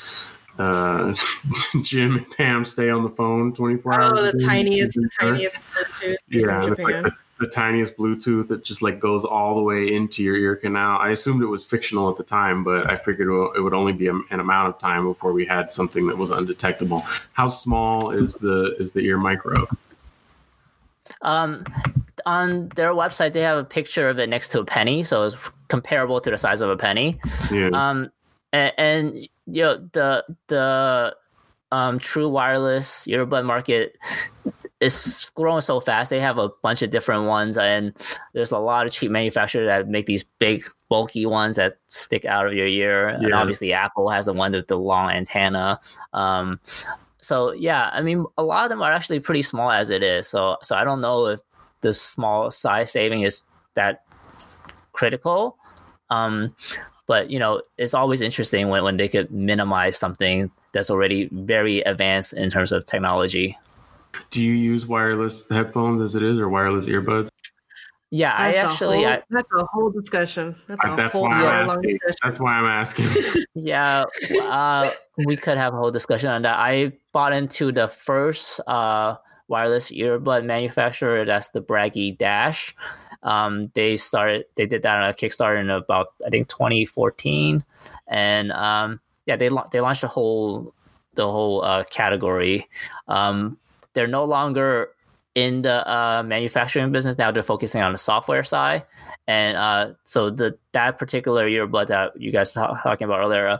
uh, 0.59 1.15
Jim 1.83 2.17
and 2.17 2.31
Pam 2.31 2.65
stay 2.65 2.91
on 2.91 3.03
the 3.03 3.11
phone 3.11 3.53
24 3.53 4.03
hours. 4.03 4.13
Oh, 4.15 4.31
the 4.31 4.39
tiniest, 4.39 4.95
the 4.95 5.11
tiniest 5.19 5.59
Bluetooth. 5.73 6.17
Yeah, 6.29 6.73
it's 6.73 6.85
like 6.85 7.03
the, 7.03 7.13
the, 7.41 7.47
tiniest 7.47 7.97
Bluetooth 7.97 8.49
that 8.49 8.63
just 8.63 8.83
like 8.83 9.01
goes 9.01 9.25
all 9.25 9.57
the 9.57 9.63
way 9.63 9.93
into 9.93 10.23
your 10.23 10.37
ear 10.37 10.57
canal. 10.57 10.99
I 10.99 11.11
assumed 11.11 11.43
it 11.43 11.47
was 11.47 11.65
fictional 11.65 12.09
at 12.11 12.17
the 12.17 12.23
time, 12.23 12.63
but 12.63 12.89
I 12.89 12.97
figured 12.97 13.29
it 13.57 13.61
would 13.61 13.75
only 13.75 13.93
be 13.93 14.07
an 14.09 14.25
amount 14.31 14.69
of 14.69 14.79
time 14.79 15.05
before 15.05 15.33
we 15.33 15.45
had 15.45 15.73
something 15.73 16.07
that 16.07 16.17
was 16.17 16.31
undetectable. 16.31 17.01
How 17.33 17.49
small 17.49 18.11
is 18.11 18.35
the 18.35 18.77
is 18.79 18.93
the 18.93 19.01
ear 19.01 19.19
micro? 19.19 19.67
Um, 21.23 21.65
on 22.27 22.69
their 22.71 22.91
website, 22.91 23.33
they 23.33 23.41
have 23.41 23.59
a 23.59 23.65
picture 23.65 24.09
of 24.09 24.19
it 24.19 24.29
next 24.29 24.49
to 24.51 24.61
a 24.61 24.65
penny, 24.65 25.03
so 25.05 25.25
it's 25.25 25.37
comparable 25.69 26.21
to 26.21 26.31
the 26.31 26.39
size 26.39 26.61
of 26.61 26.71
a 26.71 26.77
penny. 26.77 27.19
Yeah. 27.51 27.71
Um, 27.73 28.11
and, 28.53 28.73
and 28.79 29.29
you 29.47 29.63
know 29.63 29.89
the 29.93 30.25
the 30.49 31.15
um, 31.73 31.99
true 31.99 32.29
wireless 32.29 33.07
earbud 33.07 33.45
market 33.45 33.97
is 34.81 35.31
growing 35.35 35.61
so 35.61 35.81
fast. 35.81 36.11
They 36.11 36.21
have 36.21 36.39
a 36.39 36.51
bunch 36.63 36.83
of 36.83 36.91
different 36.91 37.27
ones, 37.27 37.57
and 37.57 37.93
there's 38.33 38.51
a 38.51 38.59
lot 38.59 38.87
of 38.87 38.93
cheap 38.93 39.11
manufacturers 39.11 39.69
that 39.69 39.89
make 39.89 40.07
these 40.07 40.25
big, 40.39 40.65
bulky 40.89 41.27
ones 41.27 41.57
that 41.57 41.79
stick 41.89 42.25
out 42.25 42.47
of 42.47 42.55
your 42.55 42.67
ear. 42.67 43.11
Yeah. 43.11 43.27
And 43.27 43.35
obviously, 43.35 43.73
Apple 43.73 44.09
has 44.09 44.27
the 44.27 44.33
one 44.33 44.53
with 44.53 44.69
the 44.69 44.79
long 44.79 45.11
antenna. 45.11 45.81
Um, 46.13 46.59
so 47.19 47.53
yeah, 47.53 47.91
I 47.93 48.01
mean, 48.03 48.25
a 48.37 48.43
lot 48.43 48.65
of 48.65 48.71
them 48.71 48.83
are 48.83 48.93
actually 48.93 49.21
pretty 49.21 49.43
small 49.43 49.71
as 49.71 49.91
it 49.91 50.03
is. 50.03 50.27
So 50.27 50.57
so 50.63 50.75
I 50.75 50.85
don't 50.85 51.01
know 51.01 51.27
if 51.27 51.41
the 51.83 51.93
small 51.93 52.51
size 52.51 52.91
saving 52.91 53.23
is 53.23 53.45
that 53.75 54.05
critical. 54.93 55.57
Um, 56.09 56.55
but 57.07 57.31
you 57.31 57.39
know, 57.39 57.63
it's 57.79 57.95
always 57.95 58.21
interesting 58.21 58.69
when, 58.69 58.83
when 58.83 58.97
they 58.97 59.09
could 59.09 59.31
minimize 59.31 59.99
something 59.99 60.51
that's 60.73 60.91
already 60.91 61.29
very 61.33 61.81
advanced 61.83 62.33
in 62.33 62.51
terms 62.51 62.73
of 62.73 62.87
technology. 62.87 63.57
Do 64.31 64.43
you 64.43 64.53
use 64.53 64.87
wireless 64.87 65.49
headphones 65.49 66.03
as 66.03 66.15
it 66.15 66.23
is, 66.23 66.41
or 66.41 66.49
wireless 66.49 66.87
earbuds? 66.87 67.29
Yeah, 68.11 68.37
that's 68.37 68.59
I 68.59 68.73
actually. 68.73 68.97
Whole, 68.99 69.07
I, 69.07 69.23
that's 69.31 69.49
a 69.57 69.65
whole 69.67 69.91
discussion. 69.91 70.57
That's, 70.67 70.85
a 70.85 70.97
that's 70.97 71.13
whole 71.13 71.23
why 71.23 71.33
I'm 71.33 71.69
asking. 71.69 71.99
That's 72.23 72.41
why 72.41 72.53
I'm 72.55 72.67
asking. 72.67 73.07
yeah, 73.55 74.05
uh, 74.43 74.91
we 75.27 75.37
could 75.37 75.57
have 75.57 75.75
a 75.75 75.77
whole 75.77 75.93
discussion 75.93 76.29
on 76.29 76.43
that. 76.43 76.59
I 76.59 76.93
bought 77.13 77.33
into 77.33 77.71
the 77.71 77.87
first 77.87 78.61
uh, 78.67 79.15
wireless 79.47 79.91
earbud 79.91 80.45
manufacturer. 80.45 81.25
That's 81.25 81.49
the 81.49 81.61
Bragi 81.61 82.13
Dash. 82.13 82.75
Um, 83.23 83.71
they 83.75 83.97
started. 83.97 84.47
They 84.57 84.67
did 84.67 84.83
that 84.83 84.97
on 84.97 85.11
a 85.11 85.15
Kickstarter 85.15 85.61
in 85.61 85.71
about 85.71 86.09
I 86.27 86.31
think 86.31 86.49
2014, 86.49 87.63
and 88.09 88.51
um, 88.51 89.01
yeah, 89.31 89.37
they 89.37 89.49
they 89.71 89.81
launched 89.81 90.01
the 90.01 90.09
whole 90.09 90.75
the 91.15 91.31
whole 91.31 91.63
uh, 91.63 91.85
category. 91.85 92.69
Um, 93.07 93.59
they're 93.93 94.09
no 94.09 94.25
longer 94.25 94.89
in 95.37 95.63
the 95.63 95.89
uh, 95.89 96.25
manufacturing 96.25 96.91
business 96.91 97.17
now. 97.17 97.31
They're 97.31 97.45
focusing 97.45 97.81
on 97.81 97.93
the 97.93 97.99
software 97.99 98.43
side, 98.43 98.83
and 99.29 99.57
uh, 99.57 99.95
so 100.05 100.31
the 100.31 100.59
that 100.73 100.99
particular 100.99 101.49
earbud 101.49 101.87
that 101.87 102.21
you 102.21 102.33
guys 102.33 102.57
were 102.57 102.77
talking 102.83 103.05
about 103.05 103.21
earlier 103.21 103.47
uh, 103.47 103.59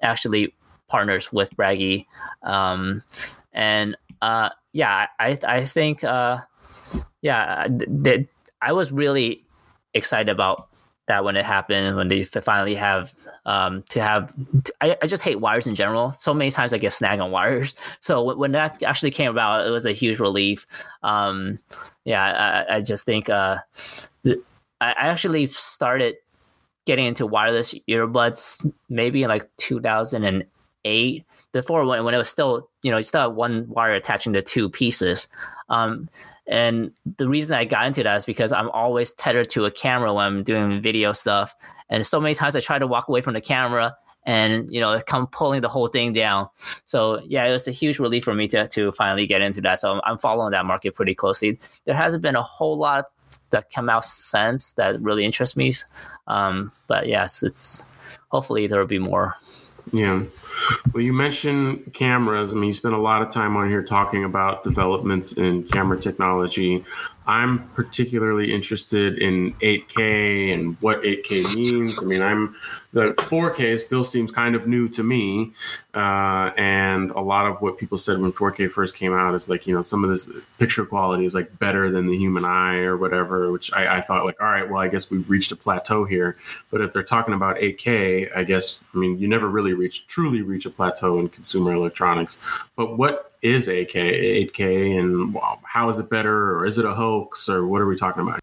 actually 0.00 0.54
partners 0.88 1.30
with 1.30 1.54
Bragi, 1.54 2.06
um, 2.42 3.02
and 3.52 3.98
uh, 4.22 4.48
yeah, 4.72 5.06
I 5.18 5.38
I 5.46 5.66
think 5.66 6.02
uh, 6.02 6.38
yeah, 7.20 7.66
I 8.62 8.72
was 8.72 8.90
really 8.90 9.44
excited 9.92 10.30
about 10.30 10.69
that 11.10 11.24
when 11.24 11.36
it 11.36 11.44
happened 11.44 11.96
when 11.96 12.06
they 12.06 12.22
finally 12.22 12.76
have 12.76 13.12
um, 13.44 13.82
to 13.88 14.00
have 14.00 14.32
I, 14.80 14.96
I, 15.02 15.08
just 15.08 15.24
hate 15.24 15.40
wires 15.40 15.66
in 15.66 15.74
general. 15.74 16.12
So 16.12 16.32
many 16.32 16.52
times 16.52 16.72
i 16.72 16.78
get 16.78 16.92
snagged 16.92 17.20
on 17.20 17.32
wires. 17.32 17.74
So 18.00 18.34
when 18.36 18.52
that 18.52 18.80
actually 18.84 19.10
came 19.10 19.30
about 19.30 19.66
it 19.66 19.70
was 19.70 19.84
a 19.84 19.92
huge 19.92 20.20
relief. 20.20 20.66
Um, 21.02 21.58
yeah 22.04 22.64
I, 22.70 22.76
I, 22.76 22.80
just 22.80 23.04
think 23.04 23.28
uh, 23.28 23.58
i 24.80 24.94
actually 25.12 25.46
started 25.48 26.14
getting 26.86 27.06
into 27.06 27.26
wireless 27.26 27.74
earbuds 27.88 28.64
maybe 28.88 29.22
in 29.22 29.28
like 29.28 29.50
2008 29.56 31.24
before 31.52 31.84
when, 31.84 32.04
when 32.04 32.14
it 32.14 32.18
was 32.18 32.28
still 32.28 32.70
you 32.82 32.90
know 32.90 32.98
you 32.98 33.02
still 33.02 33.22
have 33.22 33.34
one 33.34 33.68
wire 33.68 33.94
attaching 33.94 34.32
to 34.34 34.42
two 34.42 34.70
pieces. 34.70 35.26
Um, 35.70 36.08
and 36.50 36.90
the 37.16 37.28
reason 37.28 37.54
I 37.54 37.64
got 37.64 37.86
into 37.86 38.02
that 38.02 38.16
is 38.16 38.24
because 38.24 38.50
I'm 38.52 38.70
always 38.70 39.12
tethered 39.12 39.48
to 39.50 39.66
a 39.66 39.70
camera 39.70 40.12
when 40.12 40.26
I'm 40.26 40.42
doing 40.42 40.82
video 40.82 41.12
stuff. 41.12 41.54
And 41.88 42.04
so 42.04 42.20
many 42.20 42.34
times 42.34 42.56
I 42.56 42.60
try 42.60 42.78
to 42.78 42.88
walk 42.88 43.08
away 43.08 43.20
from 43.20 43.34
the 43.34 43.40
camera 43.40 43.96
and 44.26 44.70
you 44.70 44.80
know 44.80 45.00
come 45.06 45.26
pulling 45.28 45.62
the 45.62 45.68
whole 45.68 45.86
thing 45.86 46.12
down. 46.12 46.48
So 46.86 47.20
yeah, 47.24 47.44
it 47.46 47.52
was 47.52 47.68
a 47.68 47.70
huge 47.70 48.00
relief 48.00 48.24
for 48.24 48.34
me 48.34 48.48
to 48.48 48.66
to 48.66 48.90
finally 48.92 49.26
get 49.26 49.40
into 49.42 49.60
that. 49.62 49.78
So 49.78 49.92
I'm, 49.92 50.00
I'm 50.04 50.18
following 50.18 50.50
that 50.50 50.66
market 50.66 50.96
pretty 50.96 51.14
closely. 51.14 51.58
There 51.84 51.94
hasn't 51.94 52.22
been 52.22 52.36
a 52.36 52.42
whole 52.42 52.76
lot 52.76 53.06
that 53.50 53.70
come 53.70 53.88
out 53.88 54.04
since 54.04 54.72
that 54.72 55.00
really 55.00 55.24
interests 55.24 55.56
me. 55.56 55.72
Um, 56.26 56.72
but 56.88 57.06
yes, 57.06 57.44
it's 57.44 57.84
hopefully 58.28 58.66
there 58.66 58.80
will 58.80 58.88
be 58.88 58.98
more. 58.98 59.36
Yeah. 59.92 60.22
Well, 60.92 61.02
you 61.02 61.12
mentioned 61.12 61.92
cameras. 61.94 62.52
I 62.52 62.56
mean, 62.56 62.64
you 62.64 62.72
spent 62.72 62.94
a 62.94 62.98
lot 63.00 63.22
of 63.22 63.30
time 63.30 63.56
on 63.56 63.68
here 63.68 63.82
talking 63.82 64.24
about 64.24 64.64
developments 64.64 65.32
in 65.32 65.64
camera 65.64 65.98
technology. 65.98 66.84
I'm 67.26 67.68
particularly 67.70 68.52
interested 68.52 69.18
in 69.18 69.52
8K 69.54 70.52
and 70.54 70.76
what 70.80 71.02
8K 71.02 71.54
means. 71.54 71.98
I 72.00 72.02
mean, 72.02 72.22
I'm 72.22 72.56
the 72.92 73.12
4K 73.18 73.78
still 73.78 74.04
seems 74.04 74.32
kind 74.32 74.56
of 74.56 74.66
new 74.66 74.88
to 74.88 75.02
me, 75.02 75.52
uh, 75.94 76.50
and 76.56 77.10
a 77.12 77.20
lot 77.20 77.46
of 77.46 77.60
what 77.60 77.78
people 77.78 77.98
said 77.98 78.18
when 78.18 78.32
4K 78.32 78.70
first 78.70 78.96
came 78.96 79.12
out 79.12 79.34
is 79.34 79.48
like, 79.48 79.66
you 79.66 79.74
know, 79.74 79.82
some 79.82 80.02
of 80.02 80.10
this 80.10 80.30
picture 80.58 80.84
quality 80.84 81.24
is 81.24 81.34
like 81.34 81.58
better 81.58 81.90
than 81.90 82.08
the 82.08 82.16
human 82.16 82.44
eye 82.44 82.78
or 82.78 82.96
whatever. 82.96 83.52
Which 83.52 83.72
I, 83.72 83.98
I 83.98 84.00
thought 84.00 84.24
like, 84.24 84.40
all 84.40 84.48
right, 84.48 84.68
well, 84.68 84.80
I 84.80 84.88
guess 84.88 85.10
we've 85.10 85.28
reached 85.28 85.52
a 85.52 85.56
plateau 85.56 86.04
here. 86.04 86.36
But 86.70 86.80
if 86.80 86.92
they're 86.92 87.02
talking 87.02 87.34
about 87.34 87.56
8K, 87.56 88.36
I 88.36 88.44
guess 88.44 88.80
I 88.94 88.98
mean 88.98 89.18
you 89.18 89.28
never 89.28 89.48
really 89.48 89.74
reach 89.74 90.06
truly 90.06 90.42
reach 90.42 90.66
a 90.66 90.70
plateau 90.70 91.18
in 91.18 91.28
consumer 91.28 91.74
electronics. 91.74 92.38
But 92.76 92.96
what 92.96 93.29
is 93.42 93.68
8K, 93.68 94.50
8K, 94.52 94.98
and 94.98 95.36
how 95.64 95.88
is 95.88 95.98
it 95.98 96.10
better, 96.10 96.56
or 96.56 96.66
is 96.66 96.78
it 96.78 96.84
a 96.84 96.94
hoax, 96.94 97.48
or 97.48 97.66
what 97.66 97.80
are 97.80 97.86
we 97.86 97.96
talking 97.96 98.22
about? 98.22 98.40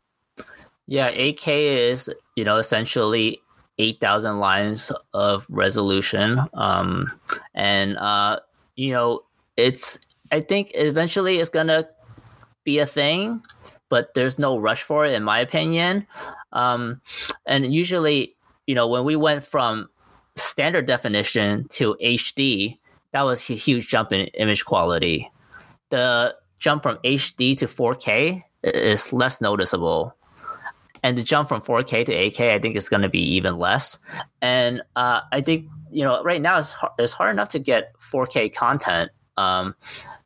Yeah, 0.87 1.11
8K 1.11 1.91
is 1.91 2.09
you 2.35 2.43
know 2.43 2.57
essentially 2.57 3.41
8,000 3.79 4.39
lines 4.39 4.91
of 5.13 5.45
resolution, 5.49 6.39
um, 6.53 7.11
and 7.53 7.97
uh, 7.97 8.39
you 8.75 8.93
know 8.93 9.21
it's. 9.55 9.99
I 10.31 10.41
think 10.41 10.71
eventually 10.73 11.39
it's 11.39 11.49
gonna 11.49 11.87
be 12.63 12.79
a 12.79 12.85
thing, 12.85 13.41
but 13.89 14.13
there's 14.13 14.37
no 14.37 14.57
rush 14.57 14.83
for 14.83 15.05
it, 15.05 15.13
in 15.13 15.23
my 15.23 15.39
opinion. 15.39 16.05
Um, 16.51 17.01
and 17.45 17.73
usually, 17.73 18.35
you 18.65 18.75
know, 18.75 18.87
when 18.87 19.05
we 19.05 19.15
went 19.15 19.45
from 19.45 19.89
standard 20.35 20.85
definition 20.85 21.67
to 21.69 21.95
HD, 22.03 22.77
that 23.11 23.21
was 23.21 23.49
a 23.49 23.53
huge 23.53 23.87
jump 23.87 24.11
in 24.11 24.27
image 24.27 24.65
quality. 24.65 25.29
The 25.89 26.35
jump 26.59 26.83
from 26.83 26.97
HD 27.03 27.57
to 27.57 27.67
4K 27.67 28.41
is 28.63 29.13
less 29.13 29.41
noticeable. 29.41 30.15
And 31.03 31.17
the 31.17 31.23
jump 31.23 31.49
from 31.49 31.61
4K 31.61 32.05
to 32.05 32.11
8K, 32.11 32.53
I 32.53 32.59
think, 32.59 32.75
is 32.75 32.89
going 32.89 33.03
to 33.03 33.09
be 33.09 33.21
even 33.35 33.57
less. 33.57 33.99
And 34.41 34.81
uh, 34.95 35.21
I 35.31 35.41
think, 35.41 35.67
you 35.91 36.03
know, 36.03 36.21
right 36.23 36.41
now 36.41 36.57
it's 36.57 36.73
hard, 36.73 36.93
it's 36.97 37.13
hard 37.13 37.31
enough 37.31 37.49
to 37.49 37.59
get 37.59 37.93
4K 37.99 38.53
content. 38.53 39.11
Um, 39.37 39.75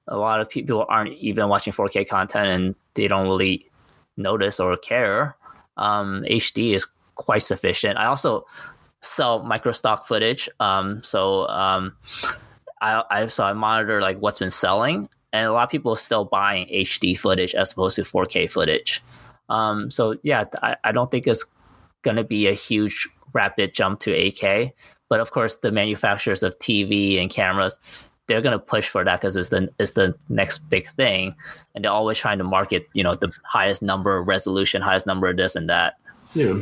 a 0.08 0.18
lot 0.18 0.40
of 0.40 0.50
people 0.50 0.86
aren't 0.90 1.14
even 1.14 1.50
watching 1.50 1.74
4K 1.74 2.08
content 2.08 2.48
and 2.48 2.76
they 2.96 3.08
don't 3.08 3.28
really 3.28 3.70
notice 4.18 4.60
or 4.60 4.76
care. 4.78 5.36
Um, 5.78 6.24
HD 6.30 6.74
is 6.74 6.88
quite 7.16 7.44
sufficient. 7.44 7.98
I 7.98 8.06
also 8.06 8.46
sell 9.02 9.44
micro 9.44 9.72
stock 9.72 10.08
footage. 10.08 10.50
Um, 10.60 11.04
so 11.04 11.48
um, 11.48 11.96
I, 12.82 13.04
I 13.10 13.26
so 13.28 13.44
I 13.44 13.54
monitor 13.54 14.02
like 14.02 14.18
what's 14.20 14.40
been 14.40 14.50
selling, 14.50 15.08
and 15.32 15.48
a 15.48 15.54
lot 15.54 15.64
of 15.64 15.70
people 15.70 15.94
are 15.94 15.98
still 15.98 16.26
buying 16.26 16.68
HD 16.68 17.18
footage 17.18 17.56
as 17.56 17.72
opposed 17.72 17.96
to 17.98 18.02
4K 18.04 18.50
footage. 18.50 19.04
Um, 19.50 19.92
so 19.92 20.18
yeah, 20.24 20.46
I, 20.62 20.76
I 20.84 20.92
don't 20.92 21.12
think 21.12 21.28
it's 21.28 21.46
going 22.02 22.18
to 22.18 22.24
be 22.24 22.48
a 22.48 22.54
huge 22.54 23.08
rapid 23.34 23.74
jump 23.74 24.00
to 24.02 24.12
8K. 24.12 24.72
But 25.10 25.20
of 25.20 25.32
course, 25.32 25.58
the 25.58 25.72
manufacturers 25.72 26.42
of 26.42 26.58
TV 26.60 27.20
and 27.22 27.30
cameras, 27.30 27.78
they're 28.28 28.42
going 28.42 28.58
to 28.58 28.60
push 28.60 28.88
for 28.88 29.04
that 29.04 29.20
because 29.20 29.36
it's 29.36 29.50
the 29.50 29.70
it's 29.78 29.92
the 29.92 30.16
next 30.30 30.60
big 30.70 30.90
thing, 30.92 31.36
and 31.76 31.84
they're 31.84 31.92
always 31.92 32.18
trying 32.18 32.38
to 32.38 32.46
market, 32.46 32.88
you 32.94 33.04
know, 33.04 33.16
the 33.16 33.32
highest 33.44 33.82
number 33.82 34.18
of 34.18 34.28
resolution, 34.28 34.82
highest 34.82 35.06
number 35.06 35.28
of 35.28 35.38
this 35.38 35.56
and 35.56 35.70
that. 35.70 35.96
Yeah. 36.34 36.60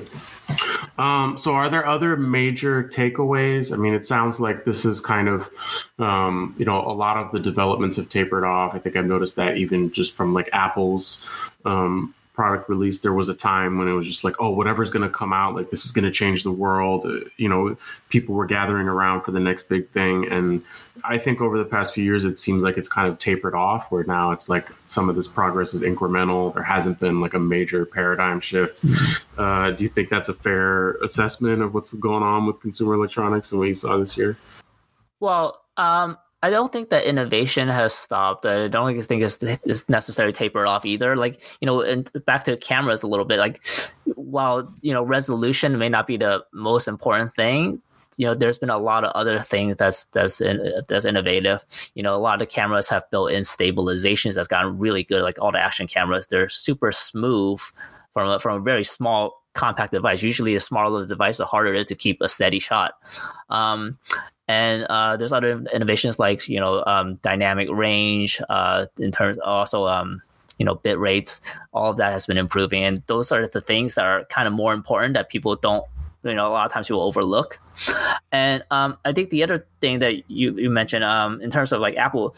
Um, 0.97 1.37
so, 1.37 1.53
are 1.53 1.69
there 1.69 1.85
other 1.85 2.17
major 2.17 2.83
takeaways? 2.83 3.71
I 3.71 3.77
mean, 3.77 3.93
it 3.93 4.05
sounds 4.05 4.39
like 4.39 4.65
this 4.65 4.83
is 4.83 4.99
kind 4.99 5.29
of, 5.29 5.49
um, 5.99 6.55
you 6.57 6.65
know, 6.65 6.81
a 6.81 6.91
lot 6.91 7.17
of 7.17 7.31
the 7.31 7.39
developments 7.39 7.95
have 7.97 8.09
tapered 8.09 8.43
off. 8.43 8.73
I 8.73 8.79
think 8.79 8.95
I've 8.95 9.05
noticed 9.05 9.35
that 9.35 9.57
even 9.57 9.91
just 9.91 10.15
from 10.15 10.33
like 10.33 10.49
Apple's 10.51 11.23
um, 11.65 12.13
product 12.39 12.69
release, 12.69 12.99
there 12.99 13.11
was 13.11 13.27
a 13.27 13.35
time 13.35 13.77
when 13.77 13.89
it 13.89 13.91
was 13.91 14.07
just 14.07 14.23
like, 14.23 14.33
oh, 14.39 14.49
whatever's 14.49 14.89
going 14.89 15.03
to 15.03 15.09
come 15.09 15.33
out, 15.33 15.55
like 15.55 15.71
this 15.71 15.83
is 15.83 15.91
going 15.91 16.05
to 16.05 16.11
change 16.11 16.43
the 16.43 16.51
world. 16.53 17.05
Uh, 17.05 17.19
you 17.35 17.49
know, 17.49 17.75
people 18.07 18.33
were 18.33 18.45
gathering 18.45 18.87
around 18.87 19.23
for 19.23 19.31
the 19.31 19.41
next 19.41 19.63
big 19.63 19.89
thing. 19.89 20.25
And 20.31 20.63
I 21.03 21.17
think 21.17 21.41
over 21.41 21.57
the 21.57 21.65
past 21.65 21.93
few 21.93 22.01
years, 22.01 22.23
it 22.23 22.39
seems 22.39 22.63
like 22.63 22.77
it's 22.77 22.87
kind 22.87 23.09
of 23.09 23.19
tapered 23.19 23.55
off 23.55 23.91
where 23.91 24.05
now 24.05 24.31
it's 24.31 24.47
like 24.47 24.69
some 24.85 25.09
of 25.09 25.17
this 25.17 25.27
progress 25.27 25.73
is 25.73 25.81
incremental. 25.81 26.53
There 26.53 26.63
hasn't 26.63 26.97
been 27.01 27.19
like 27.19 27.33
a 27.33 27.39
major 27.39 27.85
paradigm 27.85 28.39
shift. 28.39 28.85
Mm-hmm. 28.85 29.41
Uh, 29.41 29.71
do 29.71 29.83
you 29.83 29.89
think 29.89 30.07
that's 30.07 30.29
a 30.29 30.33
fair 30.33 30.91
assessment 31.03 31.61
of 31.61 31.73
what's 31.73 31.91
going 31.91 32.23
on 32.23 32.45
with 32.45 32.61
consumer 32.61 32.93
electronics 32.93 33.51
and 33.51 33.59
what 33.59 33.67
you 33.67 33.75
saw 33.75 33.97
this 33.97 34.15
year? 34.15 34.37
Well, 35.19 35.59
um, 35.75 36.17
I 36.41 36.49
don't 36.49 36.71
think 36.71 36.89
that 36.89 37.03
innovation 37.03 37.67
has 37.67 37.93
stopped. 37.93 38.45
I 38.45 38.69
don't 38.69 39.01
think 39.01 39.23
it's, 39.23 39.37
it's 39.41 39.89
necessarily 39.89 40.31
tapered 40.33 40.67
off 40.67 40.85
either. 40.85 41.17
Like 41.17 41.41
you 41.59 41.65
know, 41.65 41.81
and 41.81 42.09
back 42.25 42.45
to 42.45 42.57
cameras 42.57 43.03
a 43.03 43.07
little 43.07 43.25
bit. 43.25 43.39
Like 43.39 43.61
while 44.15 44.73
you 44.81 44.93
know 44.93 45.03
resolution 45.03 45.77
may 45.77 45.89
not 45.89 46.07
be 46.07 46.17
the 46.17 46.43
most 46.53 46.87
important 46.87 47.33
thing, 47.33 47.81
you 48.19 48.25
know, 48.25 48.35
there's 48.35 48.57
been 48.57 48.69
a 48.69 48.77
lot 48.77 49.05
of 49.05 49.11
other 49.15 49.39
things 49.39 49.77
that's 49.77 50.03
that's 50.05 50.41
in, 50.41 50.59
that's 50.89 51.05
innovative. 51.05 51.63
You 51.95 52.03
know, 52.03 52.13
a 52.13 52.19
lot 52.19 52.33
of 52.33 52.39
the 52.39 52.53
cameras 52.53 52.89
have 52.89 53.09
built-in 53.11 53.43
stabilizations 53.43 54.35
that's 54.35 54.47
gotten 54.47 54.77
really 54.77 55.03
good. 55.03 55.21
Like 55.23 55.41
all 55.41 55.53
the 55.53 55.59
action 55.59 55.87
cameras, 55.87 56.27
they're 56.27 56.49
super 56.49 56.91
smooth 56.91 57.61
from 58.13 58.29
a, 58.29 58.37
from 58.37 58.57
a 58.57 58.63
very 58.63 58.83
small 58.83 59.41
compact 59.53 59.93
device. 59.93 60.21
Usually, 60.21 60.53
the 60.53 60.59
smaller 60.59 60.99
the 60.99 61.07
device, 61.07 61.37
the 61.37 61.45
harder 61.45 61.73
it 61.73 61.79
is 61.79 61.87
to 61.87 61.95
keep 61.95 62.19
a 62.19 62.27
steady 62.27 62.59
shot. 62.59 62.95
Um, 63.49 63.97
and 64.49 64.83
uh, 64.85 65.15
there's 65.15 65.31
other 65.31 65.63
innovations 65.73 66.17
like 66.19 66.49
you 66.49 66.59
know 66.59 66.83
um, 66.85 67.15
dynamic 67.21 67.69
range 67.71 68.41
uh, 68.49 68.87
in 68.97 69.11
terms 69.11 69.37
also 69.45 69.85
um, 69.85 70.21
you 70.57 70.65
know 70.65 70.75
bit 70.75 70.99
rates 70.99 71.39
all 71.71 71.91
of 71.91 71.97
that 71.97 72.11
has 72.11 72.25
been 72.25 72.37
improving 72.37 72.83
and 72.83 73.01
those 73.07 73.31
are 73.31 73.47
the 73.47 73.61
things 73.61 73.95
that 73.95 74.03
are 74.03 74.25
kind 74.25 74.47
of 74.47 74.53
more 74.53 74.73
important 74.73 75.13
that 75.13 75.29
people 75.29 75.55
don't 75.55 75.85
you 76.23 76.33
know 76.33 76.47
a 76.47 76.51
lot 76.51 76.65
of 76.65 76.71
times 76.73 76.87
people 76.87 77.01
overlook 77.01 77.59
and 78.33 78.63
um, 78.71 78.97
i 79.05 79.13
think 79.13 79.29
the 79.29 79.41
other 79.41 79.65
thing 79.79 79.99
that 79.99 80.29
you, 80.29 80.57
you 80.57 80.69
mentioned 80.69 81.03
um, 81.03 81.39
in 81.41 81.49
terms 81.49 81.71
of 81.71 81.79
like 81.79 81.95
apple 81.95 82.35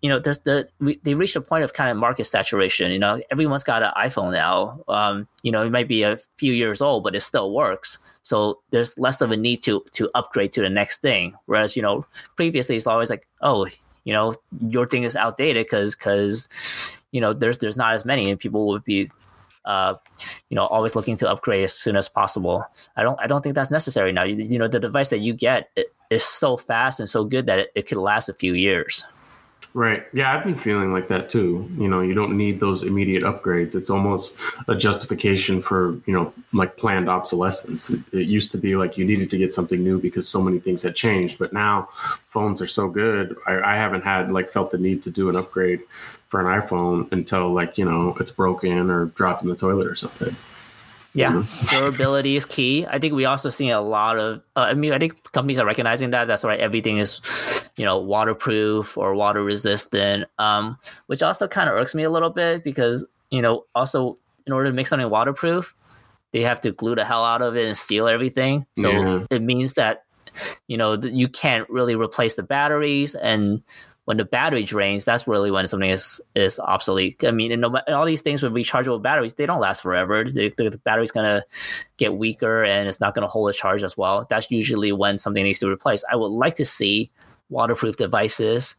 you 0.00 0.08
know, 0.08 0.20
there's 0.20 0.38
the 0.40 0.68
we, 0.78 1.00
they 1.02 1.14
reached 1.14 1.34
a 1.34 1.40
point 1.40 1.64
of 1.64 1.72
kind 1.72 1.90
of 1.90 1.96
market 1.96 2.24
saturation. 2.24 2.92
You 2.92 3.00
know, 3.00 3.20
everyone's 3.30 3.64
got 3.64 3.82
an 3.82 3.90
iPhone 3.96 4.32
now. 4.32 4.80
Um, 4.86 5.26
you 5.42 5.50
know, 5.50 5.64
it 5.64 5.70
might 5.70 5.88
be 5.88 6.04
a 6.04 6.18
few 6.36 6.52
years 6.52 6.80
old, 6.80 7.02
but 7.02 7.16
it 7.16 7.20
still 7.20 7.52
works. 7.52 7.98
So 8.28 8.60
there's 8.72 8.98
less 8.98 9.22
of 9.22 9.30
a 9.30 9.38
need 9.38 9.62
to 9.62 9.82
to 9.92 10.10
upgrade 10.14 10.52
to 10.52 10.60
the 10.60 10.68
next 10.68 11.00
thing. 11.00 11.34
Whereas 11.46 11.76
you 11.76 11.82
know, 11.82 12.04
previously 12.36 12.76
it's 12.76 12.86
always 12.86 13.08
like, 13.08 13.26
oh, 13.40 13.66
you 14.04 14.12
know, 14.12 14.34
your 14.68 14.86
thing 14.86 15.04
is 15.04 15.16
outdated 15.16 15.64
because 15.64 15.94
because 15.94 16.50
you 17.10 17.22
know 17.22 17.32
there's 17.32 17.56
there's 17.56 17.78
not 17.78 17.94
as 17.94 18.04
many, 18.04 18.30
and 18.30 18.38
people 18.38 18.68
would 18.68 18.84
be 18.84 19.08
uh, 19.64 19.94
you 20.50 20.56
know, 20.56 20.66
always 20.66 20.94
looking 20.94 21.16
to 21.16 21.30
upgrade 21.30 21.64
as 21.64 21.72
soon 21.72 21.96
as 21.96 22.06
possible. 22.06 22.66
I 22.96 23.02
don't, 23.02 23.18
I 23.20 23.26
don't 23.26 23.42
think 23.42 23.54
that's 23.54 23.70
necessary 23.70 24.12
now. 24.12 24.24
You, 24.24 24.36
you 24.36 24.58
know, 24.58 24.68
the 24.68 24.80
device 24.80 25.08
that 25.08 25.20
you 25.20 25.32
get 25.32 25.70
is 26.10 26.24
so 26.24 26.56
fast 26.56 27.00
and 27.00 27.08
so 27.08 27.24
good 27.24 27.46
that 27.46 27.58
it, 27.58 27.72
it 27.74 27.86
could 27.88 27.98
last 27.98 28.28
a 28.28 28.34
few 28.34 28.54
years. 28.54 29.04
Right. 29.74 30.06
Yeah, 30.12 30.34
I've 30.34 30.44
been 30.44 30.54
feeling 30.56 30.92
like 30.92 31.08
that 31.08 31.28
too. 31.28 31.70
You 31.76 31.88
know, 31.88 32.00
you 32.00 32.14
don't 32.14 32.36
need 32.36 32.58
those 32.58 32.82
immediate 32.82 33.22
upgrades. 33.22 33.74
It's 33.74 33.90
almost 33.90 34.38
a 34.66 34.74
justification 34.74 35.60
for, 35.60 36.00
you 36.06 36.12
know, 36.12 36.32
like 36.52 36.76
planned 36.76 37.08
obsolescence. 37.08 37.90
It 37.90 38.28
used 38.28 38.50
to 38.52 38.58
be 38.58 38.76
like 38.76 38.96
you 38.96 39.04
needed 39.04 39.30
to 39.30 39.38
get 39.38 39.52
something 39.52 39.84
new 39.84 40.00
because 40.00 40.26
so 40.26 40.42
many 40.42 40.58
things 40.58 40.82
had 40.82 40.96
changed. 40.96 41.38
But 41.38 41.52
now 41.52 41.88
phones 42.26 42.60
are 42.62 42.66
so 42.66 42.88
good. 42.88 43.36
I, 43.46 43.60
I 43.60 43.76
haven't 43.76 44.02
had 44.02 44.32
like 44.32 44.48
felt 44.48 44.70
the 44.70 44.78
need 44.78 45.02
to 45.02 45.10
do 45.10 45.28
an 45.28 45.36
upgrade 45.36 45.80
for 46.28 46.40
an 46.40 46.60
iPhone 46.60 47.10
until 47.12 47.52
like, 47.52 47.78
you 47.78 47.84
know, 47.84 48.16
it's 48.18 48.30
broken 48.30 48.90
or 48.90 49.06
dropped 49.06 49.42
in 49.42 49.48
the 49.48 49.56
toilet 49.56 49.86
or 49.86 49.94
something. 49.94 50.34
Yeah, 51.14 51.32
mm-hmm. 51.32 51.76
durability 51.76 52.36
is 52.36 52.44
key. 52.44 52.86
I 52.86 52.98
think 52.98 53.14
we 53.14 53.24
also 53.24 53.50
see 53.50 53.70
a 53.70 53.80
lot 53.80 54.18
of. 54.18 54.42
Uh, 54.54 54.60
I 54.60 54.74
mean, 54.74 54.92
I 54.92 54.98
think 54.98 55.32
companies 55.32 55.58
are 55.58 55.66
recognizing 55.66 56.10
that. 56.10 56.26
That's 56.26 56.44
why 56.44 56.56
everything 56.56 56.98
is, 56.98 57.20
you 57.76 57.84
know, 57.84 57.98
waterproof 57.98 58.96
or 58.96 59.14
water 59.14 59.42
resistant. 59.42 60.24
Um, 60.38 60.76
which 61.06 61.22
also 61.22 61.48
kind 61.48 61.68
of 61.68 61.76
irks 61.76 61.94
me 61.94 62.02
a 62.02 62.10
little 62.10 62.30
bit 62.30 62.62
because 62.62 63.06
you 63.30 63.42
know, 63.42 63.64
also 63.74 64.18
in 64.46 64.52
order 64.52 64.70
to 64.70 64.74
make 64.74 64.86
something 64.86 65.08
waterproof, 65.10 65.74
they 66.32 66.42
have 66.42 66.60
to 66.62 66.72
glue 66.72 66.94
the 66.94 67.04
hell 67.04 67.24
out 67.24 67.42
of 67.42 67.56
it 67.56 67.66
and 67.66 67.76
seal 67.76 68.08
everything. 68.08 68.66
So 68.78 68.90
yeah. 68.90 69.26
it 69.30 69.42
means 69.42 69.74
that 69.74 70.04
you 70.68 70.76
know 70.76 70.94
you 70.94 71.28
can't 71.28 71.68
really 71.68 71.94
replace 71.94 72.34
the 72.34 72.42
batteries 72.42 73.14
and 73.14 73.62
when 74.08 74.16
the 74.16 74.24
battery 74.24 74.62
drains, 74.62 75.04
that's 75.04 75.28
really 75.28 75.50
when 75.50 75.66
something 75.66 75.90
is 75.90 76.18
is 76.34 76.58
obsolete. 76.60 77.22
I 77.24 77.30
mean, 77.30 77.52
and, 77.52 77.62
all 77.62 78.06
these 78.06 78.22
things 78.22 78.42
with 78.42 78.54
rechargeable 78.54 79.02
batteries, 79.02 79.34
they 79.34 79.44
don't 79.44 79.60
last 79.60 79.82
forever. 79.82 80.24
The, 80.24 80.50
the, 80.56 80.70
the 80.70 80.78
battery's 80.78 81.10
gonna 81.10 81.44
get 81.98 82.14
weaker 82.14 82.64
and 82.64 82.88
it's 82.88 83.00
not 83.00 83.14
gonna 83.14 83.26
hold 83.26 83.50
a 83.50 83.52
charge 83.52 83.82
as 83.82 83.98
well. 83.98 84.26
That's 84.30 84.50
usually 84.50 84.92
when 84.92 85.18
something 85.18 85.44
needs 85.44 85.58
to 85.58 85.66
be 85.66 85.70
replaced. 85.72 86.06
I 86.10 86.16
would 86.16 86.28
like 86.28 86.56
to 86.56 86.64
see 86.64 87.10
waterproof 87.50 87.98
devices 87.98 88.76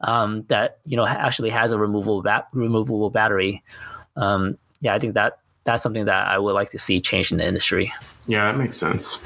um, 0.00 0.42
that 0.48 0.78
you 0.84 0.96
know 0.96 1.06
actually 1.06 1.50
has 1.50 1.70
a 1.70 1.78
removable 1.78 2.24
removable 2.52 3.08
battery. 3.08 3.62
Um, 4.16 4.58
yeah, 4.80 4.96
I 4.96 4.98
think 4.98 5.14
that 5.14 5.38
that's 5.62 5.84
something 5.84 6.06
that 6.06 6.26
I 6.26 6.38
would 6.38 6.54
like 6.54 6.70
to 6.70 6.80
see 6.80 7.00
change 7.00 7.30
in 7.30 7.38
the 7.38 7.46
industry. 7.46 7.92
Yeah, 8.26 8.50
that 8.50 8.58
makes 8.58 8.78
sense. 8.78 9.22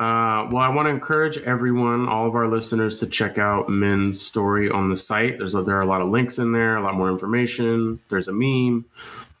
Uh, 0.00 0.48
well, 0.50 0.62
I 0.62 0.70
want 0.70 0.86
to 0.86 0.90
encourage 0.90 1.36
everyone, 1.36 2.08
all 2.08 2.26
of 2.26 2.34
our 2.34 2.48
listeners, 2.48 3.00
to 3.00 3.06
check 3.06 3.36
out 3.36 3.68
Min's 3.68 4.18
story 4.18 4.70
on 4.70 4.88
the 4.88 4.96
site. 4.96 5.36
There's 5.36 5.54
a, 5.54 5.62
there 5.62 5.76
are 5.76 5.82
a 5.82 5.86
lot 5.86 6.00
of 6.00 6.08
links 6.08 6.38
in 6.38 6.52
there, 6.52 6.78
a 6.78 6.82
lot 6.82 6.94
more 6.94 7.10
information. 7.10 8.00
There's 8.08 8.26
a 8.26 8.32
meme, 8.32 8.86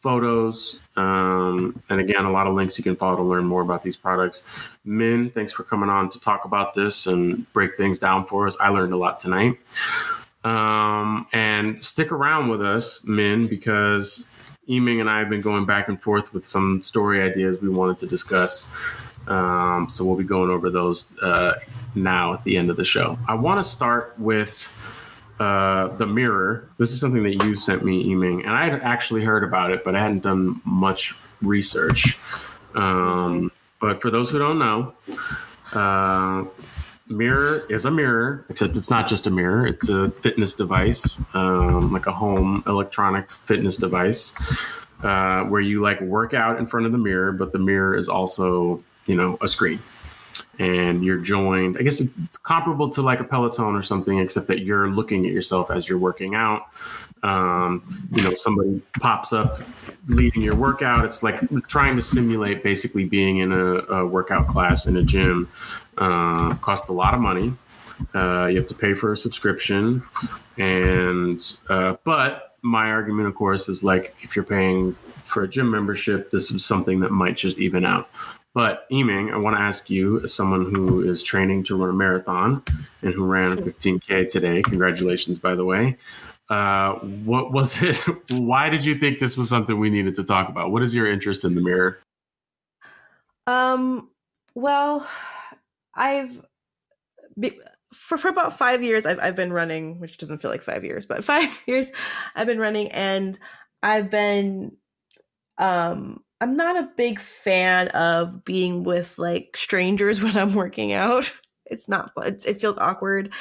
photos, 0.02 0.80
um, 0.96 1.82
and 1.88 1.98
again, 1.98 2.26
a 2.26 2.30
lot 2.30 2.46
of 2.46 2.52
links 2.52 2.76
you 2.76 2.84
can 2.84 2.94
follow 2.94 3.16
to 3.16 3.22
learn 3.22 3.46
more 3.46 3.62
about 3.62 3.82
these 3.82 3.96
products. 3.96 4.42
Min, 4.84 5.30
thanks 5.30 5.50
for 5.50 5.62
coming 5.62 5.88
on 5.88 6.10
to 6.10 6.20
talk 6.20 6.44
about 6.44 6.74
this 6.74 7.06
and 7.06 7.50
break 7.54 7.78
things 7.78 7.98
down 7.98 8.26
for 8.26 8.46
us. 8.46 8.54
I 8.60 8.68
learned 8.68 8.92
a 8.92 8.98
lot 8.98 9.18
tonight. 9.18 9.58
Um, 10.44 11.26
and 11.32 11.80
stick 11.80 12.12
around 12.12 12.50
with 12.50 12.60
us, 12.60 13.06
Min, 13.06 13.46
because 13.46 14.28
Yiming 14.68 15.00
and 15.00 15.08
I 15.08 15.20
have 15.20 15.30
been 15.30 15.40
going 15.40 15.64
back 15.64 15.88
and 15.88 16.00
forth 16.00 16.34
with 16.34 16.44
some 16.44 16.82
story 16.82 17.22
ideas 17.22 17.62
we 17.62 17.70
wanted 17.70 17.98
to 18.00 18.06
discuss. 18.06 18.76
Um, 19.28 19.88
so 19.88 20.04
we'll 20.04 20.16
be 20.16 20.24
going 20.24 20.50
over 20.50 20.70
those 20.70 21.06
uh, 21.22 21.54
now 21.94 22.34
at 22.34 22.44
the 22.44 22.56
end 22.56 22.70
of 22.70 22.76
the 22.76 22.84
show. 22.84 23.18
I 23.28 23.34
want 23.34 23.62
to 23.62 23.64
start 23.64 24.14
with 24.18 24.72
uh, 25.38 25.88
the 25.96 26.06
mirror. 26.06 26.68
This 26.78 26.90
is 26.90 27.00
something 27.00 27.22
that 27.22 27.44
you 27.44 27.56
sent 27.56 27.84
me, 27.84 28.04
Yiming, 28.04 28.44
and 28.44 28.50
I 28.50 28.68
had 28.68 28.82
actually 28.82 29.24
heard 29.24 29.44
about 29.44 29.70
it, 29.70 29.84
but 29.84 29.96
I 29.96 30.00
hadn't 30.00 30.22
done 30.22 30.60
much 30.64 31.14
research. 31.42 32.18
Um, 32.74 33.50
but 33.80 34.02
for 34.02 34.10
those 34.10 34.30
who 34.30 34.38
don't 34.38 34.58
know, 34.58 34.92
uh, 35.74 36.44
mirror 37.08 37.62
is 37.70 37.86
a 37.86 37.90
mirror, 37.90 38.44
except 38.48 38.76
it's 38.76 38.90
not 38.90 39.08
just 39.08 39.26
a 39.26 39.30
mirror. 39.30 39.66
It's 39.66 39.88
a 39.88 40.10
fitness 40.10 40.54
device, 40.54 41.22
um, 41.34 41.92
like 41.92 42.06
a 42.06 42.12
home 42.12 42.62
electronic 42.66 43.30
fitness 43.30 43.76
device, 43.76 44.34
uh, 45.02 45.44
where 45.44 45.60
you 45.60 45.80
like 45.80 46.00
work 46.00 46.34
out 46.34 46.58
in 46.58 46.66
front 46.66 46.86
of 46.86 46.92
the 46.92 46.98
mirror, 46.98 47.32
but 47.32 47.52
the 47.52 47.58
mirror 47.58 47.96
is 47.96 48.08
also 48.08 48.82
you 49.10 49.16
know, 49.16 49.36
a 49.40 49.48
screen. 49.48 49.80
And 50.60 51.04
you're 51.04 51.18
joined, 51.18 51.78
I 51.78 51.82
guess 51.82 52.00
it's 52.00 52.38
comparable 52.38 52.88
to 52.90 53.02
like 53.02 53.18
a 53.18 53.24
Peloton 53.24 53.74
or 53.74 53.82
something, 53.82 54.18
except 54.18 54.46
that 54.46 54.60
you're 54.60 54.88
looking 54.88 55.26
at 55.26 55.32
yourself 55.32 55.70
as 55.70 55.88
you're 55.88 55.98
working 55.98 56.34
out. 56.34 56.66
Um, 57.22 58.08
you 58.12 58.22
know, 58.22 58.34
somebody 58.34 58.80
pops 59.00 59.32
up 59.32 59.60
leading 60.06 60.42
your 60.42 60.56
workout. 60.56 61.04
It's 61.04 61.22
like 61.22 61.40
trying 61.66 61.96
to 61.96 62.02
simulate 62.02 62.62
basically 62.62 63.04
being 63.04 63.38
in 63.38 63.52
a, 63.52 63.74
a 64.00 64.06
workout 64.06 64.46
class 64.46 64.86
in 64.86 64.96
a 64.96 65.02
gym. 65.02 65.48
Uh, 65.98 66.54
costs 66.56 66.88
a 66.88 66.92
lot 66.92 67.14
of 67.14 67.20
money. 67.20 67.52
Uh, 68.14 68.46
you 68.46 68.56
have 68.56 68.68
to 68.68 68.74
pay 68.74 68.94
for 68.94 69.12
a 69.12 69.16
subscription, 69.16 70.02
and 70.56 71.58
uh, 71.68 71.94
but 72.04 72.54
my 72.62 72.90
argument, 72.90 73.28
of 73.28 73.34
course, 73.34 73.68
is 73.68 73.82
like 73.82 74.16
if 74.22 74.34
you're 74.34 74.44
paying 74.44 74.96
for 75.24 75.42
a 75.42 75.48
gym 75.48 75.70
membership, 75.70 76.30
this 76.30 76.50
is 76.50 76.64
something 76.64 77.00
that 77.00 77.10
might 77.10 77.36
just 77.36 77.58
even 77.58 77.84
out. 77.84 78.08
But 78.52 78.88
Yiming, 78.90 79.32
I 79.32 79.36
want 79.36 79.56
to 79.56 79.62
ask 79.62 79.88
you, 79.88 80.22
as 80.22 80.34
someone 80.34 80.74
who 80.74 81.08
is 81.08 81.22
training 81.22 81.64
to 81.64 81.76
run 81.76 81.90
a 81.90 81.92
marathon 81.92 82.64
and 83.02 83.14
who 83.14 83.24
ran 83.24 83.52
a 83.52 83.56
15k 83.56 84.28
today, 84.28 84.62
congratulations, 84.62 85.38
by 85.38 85.54
the 85.54 85.64
way. 85.64 85.96
Uh, 86.48 86.94
what 86.94 87.52
was 87.52 87.80
it? 87.80 87.96
Why 88.30 88.68
did 88.68 88.84
you 88.84 88.96
think 88.96 89.20
this 89.20 89.36
was 89.36 89.48
something 89.48 89.78
we 89.78 89.88
needed 89.88 90.16
to 90.16 90.24
talk 90.24 90.48
about? 90.48 90.72
What 90.72 90.82
is 90.82 90.92
your 90.92 91.10
interest 91.10 91.44
in 91.44 91.54
the 91.54 91.60
mirror? 91.60 92.00
Um, 93.46 94.10
well, 94.54 95.08
I've 95.94 96.40
for, 97.92 98.18
for 98.18 98.28
about 98.28 98.56
five 98.56 98.82
years 98.82 99.06
I've, 99.06 99.18
I've 99.18 99.36
been 99.36 99.52
running, 99.52 99.98
which 99.98 100.16
doesn't 100.16 100.38
feel 100.38 100.50
like 100.50 100.62
five 100.62 100.84
years, 100.84 101.06
but 101.06 101.24
five 101.32 101.62
years 101.66 101.92
I've 102.34 102.46
been 102.46 102.58
running 102.58 102.90
and 102.90 103.38
I've 103.82 104.10
been 104.10 104.76
um 105.58 106.22
I'm 106.40 106.56
not 106.56 106.76
a 106.76 106.88
big 106.96 107.20
fan 107.20 107.88
of 107.88 108.44
being 108.44 108.82
with 108.82 109.18
like 109.18 109.56
strangers 109.56 110.22
when 110.22 110.36
I'm 110.36 110.54
working 110.54 110.92
out. 110.92 111.30
It's 111.66 111.88
not 111.88 112.12
fun. 112.14 112.38
It 112.46 112.60
feels 112.60 112.78
awkward. 112.78 113.32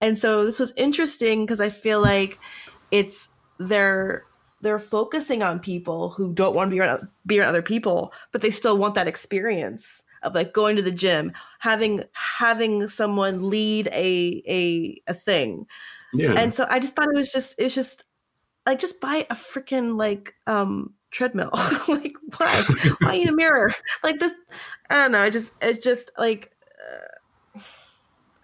And 0.00 0.18
so 0.18 0.44
this 0.44 0.60
was 0.60 0.72
interesting 0.76 1.44
because 1.44 1.60
I 1.60 1.68
feel 1.68 2.00
like 2.00 2.38
it's 2.90 3.28
they're 3.58 4.24
they're 4.60 4.78
focusing 4.78 5.42
on 5.42 5.58
people 5.58 6.10
who 6.10 6.32
don't 6.32 6.54
want 6.54 6.70
to 6.70 6.74
be 6.74 6.80
around 6.80 7.08
be 7.26 7.40
around 7.40 7.48
other 7.48 7.62
people, 7.62 8.12
but 8.30 8.40
they 8.40 8.50
still 8.50 8.78
want 8.78 8.94
that 8.94 9.08
experience 9.08 10.02
of 10.22 10.34
like 10.34 10.52
going 10.52 10.76
to 10.76 10.82
the 10.82 10.92
gym, 10.92 11.32
having 11.58 12.04
having 12.12 12.88
someone 12.88 13.48
lead 13.50 13.88
a 13.88 14.42
a 14.48 14.96
a 15.08 15.14
thing. 15.14 15.66
Yeah. 16.12 16.34
And 16.36 16.54
so 16.54 16.66
I 16.70 16.78
just 16.78 16.94
thought 16.94 17.08
it 17.08 17.16
was 17.16 17.32
just 17.32 17.56
it's 17.58 17.74
just 17.74 18.04
like 18.64 18.78
just 18.78 19.00
buy 19.00 19.26
a 19.30 19.34
freaking 19.34 19.98
like 19.98 20.34
um 20.46 20.94
treadmill. 21.12 21.50
like 21.88 22.16
why? 22.36 22.64
why 23.00 23.18
need 23.18 23.28
a 23.28 23.32
mirror? 23.32 23.72
Like 24.02 24.18
this 24.18 24.32
I 24.90 24.96
don't 24.96 25.12
know. 25.12 25.22
I 25.22 25.30
just 25.30 25.52
it's 25.60 25.84
just 25.84 26.10
like 26.18 26.52
uh, 26.80 27.60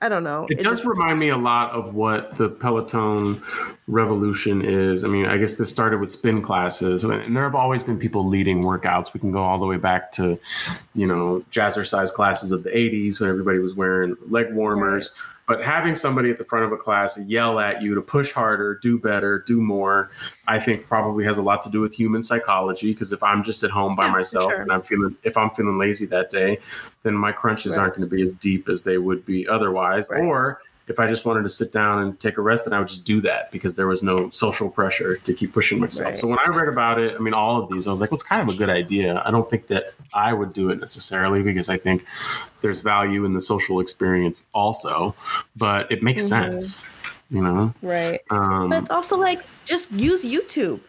I 0.01 0.09
don't 0.09 0.23
know. 0.23 0.47
It, 0.49 0.61
it 0.61 0.63
does 0.63 0.79
just, 0.79 0.99
remind 0.99 1.19
me 1.19 1.31
a 1.31 1.37
lot 1.37 1.73
of 1.73 1.95
what 1.95 2.37
the 2.37 2.49
Peloton 2.49 3.43
revolution 3.89 4.63
is. 4.63 5.03
I 5.03 5.09
mean, 5.09 5.27
I 5.27 5.39
guess 5.39 5.55
this 5.55 5.71
started 5.71 5.99
with 5.99 6.11
spin 6.11 6.41
classes, 6.41 7.03
and 7.03 7.37
there 7.37 7.43
have 7.43 7.57
always 7.57 7.83
been 7.83 7.99
people 7.99 8.25
leading 8.25 8.63
workouts. 8.63 9.13
We 9.13 9.19
can 9.19 9.33
go 9.33 9.43
all 9.43 9.59
the 9.59 9.67
way 9.67 9.77
back 9.77 10.13
to, 10.13 10.39
you 10.95 11.07
know, 11.07 11.45
jazzercise 11.51 12.13
classes 12.13 12.53
of 12.53 12.63
the 12.63 12.71
80s 12.71 13.19
when 13.19 13.29
everybody 13.29 13.59
was 13.59 13.75
wearing 13.75 14.17
leg 14.29 14.53
warmers. 14.53 15.11
Right. 15.11 15.38
But 15.49 15.65
having 15.65 15.95
somebody 15.95 16.31
at 16.31 16.37
the 16.37 16.45
front 16.45 16.67
of 16.67 16.73
a 16.73 16.77
class 16.77 17.19
yell 17.19 17.59
at 17.59 17.81
you 17.81 17.95
to 17.95 18.03
push 18.03 18.33
harder, 18.33 18.79
do 18.83 18.99
better, 18.99 19.39
do 19.39 19.63
more, 19.63 20.11
I 20.47 20.61
think 20.61 20.87
probably 20.87 21.25
has 21.25 21.39
a 21.39 21.43
lot 21.43 21.63
to 21.63 21.71
do 21.71 21.81
with 21.81 21.95
human 21.95 22.23
psychology. 22.23 22.93
Because 22.93 23.13
if 23.13 23.23
I'm 23.23 23.43
just 23.43 23.65
at 23.65 23.71
home 23.71 23.97
by 23.97 24.07
yeah, 24.07 24.13
myself 24.13 24.51
sure. 24.51 24.61
and 24.61 24.71
I'm 24.71 24.83
feeling, 24.83 25.17
if 25.23 25.39
I'm 25.39 25.49
feeling 25.51 25.79
lazy 25.79 26.05
that 26.07 26.29
day, 26.29 26.59
then 27.03 27.15
my 27.15 27.33
crunches 27.33 27.77
right. 27.77 27.83
aren't 27.83 27.97
going 27.97 28.09
to 28.09 28.15
be 28.15 28.23
as 28.23 28.35
deep 28.35 28.69
as 28.69 28.83
they 28.83 28.99
would 28.99 29.25
be 29.25 29.49
otherwise. 29.49 30.07
Right. 30.11 30.21
Or 30.21 30.61
if 30.89 30.99
I 30.99 31.07
just 31.07 31.25
wanted 31.25 31.43
to 31.43 31.49
sit 31.49 31.71
down 31.71 32.01
and 32.01 32.19
take 32.19 32.39
a 32.39 32.41
rest, 32.41 32.65
then 32.65 32.73
I 32.73 32.79
would 32.79 32.89
just 32.89 33.05
do 33.05 33.21
that 33.21 33.51
because 33.53 33.77
there 33.77 33.87
was 33.87 34.03
no 34.03 34.31
social 34.31 34.71
pressure 34.71 35.17
to 35.19 35.35
keep 35.35 35.53
pushing 35.53 35.79
myself. 35.79 36.11
Right. 36.11 36.19
So 36.19 36.27
when 36.27 36.39
I 36.39 36.49
read 36.49 36.69
about 36.69 36.99
it, 36.99 37.15
I 37.15 37.19
mean, 37.19 37.35
all 37.35 37.63
of 37.63 37.71
these, 37.71 37.87
I 37.87 37.91
was 37.91 38.01
like, 38.01 38.11
well, 38.11 38.17
it's 38.17 38.23
kind 38.23 38.49
of 38.49 38.55
a 38.55 38.59
good 38.59 38.71
idea. 38.71 39.23
I 39.25 39.31
don't 39.31 39.49
think 39.51 39.67
that 39.69 39.93
I 40.15 40.33
would 40.33 40.53
do 40.53 40.71
it 40.71 40.81
necessarily 40.81 41.43
because 41.43 41.69
I 41.69 41.77
think 41.77 42.07
there's 42.63 42.81
value 42.81 43.25
in 43.25 43.35
the 43.35 43.41
social 43.41 43.81
experience 43.81 44.47
also, 44.55 45.15
but 45.57 45.91
it 45.93 46.03
makes 46.03 46.23
mm-hmm. 46.25 46.53
sense, 46.53 46.85
you 47.31 47.43
know? 47.43 47.75
Right. 47.83 48.21
Um, 48.31 48.71
but 48.71 48.79
it's 48.79 48.91
also 48.91 49.17
like, 49.17 49.43
just 49.67 49.93
use 49.93 50.25
YouTube. 50.25 50.81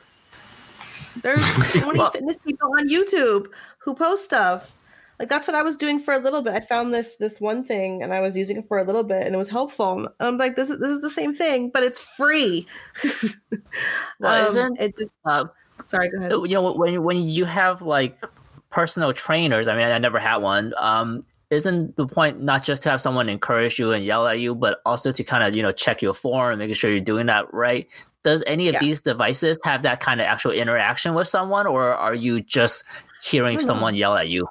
There's 1.22 1.46
so 1.74 1.88
many 1.88 2.00
well, 2.00 2.12
fitness 2.12 2.38
people 2.38 2.72
on 2.78 2.88
YouTube 2.88 3.48
who 3.80 3.94
post 3.94 4.24
stuff 4.24 4.72
like 5.20 5.28
that's 5.28 5.48
what 5.48 5.56
I 5.56 5.62
was 5.62 5.76
doing 5.76 6.00
for 6.00 6.14
a 6.14 6.20
little 6.20 6.42
bit. 6.42 6.54
I 6.54 6.62
found 6.62 6.94
this 6.94 7.18
this 7.18 7.42
one 7.42 7.64
thing 7.64 8.02
and 8.02 8.14
I 8.14 8.22
was 8.22 8.38
using 8.38 8.56
it 8.58 8.66
for 8.66 8.78
a 8.78 8.84
little 8.86 9.04
bit 9.04 9.26
and 9.26 9.36
it 9.36 9.38
was 9.38 9.50
helpful. 9.50 9.98
And 10.00 10.08
I'm 10.20 10.38
like, 10.38 10.56
this 10.56 10.70
is 10.70 10.80
this 10.80 10.92
is 10.92 11.02
the 11.02 11.12
same 11.12 11.34
thing, 11.34 11.70
but 11.70 11.84
it's 11.84 12.00
free. 12.00 12.66
well, 14.20 14.42
um, 14.42 14.48
isn't 14.48 14.80
it? 14.80 14.96
Uh, 15.26 15.46
sorry, 15.88 16.10
go 16.10 16.18
ahead. 16.20 16.32
You 16.32 16.56
know, 16.56 16.74
when 16.74 17.04
when 17.04 17.18
you 17.28 17.44
have 17.44 17.82
like 17.82 18.24
personal 18.70 19.12
trainers, 19.12 19.68
I 19.68 19.76
mean, 19.76 19.88
I 19.88 19.98
never 19.98 20.20
had 20.20 20.38
one. 20.38 20.74
Um, 20.78 21.26
isn't 21.50 21.98
the 21.98 22.08
point 22.08 22.42
not 22.42 22.64
just 22.64 22.84
to 22.84 22.90
have 22.92 23.02
someone 23.02 23.28
encourage 23.28 23.78
you 23.78 23.92
and 23.92 24.06
yell 24.06 24.26
at 24.26 24.40
you, 24.40 24.56
but 24.56 24.80
also 24.86 25.12
to 25.12 25.24
kind 25.24 25.44
of 25.44 25.54
you 25.54 25.62
know 25.62 25.74
check 25.74 26.02
your 26.02 26.14
form 26.14 26.52
and 26.52 26.60
making 26.60 26.76
sure 26.76 26.92
you're 26.92 27.02
doing 27.02 27.26
that 27.26 27.54
right? 27.54 27.88
Does 28.24 28.42
any 28.48 28.70
of 28.70 28.74
yeah. 28.74 28.80
these 28.80 29.02
devices 29.02 29.58
have 29.66 29.82
that 29.82 30.00
kind 30.00 30.22
of 30.22 30.28
actual 30.28 30.52
interaction 30.52 31.14
with 31.14 31.28
someone, 31.28 31.68
or 31.68 31.94
are 31.94 32.16
you 32.16 32.40
just 32.40 32.86
hearing 33.22 33.60
someone 33.60 33.96
yell 33.96 34.16
at 34.16 34.30
you? 34.30 34.48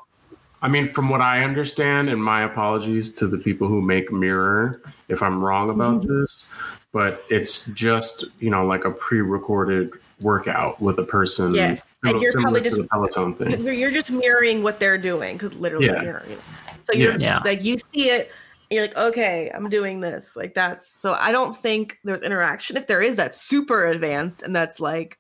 I 0.60 0.68
mean, 0.68 0.92
from 0.92 1.08
what 1.08 1.20
I 1.20 1.42
understand, 1.42 2.08
and 2.08 2.22
my 2.22 2.42
apologies 2.42 3.12
to 3.14 3.26
the 3.26 3.38
people 3.38 3.68
who 3.68 3.80
make 3.80 4.10
Mirror 4.10 4.82
if 5.08 5.22
I'm 5.22 5.42
wrong 5.42 5.70
about 5.70 6.02
this, 6.06 6.54
but 6.92 7.22
it's 7.30 7.66
just, 7.66 8.24
you 8.40 8.50
know, 8.50 8.66
like 8.66 8.84
a 8.84 8.90
pre 8.90 9.20
recorded 9.20 9.92
workout 10.20 10.80
with 10.80 10.98
a 10.98 11.04
person. 11.04 11.54
Yeah. 11.54 11.76
and 12.04 12.20
you're 12.20 12.32
probably 12.32 12.60
just, 12.60 12.76
the 12.76 12.88
Peloton 12.88 13.34
thing. 13.34 13.62
You're 13.78 13.92
just 13.92 14.10
mirroring 14.10 14.62
what 14.62 14.80
they're 14.80 14.98
doing, 14.98 15.38
because 15.38 15.56
literally 15.56 15.86
yeah. 15.86 16.00
mirroring. 16.00 16.38
So 16.82 16.98
you're 16.98 17.18
yeah. 17.18 17.40
like, 17.44 17.62
you 17.62 17.76
see 17.92 18.08
it, 18.08 18.32
you're 18.70 18.82
like, 18.82 18.96
okay, 18.96 19.50
I'm 19.54 19.68
doing 19.68 20.00
this. 20.00 20.34
Like 20.36 20.54
that's 20.54 21.00
so 21.00 21.12
I 21.12 21.32
don't 21.32 21.56
think 21.56 21.98
there's 22.04 22.22
interaction. 22.22 22.76
If 22.76 22.86
there 22.86 23.02
is, 23.02 23.16
that's 23.16 23.40
super 23.40 23.86
advanced 23.86 24.42
and 24.42 24.56
that's 24.56 24.80
like, 24.80 25.18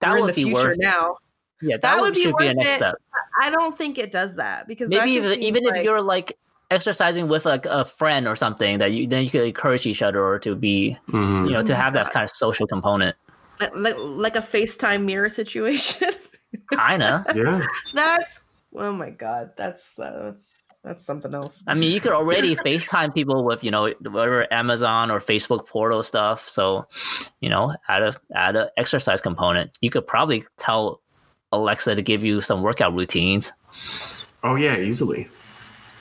that 0.00 0.20
would 0.20 0.34
be 0.34 0.52
worth 0.52 0.78
now. 0.78 1.18
Yeah, 1.62 1.76
that, 1.76 1.82
that 1.82 2.00
would 2.00 2.14
be, 2.14 2.32
be 2.38 2.46
a 2.46 2.54
next 2.54 2.68
it. 2.68 2.76
step. 2.76 2.94
I 3.40 3.50
don't 3.50 3.76
think 3.76 3.98
it 3.98 4.10
does 4.10 4.36
that 4.36 4.66
because 4.66 4.88
maybe 4.88 5.12
even, 5.12 5.42
even 5.42 5.64
like... 5.64 5.76
if 5.78 5.84
you're 5.84 6.00
like 6.00 6.38
exercising 6.70 7.28
with 7.28 7.44
like 7.44 7.66
a 7.66 7.84
friend 7.84 8.28
or 8.28 8.36
something 8.36 8.78
that 8.78 8.92
you 8.92 9.06
then 9.06 9.24
you 9.24 9.30
could 9.30 9.42
encourage 9.42 9.86
each 9.86 10.02
other 10.02 10.24
or 10.24 10.38
to 10.38 10.54
be 10.54 10.96
mm-hmm. 11.08 11.44
you 11.44 11.52
know 11.52 11.62
to 11.62 11.74
have 11.74 11.92
that 11.94 12.10
kind 12.12 12.24
of 12.24 12.30
social 12.30 12.66
component. 12.66 13.16
Like, 13.74 13.94
like 13.98 14.36
a 14.36 14.40
facetime 14.40 15.04
mirror 15.04 15.28
situation. 15.28 16.08
Kinda. 16.70 17.24
Yeah. 17.34 17.66
That's 17.92 18.40
oh 18.74 18.92
my 18.92 19.10
god 19.10 19.50
that's 19.56 19.98
uh, 19.98 20.30
that's 20.30 20.54
that's 20.82 21.04
something 21.04 21.34
else. 21.34 21.62
I 21.66 21.74
mean 21.74 21.90
you 21.92 22.00
could 22.00 22.12
already 22.12 22.56
facetime 22.64 23.12
people 23.12 23.44
with 23.44 23.62
you 23.64 23.70
know 23.70 23.92
whatever 24.00 24.50
amazon 24.52 25.10
or 25.10 25.20
facebook 25.20 25.66
portal 25.66 26.02
stuff 26.02 26.48
so 26.48 26.86
you 27.40 27.50
know 27.50 27.74
add 27.88 28.02
a 28.02 28.14
add 28.34 28.56
a 28.56 28.70
exercise 28.76 29.20
component. 29.20 29.76
You 29.80 29.90
could 29.90 30.06
probably 30.06 30.44
tell 30.56 31.02
Alexa 31.52 31.94
to 31.94 32.02
give 32.02 32.24
you 32.24 32.40
some 32.40 32.62
workout 32.62 32.94
routines. 32.94 33.52
Oh 34.42 34.54
yeah, 34.54 34.76
easily. 34.76 35.28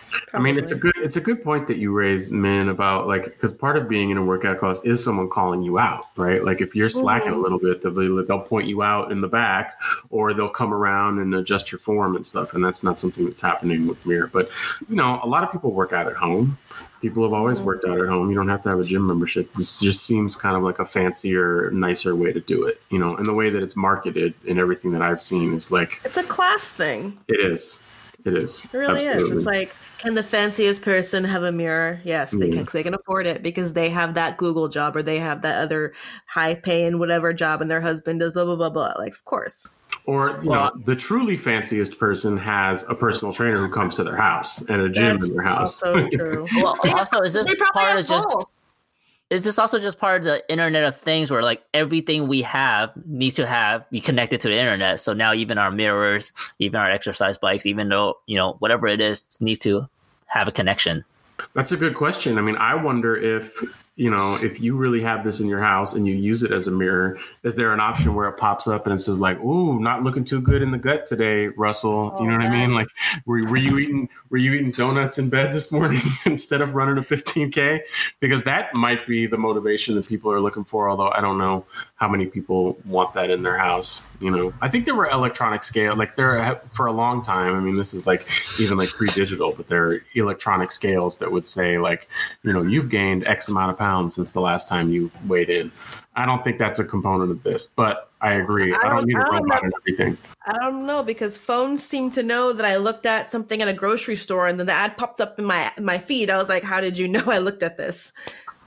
Probably. 0.10 0.50
I 0.50 0.54
mean, 0.54 0.62
it's 0.62 0.72
a 0.72 0.76
good 0.76 0.94
it's 0.98 1.18
a 1.18 1.22
good 1.22 1.44
point 1.44 1.68
that 1.68 1.78
you 1.78 1.92
raise, 1.92 2.32
Min, 2.32 2.70
about 2.70 3.08
like 3.08 3.26
because 3.26 3.52
part 3.52 3.78
of 3.78 3.88
being 3.88 4.10
in 4.10 4.18
a 4.18 4.24
workout 4.24 4.60
class 4.60 4.80
is 4.84 5.04
someone 5.04 5.30
calling 5.30 5.62
you 5.62 5.78
out, 5.78 6.06
right? 6.16 6.44
Like 6.44 6.62
if 6.62 6.76
you're 6.76 6.90
slacking 6.90 7.30
mm-hmm. 7.30 7.40
a 7.40 7.42
little 7.42 7.60
bit, 7.60 7.82
they'll, 7.82 8.26
they'll 8.26 8.40
point 8.40 8.68
you 8.68 8.82
out 8.82 9.12
in 9.12 9.22
the 9.22 9.28
back, 9.28 9.80
or 10.10 10.34
they'll 10.34 10.50
come 10.50 10.74
around 10.74 11.20
and 11.20 11.34
adjust 11.36 11.72
your 11.72 11.80
form 11.80 12.16
and 12.16 12.26
stuff, 12.26 12.54
and 12.54 12.64
that's 12.64 12.84
not 12.84 13.00
something 13.00 13.26
that's 13.26 13.42
happening 13.42 13.88
with 13.88 14.04
Mirror. 14.06 14.28
But 14.28 14.50
you 14.88 14.96
know, 14.96 15.20
a 15.24 15.28
lot 15.28 15.44
of 15.44 15.52
people 15.52 15.72
work 15.72 15.94
out 15.94 16.08
at 16.08 16.16
home. 16.16 16.58
People 17.02 17.24
have 17.24 17.34
always 17.34 17.62
worked 17.62 17.86
out 17.86 18.00
at 18.00 18.08
home. 18.08 18.30
You 18.30 18.36
don't 18.36 18.50
have 18.50 18.62
to 18.64 18.70
have 18.70 18.80
a 18.80 18.84
gym 18.84 19.08
membership. 19.08 19.54
This 19.54 19.80
just 19.80 20.06
seems 20.06 20.36
kind 20.36 20.58
of 20.58 20.64
like 20.64 20.80
a 20.80 20.86
fancier, 20.86 21.72
nicer 21.72 22.16
way 22.16 22.34
to 22.34 22.42
do 22.42 22.66
it, 22.66 22.82
you 22.90 23.00
know. 23.00 23.16
And 23.16 23.26
the 23.26 23.34
way 23.34 23.50
that 23.50 23.64
it's 23.64 23.76
marketed 23.76 24.34
and 24.48 24.60
everything 24.60 24.92
that 24.92 25.02
I've 25.02 25.22
seen 25.22 25.54
is 25.54 25.72
like 25.72 26.02
it's 26.04 26.18
a 26.18 26.24
class 26.24 26.72
thing. 26.72 27.18
It 27.28 27.40
is. 27.40 27.82
It 28.26 28.36
is. 28.36 28.66
It 28.66 28.74
really 28.78 29.08
Absolutely. 29.08 29.24
is. 29.24 29.38
It's 29.38 29.46
like, 29.46 29.76
can 29.98 30.14
the 30.14 30.24
fanciest 30.24 30.82
person 30.82 31.24
have 31.24 31.44
a 31.44 31.54
mirror? 31.54 32.02
Yes, 32.04 32.32
they 32.32 32.50
can. 32.50 32.68
They 32.72 32.84
can 32.84 32.94
afford 32.94 33.26
it 33.26 33.42
because 33.42 33.72
they 33.72 33.90
have 33.90 34.16
that 34.16 34.36
Google 34.36 34.68
job 34.68 34.98
or 34.98 35.02
they 35.02 35.20
have 35.20 35.42
that 35.44 35.64
other 35.64 35.94
high 36.26 36.56
paying 36.56 37.00
whatever 37.00 37.32
job, 37.32 37.62
and 37.62 37.72
their 37.72 37.80
husband 37.80 38.20
does 38.20 38.34
blah 38.34 38.44
blah 38.44 38.58
blah 38.58 38.70
blah. 38.70 38.94
Like, 38.98 39.14
of 39.14 39.24
course. 39.24 39.78
Or 40.10 40.40
you 40.42 40.50
well, 40.50 40.72
know, 40.74 40.82
the 40.86 40.96
truly 40.96 41.38
fanciest 41.38 42.00
person 42.00 42.36
has 42.38 42.84
a 42.90 42.96
personal 42.96 43.32
trainer 43.32 43.58
who 43.58 43.70
comes 43.70 43.94
to 43.94 44.04
their 44.04 44.16
house 44.16 44.60
and 44.62 44.82
a 44.82 44.90
gym 44.90 45.20
in 45.22 45.36
their 45.36 45.44
house. 45.44 45.80
That's 45.80 45.94
so 45.94 46.10
true. 46.10 46.48
well, 46.56 46.76
also, 46.96 47.20
is 47.20 47.34
this 47.34 47.46
part 47.74 48.00
of 48.00 48.08
just? 48.08 48.48
Is 49.30 49.44
this 49.44 49.60
also 49.60 49.78
just 49.78 50.00
part 50.00 50.22
of 50.22 50.24
the 50.24 50.52
Internet 50.52 50.84
of 50.84 50.98
Things, 50.98 51.30
where 51.30 51.44
like 51.44 51.62
everything 51.76 52.28
we 52.28 52.42
have 52.42 52.92
needs 53.06 53.36
to 53.36 53.46
have 53.46 53.88
be 53.92 54.02
connected 54.02 54.42
to 54.42 54.48
the 54.48 54.58
internet? 54.58 55.00
So 55.00 55.14
now 55.14 55.36
even 55.36 55.60
our 55.60 55.70
mirrors, 55.70 56.34
even 56.58 56.80
our 56.80 56.90
exercise 56.90 57.38
bikes, 57.38 57.68
even 57.68 57.90
though 57.90 58.16
you 58.26 58.36
know 58.36 58.56
whatever 58.58 58.88
it 58.88 59.02
is, 59.02 59.28
needs 59.40 59.60
to 59.60 59.88
have 60.26 60.48
a 60.48 60.52
connection. 60.52 61.06
That's 61.54 61.72
a 61.72 61.78
good 61.78 61.94
question. 61.94 62.40
I 62.40 62.42
mean, 62.42 62.56
I 62.56 62.74
wonder 62.74 63.16
if 63.16 63.86
you 64.00 64.10
know, 64.10 64.36
if 64.36 64.62
you 64.62 64.78
really 64.78 65.02
have 65.02 65.26
this 65.26 65.42
in 65.42 65.50
your 65.50 65.60
house 65.60 65.94
and 65.94 66.08
you 66.08 66.16
use 66.16 66.42
it 66.42 66.54
as 66.54 66.68
a 66.68 66.72
mirror, 66.72 67.18
is 67.44 67.56
there 67.56 67.74
an 67.74 67.82
option 67.82 68.16
where 68.16 68.30
it 68.30 68.38
pops 68.38 68.66
up 68.66 68.86
and 68.86 68.96
it 68.96 69.00
says 69.00 69.20
like, 69.20 69.38
"Ooh, 69.42 69.78
not 69.78 70.04
looking 70.04 70.24
too 70.24 70.40
good 70.40 70.62
in 70.62 70.72
the 70.72 70.78
gut 70.78 71.06
today, 71.06 71.48
Russell"? 71.48 72.16
Oh, 72.16 72.24
you 72.24 72.32
know 72.32 72.38
what 72.38 72.46
I 72.46 72.48
oh, 72.48 72.52
mean? 72.52 72.74
Like, 72.74 72.88
were, 73.26 73.44
were 73.44 73.58
you 73.58 73.78
eating 73.78 74.08
were 74.30 74.38
you 74.38 74.54
eating 74.54 74.72
donuts 74.72 75.20
in 75.20 75.30
bed 75.30 75.54
this 75.54 75.70
morning 75.70 76.02
instead 76.26 76.62
of 76.62 76.76
running 76.76 76.98
a 76.98 77.02
15k? 77.02 77.82
Because 78.22 78.46
that 78.46 78.74
might 78.74 79.06
be 79.06 79.28
the 79.28 79.38
motivation 79.38 79.96
that 79.96 80.08
people 80.08 80.32
are 80.32 80.40
looking 80.40 80.64
for. 80.64 80.90
Although 80.90 81.12
I 81.12 81.20
don't 81.20 81.38
know 81.38 81.66
how 81.96 82.08
many 82.08 82.26
people 82.26 82.78
want 82.86 83.14
that 83.16 83.30
in 83.30 83.42
their 83.42 83.58
house. 83.58 84.08
You 84.22 84.32
know, 84.32 84.54
I 84.62 84.70
think 84.70 84.86
there 84.86 84.96
were 84.96 85.10
electronic 85.10 85.62
scale 85.62 85.98
like 85.98 86.16
there 86.16 86.62
for 86.72 86.86
a 86.86 86.94
long 86.94 87.22
time. 87.22 87.54
I 87.54 87.60
mean, 87.60 87.76
this 87.76 87.94
is 87.94 88.08
like 88.08 88.26
even 88.60 88.78
like 88.78 88.92
pre-digital, 88.92 89.52
but 89.52 89.68
there 89.68 89.88
are 89.88 90.02
electronic 90.16 90.72
scales 90.72 91.18
that 91.18 91.34
would 91.34 91.46
say 91.46 91.78
like, 91.80 92.08
you 92.44 92.54
know, 92.54 92.62
you've 92.62 92.90
gained 92.90 93.28
X 93.28 93.50
amount 93.50 93.72
of 93.72 93.78
pounds 93.78 93.89
since 94.10 94.32
the 94.32 94.42
last 94.42 94.68
time 94.68 94.92
you 94.92 95.10
weighed 95.26 95.50
in. 95.50 95.72
I 96.16 96.26
don't 96.26 96.44
think 96.44 96.60
that's 96.60 96.80
a 96.80 96.84
component 96.86 97.32
of 97.32 97.44
this, 97.44 97.66
but 97.66 98.10
I 98.22 98.34
agree. 98.34 98.74
I 98.74 98.78
I 98.78 98.80
don't, 98.90 98.96
don't- 98.98 99.06
need 99.08 99.16
a 99.18 99.20
don't 99.24 99.34
robot 99.34 99.48
know. 99.48 99.60
and 99.64 99.74
everything. 99.82 100.18
I 100.46 100.54
don't 100.54 100.86
know 100.86 101.02
because 101.04 101.38
phones 101.38 101.84
seem 101.84 102.10
to 102.12 102.24
know 102.24 102.52
that 102.54 102.66
I 102.66 102.76
looked 102.78 103.06
at 103.06 103.30
something 103.32 103.62
at 103.62 103.68
a 103.68 103.74
grocery 103.74 104.16
store 104.18 104.48
and 104.48 104.60
then 104.60 104.68
the 104.68 104.74
ad 104.74 104.98
popped 104.98 105.22
up 105.22 105.40
in 105.40 105.46
my 105.46 105.72
my 105.80 105.98
feed. 105.98 106.30
I 106.30 106.38
was 106.38 106.50
like, 106.50 106.64
"How 106.64 106.82
did 106.82 106.98
you 106.98 107.08
know 107.08 107.24
I 107.28 107.38
looked 107.38 107.64
at 107.64 107.78
this?" 107.78 108.12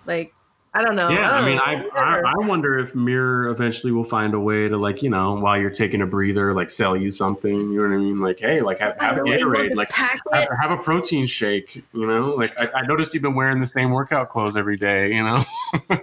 Like, 0.07 0.33
I 0.75 0.83
don't 0.83 0.97
know. 0.97 1.11
Yeah, 1.11 1.31
I 1.31 1.37
don't 1.37 1.45
mean. 1.51 1.59
I, 1.59 1.85
I 1.95 2.23
I 2.25 2.47
wonder 2.47 2.79
if 2.79 2.95
Mirror 2.95 3.49
eventually 3.49 3.93
will 3.93 4.07
find 4.07 4.33
a 4.33 4.41
way 4.41 4.71
to 4.71 4.79
like 4.79 5.03
you 5.03 5.11
know 5.11 5.35
while 5.35 5.61
you're 5.61 5.69
taking 5.71 6.01
a 6.01 6.07
breather, 6.07 6.55
like 6.55 6.71
sell 6.71 6.97
you 6.97 7.11
something. 7.11 7.55
You 7.73 7.77
know 7.83 7.89
what 7.89 7.95
I 7.95 7.99
mean? 7.99 8.21
Like, 8.21 8.41
hey, 8.41 8.63
like 8.63 8.79
have, 8.79 8.97
By 8.97 9.05
have 9.05 9.17
Gatorade, 9.19 9.77
like 9.77 9.93
have, 9.93 10.19
have 10.33 10.71
a 10.71 10.79
protein 10.79 11.27
shake. 11.27 11.85
You 11.93 12.07
know, 12.07 12.31
like 12.31 12.59
I, 12.59 12.81
I 12.81 12.87
noticed 12.87 13.13
you've 13.13 13.23
been 13.23 13.35
wearing 13.35 13.61
the 13.61 13.67
same 13.67 13.91
workout 13.91 14.31
clothes 14.31 14.57
every 14.57 14.77
day. 14.77 15.13
You 15.13 15.23
know, 15.25 15.45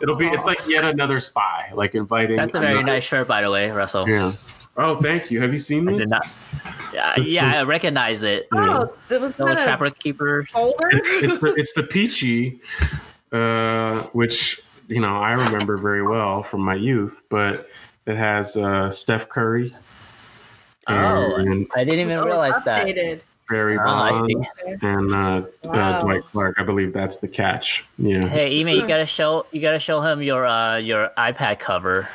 it'll 0.00 0.16
be 0.16 0.28
it's 0.28 0.46
like 0.46 0.64
yet 0.68 0.84
another 0.84 1.20
spy, 1.20 1.70
like 1.74 1.94
inviting. 1.94 2.36
That's 2.36 2.56
a 2.56 2.60
very 2.60 2.72
another- 2.74 2.86
nice 2.86 3.04
shirt, 3.04 3.26
by 3.28 3.42
the 3.42 3.50
way, 3.50 3.70
Russell. 3.70 4.08
Yeah. 4.08 4.32
Oh, 4.76 4.94
thank 5.02 5.30
you. 5.32 5.40
Have 5.42 5.52
you 5.52 5.58
seen 5.58 5.88
I 5.88 5.92
this? 5.92 6.02
did 6.02 6.10
not. 6.10 6.26
Yeah, 6.94 7.14
This 7.16 7.28
yeah, 7.30 7.48
was- 7.48 7.56
I 7.56 7.62
recognize 7.64 8.22
it. 8.22 8.46
Oh, 8.52 8.94
that 9.08 9.20
was 9.20 9.36
No 9.38 9.46
that 9.46 9.60
a 9.60 9.64
trapper 9.64 9.90
keeper. 9.90 10.46
folder. 10.52 10.88
it's, 10.92 11.06
it's, 11.10 11.38
the, 11.40 11.54
it's 11.56 11.72
the 11.74 11.82
Pee-Chee, 11.82 12.60
uh, 13.32 14.02
which 14.12 14.60
you 14.88 15.00
know 15.00 15.16
I 15.16 15.32
remember 15.32 15.76
very 15.76 16.02
well 16.02 16.42
from 16.42 16.60
my 16.62 16.74
youth. 16.74 17.22
But 17.28 17.68
it 18.06 18.16
has 18.16 18.56
uh, 18.56 18.90
Steph 18.90 19.28
Curry 19.28 19.74
Oh, 20.90 21.34
and 21.36 21.66
I 21.76 21.84
didn't 21.84 22.00
even 22.00 22.16
Oh, 22.16 22.24
realize 22.24 22.54
that. 22.64 22.86
updated. 22.86 23.20
Barry 23.50 23.78
Oh, 23.78 23.88
I 23.88 24.26
see. 24.26 24.74
And 24.82 25.12
uh, 25.12 25.42
uh, 25.64 26.00
Dwight 26.00 26.22
Clark. 26.24 26.56
I 26.58 26.62
believe 26.62 26.92
that's 26.92 27.16
the 27.18 27.28
catch. 27.28 27.84
Yeah. 27.98 28.26
Hey, 28.28 28.52
Ema, 28.56 28.72
you 28.72 28.86
gotta 28.86 29.06
show 29.06 29.46
you 29.52 29.60
gotta 29.62 29.78
show 29.78 30.00
him 30.02 30.22
your 30.22 30.46
uh 30.46 30.76
your 30.76 31.10
iPad 31.18 31.58
cover. 31.58 32.08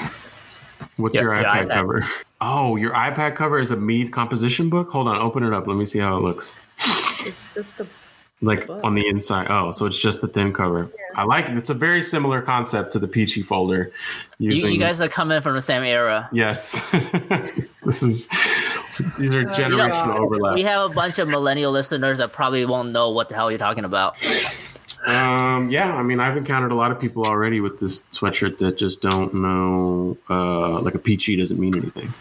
What's 0.97 1.15
Your- 1.15 1.25
your, 1.25 1.35
your 1.41 1.43
iPad, 1.45 1.67
iPad. 1.67 1.73
cover? 1.73 2.05
Oh, 2.45 2.75
your 2.75 2.91
iPad 2.91 3.35
cover 3.37 3.57
is 3.57 3.71
a 3.71 3.77
Mead 3.77 4.11
composition 4.11 4.69
book. 4.69 4.89
Hold 4.91 5.07
on, 5.07 5.15
open 5.17 5.43
it 5.43 5.53
up. 5.53 5.65
Let 5.65 5.77
me 5.77 5.85
see 5.85 5.99
how 5.99 6.17
it 6.17 6.23
looks. 6.23 6.53
It's 7.25 7.49
just 7.55 7.77
the 7.77 7.87
Like 8.43 8.67
book. 8.67 8.81
on 8.83 8.93
the 8.93 9.07
inside. 9.07 9.47
Oh, 9.49 9.71
so 9.71 9.85
it's 9.85 9.97
just 9.97 10.19
the 10.21 10.27
thin 10.27 10.51
cover. 10.53 10.91
I 11.15 11.23
like 11.23 11.45
it. 11.47 11.55
It's 11.57 11.69
a 11.69 11.73
very 11.73 12.01
similar 12.01 12.41
concept 12.41 12.91
to 12.93 12.99
the 12.99 13.07
Pee-Chee 13.07 13.41
folder. 13.43 13.91
You, 14.37 14.51
you 14.51 14.77
guys 14.79 14.99
are 14.99 15.07
coming 15.07 15.41
from 15.41 15.55
the 15.55 15.61
same 15.61 15.83
era. 15.83 16.27
Yes. 16.33 16.85
this 17.85 18.03
is 18.03 18.27
these 19.17 19.33
are 19.33 19.47
Uh, 19.49 19.53
generational 19.53 20.07
yeah. 20.07 20.17
overlap. 20.19 20.55
We 20.55 20.63
have 20.63 20.91
a 20.91 20.93
bunch 20.93 21.19
of 21.19 21.27
millennial 21.29 21.71
listeners 21.71 22.17
that 22.17 22.33
probably 22.33 22.65
won't 22.65 22.91
know 22.91 23.09
what 23.11 23.29
the 23.29 23.35
hell 23.35 23.49
you're 23.49 23.57
talking 23.59 23.85
about. 23.85 24.17
Um, 25.05 25.69
yeah, 25.69 25.93
I 25.95 26.01
mean, 26.03 26.19
I've 26.19 26.37
encountered 26.37 26.71
a 26.71 26.75
lot 26.75 26.91
of 26.91 26.99
people 26.99 27.23
already 27.25 27.59
with 27.61 27.79
this 27.79 28.03
sweatshirt 28.11 28.57
that 28.59 28.77
just 28.77 29.01
don't 29.01 29.33
know, 29.33 30.17
uh, 30.29 30.79
like 30.81 30.95
a 30.95 30.99
Pee-Chee 30.99 31.35
doesn't 31.35 31.59
mean 31.59 31.75
anything, 31.77 32.13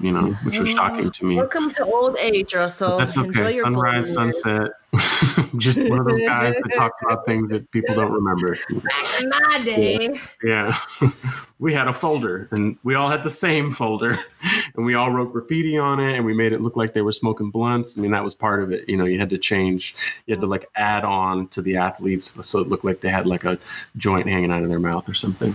you 0.00 0.12
know, 0.12 0.32
which 0.44 0.58
was 0.58 0.68
shocking 0.68 1.10
to 1.10 1.24
me. 1.24 1.36
welcome 1.36 1.72
to 1.74 1.84
old 1.84 2.16
age, 2.18 2.54
Russell. 2.54 2.98
But 2.98 3.04
that's 3.06 3.16
Enjoy 3.16 3.44
okay. 3.46 3.54
your 3.56 3.64
Sunrise, 3.64 4.14
golden 4.14 4.24
years. 4.32 4.42
sunset. 4.42 4.70
just 5.58 5.88
one 5.88 5.98
of 5.98 6.06
those 6.06 6.20
guys 6.20 6.54
that 6.54 6.74
talks 6.74 6.98
about 7.02 7.26
things 7.26 7.50
that 7.50 7.70
people 7.70 7.94
don't 7.94 8.12
remember. 8.12 8.56
Back 8.70 9.22
in 9.22 9.28
my 9.28 9.60
day, 9.62 10.20
Yeah. 10.42 10.76
we 11.58 11.72
had 11.74 11.88
a 11.88 11.92
folder 11.92 12.48
and 12.52 12.76
we 12.82 12.94
all 12.94 13.08
had 13.08 13.22
the 13.22 13.30
same 13.30 13.72
folder 13.72 14.18
and 14.76 14.86
we 14.86 14.94
all 14.94 15.10
wrote 15.10 15.32
graffiti 15.32 15.76
on 15.76 16.00
it 16.00 16.16
and 16.16 16.24
we 16.24 16.34
made 16.34 16.52
it 16.52 16.60
look 16.60 16.76
like 16.76 16.92
they 16.94 17.02
were 17.02 17.12
smoking 17.12 17.50
blunts. 17.50 17.98
I 17.98 18.00
mean, 18.00 18.10
that 18.12 18.24
was 18.24 18.34
part 18.34 18.62
of 18.62 18.72
it. 18.72 18.88
You 18.88 18.96
know, 18.96 19.04
you 19.04 19.18
had 19.18 19.30
to 19.30 19.38
change, 19.38 19.94
you 20.26 20.34
had 20.34 20.40
to 20.40 20.46
like 20.46 20.66
add 20.76 21.04
on 21.04 21.48
to 21.48 21.62
the 21.62 21.76
athletes 21.76 22.38
so 22.46 22.60
it 22.60 22.68
looked 22.68 22.84
like 22.84 23.00
they 23.00 23.10
had 23.10 23.26
like 23.26 23.44
a 23.44 23.58
joint 23.96 24.28
hanging 24.28 24.50
out 24.50 24.62
of 24.62 24.68
their 24.68 24.80
mouth 24.80 25.08
or 25.08 25.14
something. 25.14 25.54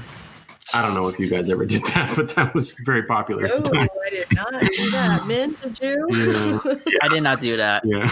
I 0.73 0.81
don't 0.81 0.93
know 0.93 1.07
if 1.07 1.19
you 1.19 1.29
guys 1.29 1.49
ever 1.49 1.65
did 1.65 1.83
that, 1.85 2.13
but 2.15 2.29
that 2.35 2.53
was 2.53 2.77
very 2.85 3.03
popular 3.03 3.45
at 3.45 3.63
the 3.63 3.73
no. 3.73 3.87
I 4.05 4.09
did 4.09 4.31
not 4.31 4.51
do 4.59 4.91
that. 4.91 5.27
Min, 5.27 5.57
did 5.61 5.79
you? 5.81 6.07
Yeah. 6.11 6.75
I 7.01 7.07
did 7.07 7.23
not 7.23 7.41
do 7.41 7.57
that. 7.57 7.83
Yeah. 7.91 8.09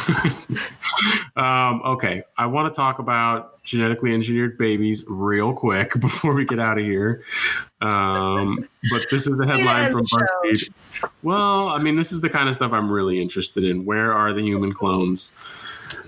um, 1.70 1.82
okay. 1.86 2.24
I 2.38 2.46
want 2.48 2.74
to 2.74 2.76
talk 2.76 3.00
about 3.00 3.64
genetically 3.64 4.14
engineered 4.14 4.58
babies 4.58 5.06
real 5.08 5.54
quick 5.54 5.94
before 6.00 6.34
we 6.34 6.44
get 6.44 6.60
out 6.60 6.78
of 6.78 6.84
here. 6.84 7.24
Um, 7.82 8.68
but 8.92 9.06
this 9.10 9.28
is 9.28 9.40
a 9.40 9.46
headline 9.46 9.86
end 9.86 9.94
from. 9.94 10.06
BuzzFeed. 10.06 10.72
Well, 11.24 11.70
I 11.70 11.78
mean, 11.78 11.96
this 11.96 12.12
is 12.12 12.20
the 12.20 12.30
kind 12.30 12.50
of 12.50 12.56
stuff 12.56 12.74
I'm 12.74 12.92
really 12.92 13.22
interested 13.22 13.64
in. 13.64 13.86
Where 13.86 14.14
are 14.14 14.34
the 14.34 14.42
human 14.42 14.74
clones? 14.74 15.36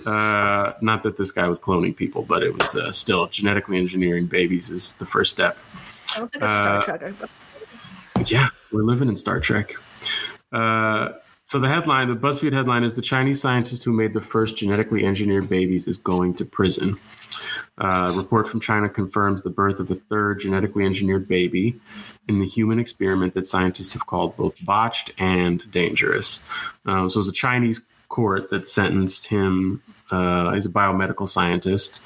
Uh, 0.06 0.74
not 0.82 1.04
that 1.04 1.18
this 1.18 1.32
guy 1.32 1.48
was 1.48 1.60
cloning 1.60 1.96
people, 1.96 2.24
but 2.24 2.44
it 2.44 2.58
was 2.58 2.76
uh, 2.76 2.92
still 2.92 3.28
genetically 3.28 3.78
engineering 3.78 4.26
babies 4.26 4.70
is 4.70 4.94
the 4.94 5.06
first 5.06 5.32
step. 5.32 5.58
I 6.14 6.20
don't 6.20 6.32
think 6.32 6.44
it's 6.44 6.54
Star 6.54 6.78
Uh, 6.78 6.82
Trek. 6.82 7.30
Yeah, 8.28 8.50
we're 8.72 8.84
living 8.84 9.08
in 9.10 9.16
Star 9.16 9.40
Trek. 9.40 9.76
Uh, 10.52 11.10
so 11.46 11.60
the 11.60 11.68
headline, 11.68 12.08
the 12.08 12.16
BuzzFeed 12.16 12.54
headline 12.54 12.84
is 12.84 12.94
the 12.96 13.02
Chinese 13.02 13.42
scientist 13.42 13.84
who 13.84 13.92
made 13.92 14.14
the 14.14 14.22
first 14.22 14.58
genetically 14.58 15.06
engineered 15.06 15.50
babies 15.50 15.88
is 15.88 15.98
going 15.98 16.34
to 16.36 16.46
prison. 16.46 16.98
Uh, 17.78 18.12
a 18.14 18.18
report 18.18 18.48
from 18.48 18.60
China 18.60 18.88
confirms 18.88 19.42
the 19.42 19.50
birth 19.50 19.80
of 19.80 19.90
a 19.90 19.96
third 19.96 20.40
genetically 20.40 20.86
engineered 20.86 21.28
baby 21.28 21.80
in 22.28 22.40
the 22.40 22.46
human 22.46 22.80
experiment 22.80 23.34
that 23.34 23.48
scientists 23.48 23.94
have 23.94 24.06
called 24.06 24.36
both 24.38 24.64
botched 24.66 25.12
and 25.18 25.64
dangerous. 25.72 26.44
Um, 26.86 27.10
so 27.10 27.18
it 27.18 27.22
was 27.22 27.28
a 27.28 27.34
Chinese 27.34 27.82
court 28.10 28.50
that 28.52 28.68
sentenced 28.68 29.28
him. 29.28 29.82
Uh, 30.12 30.52
he's 30.52 30.66
a 30.66 30.70
biomedical 30.70 31.28
scientist 31.28 32.02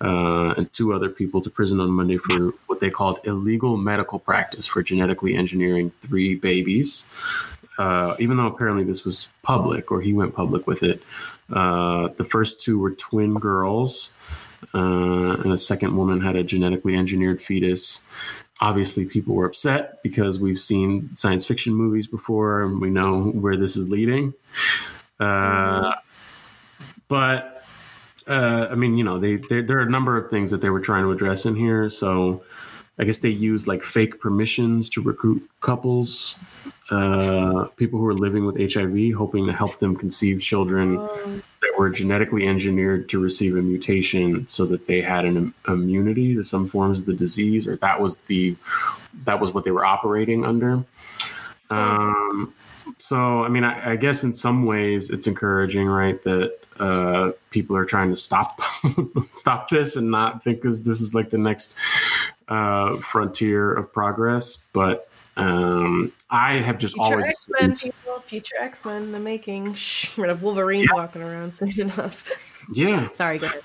uh, 0.00 0.54
and 0.56 0.72
two 0.72 0.92
other 0.92 1.08
people 1.08 1.40
to 1.40 1.50
prison 1.50 1.80
on 1.80 1.90
Monday 1.90 2.18
for 2.18 2.52
what 2.66 2.80
they 2.80 2.90
called 2.90 3.20
illegal 3.24 3.76
medical 3.76 4.18
practice 4.18 4.66
for 4.66 4.82
genetically 4.82 5.34
engineering 5.34 5.90
three 6.02 6.34
babies. 6.34 7.06
Uh, 7.78 8.16
even 8.18 8.36
though 8.36 8.46
apparently 8.46 8.84
this 8.84 9.04
was 9.04 9.28
public, 9.42 9.90
or 9.92 10.00
he 10.00 10.12
went 10.12 10.34
public 10.34 10.66
with 10.66 10.82
it, 10.82 11.02
uh, 11.52 12.08
the 12.16 12.24
first 12.24 12.60
two 12.60 12.78
were 12.78 12.90
twin 12.90 13.34
girls, 13.34 14.12
uh, 14.74 15.36
and 15.36 15.52
the 15.52 15.58
second 15.58 15.96
woman 15.96 16.20
had 16.20 16.34
a 16.36 16.42
genetically 16.42 16.96
engineered 16.96 17.40
fetus. 17.40 18.06
Obviously, 18.60 19.04
people 19.04 19.36
were 19.36 19.46
upset 19.46 20.02
because 20.02 20.40
we've 20.40 20.60
seen 20.60 21.14
science 21.14 21.44
fiction 21.44 21.72
movies 21.72 22.08
before, 22.08 22.64
and 22.64 22.80
we 22.80 22.90
know 22.90 23.26
where 23.26 23.56
this 23.56 23.76
is 23.76 23.88
leading. 23.88 24.34
Uh, 25.20 25.92
but 27.08 27.62
uh, 28.26 28.68
I 28.70 28.74
mean, 28.74 28.96
you 28.96 29.04
know, 29.04 29.18
they, 29.18 29.36
they 29.36 29.62
there 29.62 29.78
are 29.78 29.82
a 29.82 29.90
number 29.90 30.16
of 30.16 30.30
things 30.30 30.50
that 30.50 30.60
they 30.60 30.70
were 30.70 30.80
trying 30.80 31.04
to 31.04 31.10
address 31.10 31.46
in 31.46 31.56
here. 31.56 31.88
So 31.88 32.42
I 32.98 33.04
guess 33.04 33.18
they 33.18 33.30
used 33.30 33.66
like 33.66 33.82
fake 33.82 34.20
permissions 34.20 34.88
to 34.90 35.00
recruit 35.00 35.48
couples, 35.60 36.36
uh, 36.90 37.64
people 37.76 37.98
who 37.98 38.06
are 38.06 38.14
living 38.14 38.44
with 38.44 38.56
HIV, 38.56 39.14
hoping 39.14 39.46
to 39.46 39.52
help 39.52 39.78
them 39.78 39.96
conceive 39.96 40.40
children 40.40 40.98
Um, 40.98 41.42
that 41.62 41.72
were 41.78 41.90
genetically 41.90 42.46
engineered 42.46 43.08
to 43.08 43.20
receive 43.20 43.56
a 43.56 43.62
mutation 43.62 44.46
so 44.48 44.66
that 44.66 44.86
they 44.86 45.00
had 45.00 45.24
an 45.24 45.36
im- 45.36 45.54
immunity 45.66 46.34
to 46.34 46.44
some 46.44 46.66
forms 46.66 47.00
of 47.00 47.06
the 47.06 47.14
disease, 47.14 47.66
or 47.66 47.76
that 47.76 48.00
was 48.00 48.16
the 48.22 48.56
that 49.24 49.40
was 49.40 49.54
what 49.54 49.64
they 49.64 49.70
were 49.70 49.84
operating 49.84 50.44
under. 50.44 50.84
Um, 51.70 52.54
so, 52.96 53.44
I 53.44 53.48
mean, 53.48 53.64
I, 53.64 53.92
I 53.92 53.96
guess 53.96 54.24
in 54.24 54.32
some 54.32 54.64
ways 54.64 55.10
it's 55.10 55.26
encouraging, 55.26 55.86
right, 55.86 56.22
that 56.22 56.58
uh, 56.80 57.32
people 57.50 57.76
are 57.76 57.84
trying 57.84 58.10
to 58.10 58.16
stop 58.16 58.60
stop 59.30 59.68
this 59.68 59.96
and 59.96 60.10
not 60.10 60.42
think 60.42 60.62
this 60.62 60.80
this 60.80 61.00
is 61.00 61.14
like 61.14 61.30
the 61.30 61.38
next 61.38 61.76
uh, 62.48 62.96
frontier 62.98 63.72
of 63.72 63.92
progress. 63.92 64.64
But 64.72 65.08
um, 65.36 66.12
I 66.30 66.54
have 66.54 66.78
just 66.78 66.94
future 66.94 67.12
always 67.12 67.28
X 67.28 67.46
Men 67.60 67.72
assumed, 67.72 67.94
people, 67.94 68.20
future 68.20 68.56
X 68.60 68.84
Men 68.84 69.02
in 69.04 69.12
the 69.12 69.20
making. 69.20 69.74
Shh, 69.74 70.08
we're 70.18 70.24
gonna 70.24 70.34
have 70.34 70.42
Wolverine 70.42 70.86
walking 70.92 71.22
around 71.22 71.52
soon 71.54 71.80
enough. 71.80 72.24
yeah, 72.72 73.08
Sorry, 73.12 73.38
go 73.38 73.46
ahead. 73.46 73.62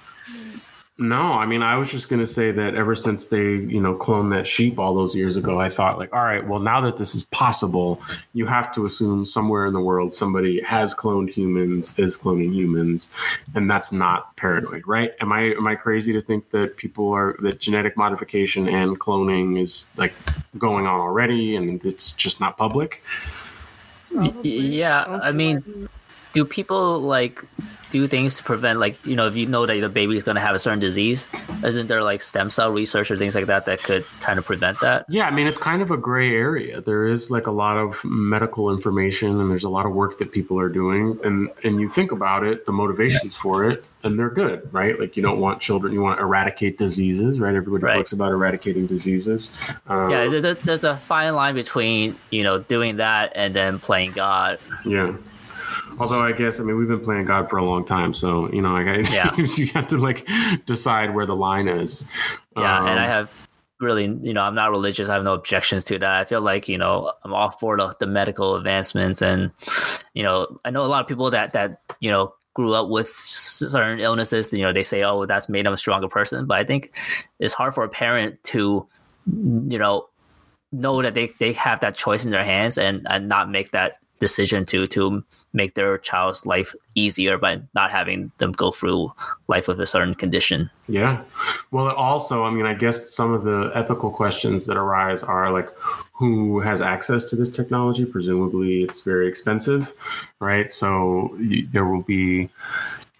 No, 0.99 1.33
I 1.33 1.47
mean, 1.47 1.63
I 1.63 1.75
was 1.75 1.89
just 1.89 2.07
going 2.07 2.19
to 2.19 2.27
say 2.27 2.51
that 2.51 2.75
ever 2.75 2.95
since 2.95 3.25
they, 3.25 3.53
you 3.53 3.81
know, 3.81 3.95
cloned 3.95 4.29
that 4.29 4.45
sheep 4.45 4.77
all 4.77 4.93
those 4.93 5.15
years 5.15 5.35
ago, 5.37 5.59
I 5.59 5.67
thought, 5.67 5.97
like, 5.97 6.13
all 6.13 6.23
right, 6.23 6.47
well, 6.47 6.59
now 6.59 6.81
that 6.81 6.97
this 6.97 7.15
is 7.15 7.23
possible, 7.23 7.99
you 8.33 8.45
have 8.45 8.71
to 8.73 8.85
assume 8.85 9.25
somewhere 9.25 9.65
in 9.65 9.73
the 9.73 9.81
world 9.81 10.13
somebody 10.13 10.61
has 10.61 10.93
cloned 10.93 11.31
humans, 11.31 11.97
is 11.97 12.15
cloning 12.15 12.53
humans, 12.53 13.09
and 13.55 13.71
that's 13.71 13.91
not 13.91 14.35
paranoid, 14.35 14.83
right? 14.85 15.13
Am 15.19 15.33
I 15.33 15.55
am 15.55 15.65
I 15.65 15.73
crazy 15.73 16.13
to 16.13 16.21
think 16.21 16.51
that 16.51 16.77
people 16.77 17.11
are 17.11 17.35
that 17.39 17.59
genetic 17.59 17.97
modification 17.97 18.69
and 18.69 18.99
cloning 18.99 19.59
is 19.59 19.89
like 19.97 20.13
going 20.59 20.85
on 20.85 20.99
already, 20.99 21.55
and 21.55 21.83
it's 21.83 22.11
just 22.11 22.39
not 22.39 22.55
public? 22.55 23.01
Probably. 24.13 24.47
Yeah, 24.47 25.19
I 25.23 25.31
mean, 25.31 25.89
do 26.33 26.45
people 26.45 26.99
like 26.99 27.43
do 27.93 28.07
things 28.07 28.35
to 28.35 28.43
prevent 28.43 28.79
like 28.79 28.97
you 29.05 29.15
know 29.15 29.27
if 29.27 29.35
you 29.35 29.45
know 29.45 29.67
that 29.67 29.79
the 29.79 29.87
baby 29.87 30.17
is 30.17 30.23
going 30.23 30.33
to 30.33 30.41
have 30.41 30.55
a 30.55 30.59
certain 30.59 30.79
disease 30.79 31.29
isn't 31.63 31.85
there 31.85 32.01
like 32.01 32.23
stem 32.23 32.49
cell 32.49 32.71
research 32.71 33.11
or 33.11 33.17
things 33.17 33.35
like 33.35 33.45
that 33.45 33.65
that 33.65 33.83
could 33.83 34.03
kind 34.19 34.39
of 34.39 34.45
prevent 34.45 34.79
that? 34.79 35.05
Yeah 35.09 35.27
i 35.27 35.31
mean 35.31 35.45
it's 35.45 35.59
kind 35.59 35.83
of 35.83 35.91
a 35.91 35.97
gray 35.97 36.33
area. 36.33 36.81
There 36.81 37.05
is 37.05 37.29
like 37.29 37.45
a 37.45 37.51
lot 37.51 37.77
of 37.77 38.03
medical 38.03 38.71
information 38.71 39.39
and 39.39 39.49
there's 39.51 39.63
a 39.63 39.69
lot 39.69 39.85
of 39.85 39.93
work 39.93 40.17
that 40.17 40.31
people 40.31 40.59
are 40.59 40.69
doing 40.69 41.19
and 41.23 41.49
and 41.63 41.79
you 41.79 41.87
think 41.87 42.11
about 42.11 42.43
it 42.43 42.65
the 42.65 42.71
motivations 42.71 43.35
for 43.35 43.69
it 43.69 43.85
and 44.03 44.17
they're 44.17 44.31
good 44.31 44.67
right? 44.73 44.99
Like 44.99 45.15
you 45.15 45.21
don't 45.21 45.39
want 45.39 45.61
children 45.61 45.93
you 45.93 46.01
want 46.01 46.17
to 46.17 46.23
eradicate 46.23 46.79
diseases 46.79 47.39
right? 47.39 47.53
Everybody 47.53 47.83
right. 47.83 47.95
talks 47.97 48.11
about 48.11 48.31
eradicating 48.31 48.87
diseases. 48.87 49.55
Um, 49.85 50.09
yeah 50.09 50.55
there's 50.63 50.83
a 50.83 50.97
fine 50.97 51.35
line 51.35 51.53
between 51.53 52.15
you 52.31 52.41
know 52.41 52.57
doing 52.57 52.97
that 52.97 53.31
and 53.35 53.55
then 53.55 53.77
playing 53.77 54.13
god. 54.13 54.57
Yeah 54.83 55.13
Although 55.99 56.21
I 56.21 56.31
guess 56.31 56.59
I 56.59 56.63
mean 56.63 56.77
we've 56.77 56.87
been 56.87 57.03
playing 57.03 57.25
God 57.25 57.49
for 57.49 57.57
a 57.57 57.65
long 57.65 57.85
time, 57.85 58.13
so 58.13 58.51
you 58.51 58.61
know, 58.61 58.73
like 58.73 59.09
yeah. 59.11 59.35
you 59.35 59.67
have 59.67 59.87
to 59.87 59.97
like 59.97 60.27
decide 60.65 61.13
where 61.13 61.25
the 61.25 61.35
line 61.35 61.67
is. 61.67 62.07
Yeah, 62.55 62.79
um, 62.79 62.87
and 62.87 62.99
I 62.99 63.05
um, 63.05 63.09
have 63.09 63.31
really, 63.79 64.05
you 64.05 64.33
know, 64.33 64.41
I'm 64.41 64.55
not 64.55 64.71
religious. 64.71 65.09
I 65.09 65.15
have 65.15 65.23
no 65.23 65.33
objections 65.33 65.83
to 65.85 65.99
that. 65.99 66.09
I 66.09 66.23
feel 66.23 66.41
like 66.41 66.67
you 66.67 66.77
know 66.77 67.11
I'm 67.23 67.33
all 67.33 67.51
for 67.51 67.77
the, 67.77 67.95
the 67.99 68.07
medical 68.07 68.55
advancements, 68.55 69.21
and 69.21 69.51
you 70.13 70.23
know, 70.23 70.59
I 70.65 70.71
know 70.71 70.81
a 70.81 70.87
lot 70.87 71.01
of 71.01 71.07
people 71.07 71.29
that 71.31 71.53
that 71.53 71.81
you 71.99 72.09
know 72.09 72.33
grew 72.53 72.73
up 72.73 72.89
with 72.89 73.09
certain 73.09 73.99
illnesses. 73.99 74.51
You 74.51 74.63
know, 74.63 74.73
they 74.73 74.83
say, 74.83 75.03
"Oh, 75.03 75.25
that's 75.25 75.49
made 75.49 75.65
them 75.65 75.73
a 75.73 75.77
stronger 75.77 76.07
person," 76.07 76.45
but 76.45 76.57
I 76.57 76.63
think 76.63 76.95
it's 77.39 77.53
hard 77.53 77.75
for 77.75 77.83
a 77.83 77.89
parent 77.89 78.43
to, 78.45 78.87
you 79.27 79.77
know, 79.77 80.07
know 80.71 81.01
that 81.01 81.13
they, 81.13 81.31
they 81.39 81.53
have 81.53 81.79
that 81.81 81.95
choice 81.95 82.25
in 82.25 82.31
their 82.31 82.43
hands 82.43 82.77
and, 82.77 83.05
and 83.09 83.29
not 83.29 83.49
make 83.49 83.71
that 83.71 83.97
decision 84.19 84.65
to 84.65 84.87
to 84.87 85.23
make 85.53 85.75
their 85.75 85.97
child's 85.97 86.45
life 86.45 86.73
easier 86.95 87.37
by 87.37 87.61
not 87.75 87.91
having 87.91 88.31
them 88.39 88.51
go 88.51 88.71
through 88.71 89.13
life 89.47 89.67
with 89.67 89.79
a 89.79 89.85
certain 89.85 90.15
condition. 90.15 90.69
Yeah. 90.87 91.21
Well, 91.71 91.89
also, 91.91 92.43
I 92.43 92.51
mean, 92.51 92.65
I 92.65 92.73
guess 92.73 93.11
some 93.11 93.33
of 93.33 93.43
the 93.43 93.71
ethical 93.75 94.09
questions 94.09 94.65
that 94.65 94.77
arise 94.77 95.23
are 95.23 95.51
like 95.51 95.69
who 96.13 96.59
has 96.59 96.81
access 96.81 97.25
to 97.25 97.35
this 97.35 97.49
technology? 97.49 98.05
Presumably, 98.05 98.83
it's 98.83 99.01
very 99.01 99.27
expensive, 99.27 99.93
right? 100.39 100.71
So 100.71 101.35
there 101.71 101.85
will 101.85 102.01
be 102.03 102.49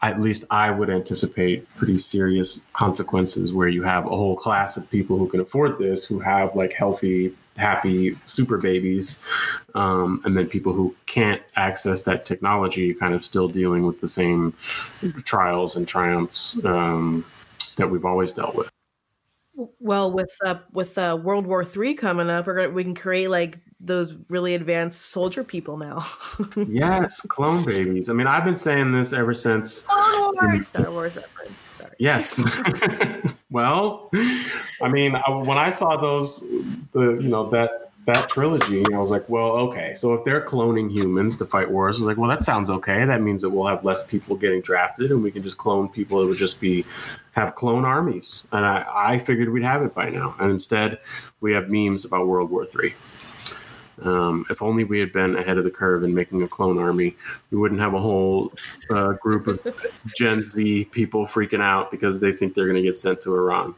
at 0.02 0.20
least 0.20 0.44
I 0.52 0.70
would 0.70 0.90
anticipate 0.90 1.68
pretty 1.76 1.98
serious 1.98 2.66
consequences 2.74 3.54
where 3.54 3.70
you 3.70 3.84
have 3.84 4.06
a 4.06 4.10
whole 4.10 4.36
class 4.36 4.76
of 4.76 4.90
people 4.92 5.18
who 5.18 5.30
can 5.30 5.40
afford 5.40 5.80
this, 5.80 6.06
who 6.06 6.20
have 6.20 6.56
like 6.56 6.74
healthy 6.74 7.34
happy 7.58 8.18
super 8.26 8.58
babies, 8.58 9.24
um, 9.76 10.22
and 10.26 10.36
then 10.38 10.48
people 10.48 10.74
who 10.74 10.96
can't 11.06 11.42
access 11.56 12.04
that 12.04 12.26
technology, 12.26 12.94
kind 12.94 13.14
of 13.14 13.24
still 13.24 13.48
dealing 13.48 13.86
with 13.86 14.02
the 14.02 14.08
same 14.08 14.54
trials 15.24 15.76
and 15.76 15.88
triumphs 15.88 16.64
um, 16.66 17.26
that 17.76 17.90
we've 17.90 18.06
always 18.06 18.34
dealt 18.34 18.56
with. 18.56 18.70
Well, 19.80 20.12
with 20.12 20.36
uh, 20.44 20.56
with 20.72 20.98
uh, 20.98 21.18
World 21.22 21.46
War 21.46 21.64
Three 21.64 21.94
coming 21.94 22.30
up, 22.30 22.48
we're 22.48 22.56
gonna 22.56 22.70
we 22.72 22.84
can 22.84 22.96
create 22.96 23.30
like 23.30 23.60
those 23.80 24.16
really 24.30 24.56
advanced 24.56 25.12
soldier 25.12 25.44
people 25.44 25.78
now. 25.78 26.06
yes, 26.68 27.22
clone 27.22 27.64
babies. 27.64 28.10
I 28.10 28.14
mean, 28.14 28.26
I've 28.26 28.46
been 28.46 28.56
saying 28.56 28.92
this 28.92 29.14
ever 29.14 29.34
since 29.34 29.84
Star 29.84 30.34
Wars, 30.34 30.68
Star 30.70 30.92
Wars 30.92 31.16
reference. 31.16 31.52
Yes. 32.00 32.44
well, 33.54 34.10
I 34.82 34.90
mean, 34.90 35.16
I, 35.16 35.30
when 35.30 35.60
I 35.60 35.70
saw 35.70 35.96
those, 35.96 36.50
the 36.92 37.20
you 37.22 37.30
know 37.30 37.50
that 37.52 37.92
that 38.08 38.28
trilogy, 38.28 38.84
I 38.92 38.98
was 38.98 39.12
like, 39.12 39.30
well, 39.30 39.52
okay. 39.68 39.94
So 39.94 40.16
if 40.16 40.26
they're 40.26 40.44
cloning 40.44 40.92
humans 40.92 41.38
to 41.38 41.46
fight 41.46 41.70
wars, 41.70 41.98
I 41.98 42.00
was 42.00 42.08
like, 42.08 42.18
well, 42.18 42.30
that 42.30 42.44
sounds 42.44 42.70
okay. 42.70 43.06
That 43.06 43.22
means 43.22 43.44
that 43.44 43.52
we'll 43.52 43.68
have 43.68 43.86
less 43.86 44.06
people 44.08 44.36
getting 44.36 44.62
drafted, 44.62 45.12
and 45.12 45.22
we 45.22 45.30
can 45.30 45.44
just 45.44 45.60
clone 45.60 45.88
people. 45.88 46.22
It 46.22 46.26
would 46.26 46.38
just 46.38 46.60
be 46.60 46.84
have 47.34 47.54
clone 47.54 47.86
armies, 47.86 48.48
and 48.52 48.66
I, 48.66 48.86
I 48.94 49.18
figured 49.20 49.50
we'd 49.50 49.64
have 49.64 49.84
it 49.84 49.94
by 49.94 50.10
now, 50.10 50.36
and 50.40 50.50
instead 50.50 51.00
we 51.40 51.54
have 51.54 51.70
memes 51.70 52.06
about 52.06 52.28
World 52.28 52.50
War 52.50 52.66
Three. 52.66 52.96
Um, 54.04 54.46
if 54.50 54.62
only 54.62 54.84
we 54.84 55.00
had 55.00 55.12
been 55.12 55.36
ahead 55.36 55.58
of 55.58 55.64
the 55.64 55.72
curve 55.72 56.04
in 56.04 56.14
making 56.14 56.44
a 56.44 56.48
clone 56.48 56.78
army, 56.78 57.16
we 57.52 57.58
wouldn't 57.58 57.80
have 57.80 57.94
a 57.94 58.00
whole 58.00 58.52
uh, 58.90 59.14
group 59.14 59.48
of 59.48 59.60
Gen 60.18 60.44
Z 60.44 60.86
people 60.86 61.26
freaking 61.26 61.62
out 61.62 61.92
because 61.92 62.20
they 62.20 62.32
think 62.32 62.54
they're 62.54 62.66
going 62.66 62.76
to 62.76 62.82
get 62.82 62.98
sent 62.98 63.22
to 63.22 63.36
Iran, 63.36 63.74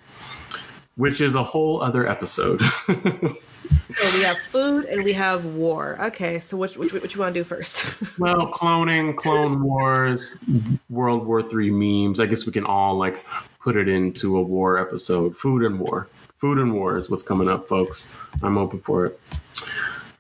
which 0.95 1.21
is 1.21 1.35
a 1.35 1.43
whole 1.43 1.81
other 1.81 2.07
episode. 2.07 2.61
so 2.87 4.17
we 4.17 4.23
have 4.23 4.37
food 4.37 4.85
and 4.85 5.03
we 5.03 5.13
have 5.13 5.45
war. 5.45 5.97
Okay, 6.01 6.39
so 6.39 6.57
which 6.57 6.77
which 6.77 6.93
what 6.93 7.13
you 7.13 7.19
want 7.19 7.33
to 7.33 7.39
do 7.39 7.43
first? 7.43 8.17
well, 8.19 8.51
cloning, 8.51 9.15
clone 9.15 9.61
wars, 9.63 10.43
World 10.89 11.25
War 11.25 11.43
Three 11.43 11.71
memes. 11.71 12.19
I 12.19 12.25
guess 12.25 12.45
we 12.45 12.51
can 12.51 12.65
all 12.65 12.97
like 12.97 13.23
put 13.59 13.75
it 13.75 13.87
into 13.87 14.37
a 14.37 14.41
war 14.41 14.77
episode. 14.77 15.35
Food 15.35 15.63
and 15.63 15.79
war. 15.79 16.07
Food 16.35 16.57
and 16.59 16.73
war 16.73 16.97
is 16.97 17.09
what's 17.09 17.23
coming 17.23 17.49
up, 17.49 17.67
folks. 17.67 18.09
I'm 18.43 18.57
open 18.57 18.79
for 18.81 19.05
it. 19.05 19.19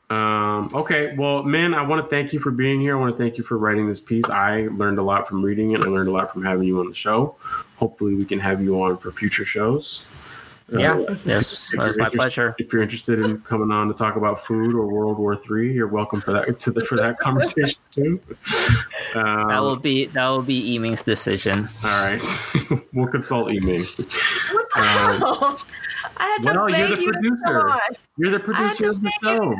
Um, 0.09 0.69
okay, 0.73 1.15
well, 1.15 1.43
man, 1.43 1.73
I 1.73 1.81
want 1.81 2.03
to 2.03 2.09
thank 2.09 2.31
you 2.31 2.39
for 2.39 2.51
being 2.51 2.79
here. 2.79 2.95
I 2.95 2.99
want 2.99 3.15
to 3.15 3.21
thank 3.21 3.37
you 3.37 3.43
for 3.43 3.57
writing 3.57 3.87
this 3.87 3.99
piece. 3.99 4.29
I 4.29 4.67
learned 4.67 4.99
a 4.99 5.03
lot 5.03 5.27
from 5.27 5.41
reading 5.41 5.71
it. 5.71 5.81
I 5.81 5.85
learned 5.85 6.07
a 6.07 6.11
lot 6.11 6.31
from 6.31 6.43
having 6.43 6.67
you 6.67 6.79
on 6.79 6.87
the 6.87 6.93
show. 6.93 7.35
Hopefully, 7.77 8.13
we 8.13 8.21
can 8.21 8.39
have 8.39 8.61
you 8.61 8.81
on 8.83 8.97
for 8.97 9.11
future 9.11 9.45
shows. 9.45 10.03
Yeah, 10.71 10.97
uh, 10.97 11.15
yes, 11.25 11.71
that's 11.77 11.97
my 11.97 12.09
pleasure. 12.09 12.55
If 12.57 12.73
you're 12.73 12.81
interested 12.81 13.19
in 13.19 13.39
coming 13.41 13.69
on 13.69 13.87
to 13.87 13.93
talk 13.93 14.15
about 14.15 14.43
food 14.43 14.73
or 14.73 14.87
World 14.87 15.19
War 15.19 15.35
Three, 15.35 15.71
you're 15.71 15.87
welcome 15.87 16.21
for 16.21 16.33
that 16.33 16.59
to 16.59 16.71
the, 16.71 16.83
for 16.83 16.95
that 16.95 17.19
conversation 17.19 17.79
too. 17.91 18.19
Um, 19.13 19.47
that 19.47 19.59
will 19.59 19.75
be 19.75 20.07
that 20.07 20.27
will 20.27 20.41
be 20.41 20.75
Yiming's 20.75 21.03
decision. 21.03 21.69
All 21.83 21.89
right, 21.89 22.23
we'll 22.93 23.07
consult 23.07 23.49
Yiming. 23.49 23.85
What 24.53 24.65
the 24.73 24.81
um, 24.81 25.19
hell? 25.19 25.59
I 26.17 26.25
had 26.25 26.43
to 26.43 26.57
well, 26.57 26.67
beg 26.67 26.89
you're 26.89 26.97
the 26.97 27.01
you 27.01 27.11
producer. 27.11 27.69
You're 28.17 28.31
the 28.31 28.39
producer 28.39 28.89
of 28.91 29.01
the 29.01 29.11
show. 29.21 29.55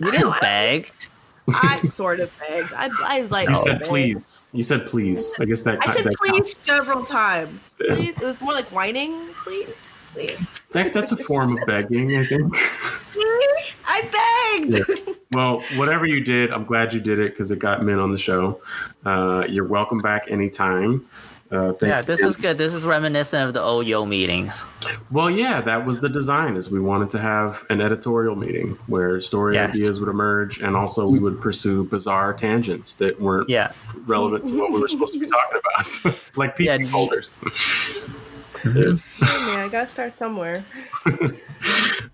You 0.00 0.10
didn't 0.10 0.40
beg. 0.40 0.92
I 1.48 1.76
sort 1.84 2.20
of 2.20 2.30
begged. 2.38 2.72
I, 2.74 2.90
I 3.00 3.20
like. 3.22 3.48
You 3.48 3.54
said 3.54 3.82
please. 3.82 4.46
You 4.52 4.62
said 4.62 4.86
please. 4.86 5.34
I 5.40 5.44
guess 5.44 5.62
that. 5.62 5.86
I 5.86 5.94
said 5.94 6.04
that 6.06 6.14
please 6.16 6.54
counts. 6.54 6.66
several 6.66 7.04
times. 7.04 7.74
Please. 7.78 8.10
It 8.10 8.20
was 8.20 8.40
more 8.40 8.52
like 8.52 8.70
whining. 8.70 9.28
Please, 9.42 9.72
please. 10.12 10.38
That, 10.70 10.92
that's 10.92 11.12
a 11.12 11.16
form 11.16 11.58
of 11.58 11.66
begging, 11.66 12.16
I 12.16 12.24
think. 12.24 12.54
I 13.84 14.58
begged. 14.60 14.88
Yeah. 14.88 15.14
Well, 15.32 15.60
whatever 15.76 16.06
you 16.06 16.22
did, 16.22 16.50
I'm 16.52 16.64
glad 16.64 16.92
you 16.92 17.00
did 17.00 17.18
it 17.18 17.32
because 17.32 17.50
it 17.50 17.58
got 17.58 17.82
Min 17.82 17.98
on 17.98 18.12
the 18.12 18.18
show. 18.18 18.60
Uh, 19.04 19.44
you're 19.48 19.66
welcome 19.66 19.98
back 19.98 20.26
anytime. 20.28 21.06
Uh, 21.52 21.74
yeah, 21.82 22.00
this 22.00 22.24
is 22.24 22.36
good. 22.38 22.56
This 22.56 22.72
is 22.72 22.86
reminiscent 22.86 23.46
of 23.46 23.52
the 23.52 23.60
OYO 23.60 24.06
meetings. 24.08 24.64
Well, 25.10 25.30
yeah, 25.30 25.60
that 25.60 25.84
was 25.84 26.00
the 26.00 26.08
design. 26.08 26.56
Is 26.56 26.70
we 26.70 26.80
wanted 26.80 27.10
to 27.10 27.18
have 27.18 27.66
an 27.68 27.82
editorial 27.82 28.34
meeting 28.34 28.78
where 28.86 29.20
story 29.20 29.56
yes. 29.56 29.76
ideas 29.76 30.00
would 30.00 30.08
emerge, 30.08 30.60
and 30.60 30.74
also 30.74 31.06
we 31.06 31.18
would 31.18 31.42
pursue 31.42 31.84
bizarre 31.84 32.32
tangents 32.32 32.94
that 32.94 33.20
weren't 33.20 33.50
yeah. 33.50 33.72
relevant 34.06 34.46
to 34.46 34.58
what 34.58 34.72
we 34.72 34.80
were 34.80 34.88
supposed 34.88 35.12
to 35.12 35.18
be 35.18 35.26
talking 35.26 35.60
about, 35.60 36.30
like 36.36 36.56
PP 36.56 36.84
yeah. 36.84 36.90
folders. 36.90 37.38
Mm-hmm. 38.62 38.96
yeah, 39.20 39.64
I 39.64 39.68
gotta 39.68 39.88
start 39.88 40.14
somewhere. 40.14 40.64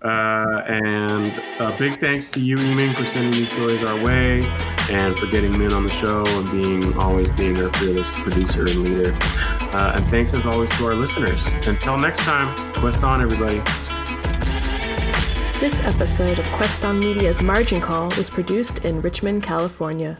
uh, 0.01 0.63
and 0.67 1.31
a 1.59 1.75
big 1.77 1.99
thanks 1.99 2.27
to 2.29 2.39
you, 2.39 2.57
Yiming, 2.57 2.95
for 2.95 3.05
sending 3.05 3.31
these 3.31 3.51
stories 3.51 3.83
our 3.83 4.01
way 4.03 4.41
and 4.89 5.17
for 5.19 5.27
getting 5.27 5.57
Min 5.57 5.73
on 5.73 5.83
the 5.83 5.91
show 5.91 6.25
and 6.25 6.51
being 6.51 6.97
always 6.97 7.29
being 7.29 7.57
our 7.57 7.71
fearless 7.73 8.13
producer 8.15 8.65
and 8.65 8.83
leader. 8.83 9.17
Uh, 9.21 9.93
and 9.95 10.09
thanks 10.09 10.33
as 10.33 10.45
always 10.45 10.71
to 10.71 10.85
our 10.85 10.95
listeners. 10.95 11.45
Until 11.67 11.97
next 11.97 12.19
time, 12.19 12.73
quest 12.73 13.03
on, 13.03 13.21
everybody. 13.21 13.61
This 15.59 15.83
episode 15.83 16.39
of 16.39 16.45
Quest 16.53 16.85
on 16.85 16.99
Media's 16.99 17.41
Margin 17.41 17.81
Call 17.81 18.09
was 18.15 18.29
produced 18.29 18.85
in 18.85 19.01
Richmond, 19.01 19.43
California. 19.43 20.17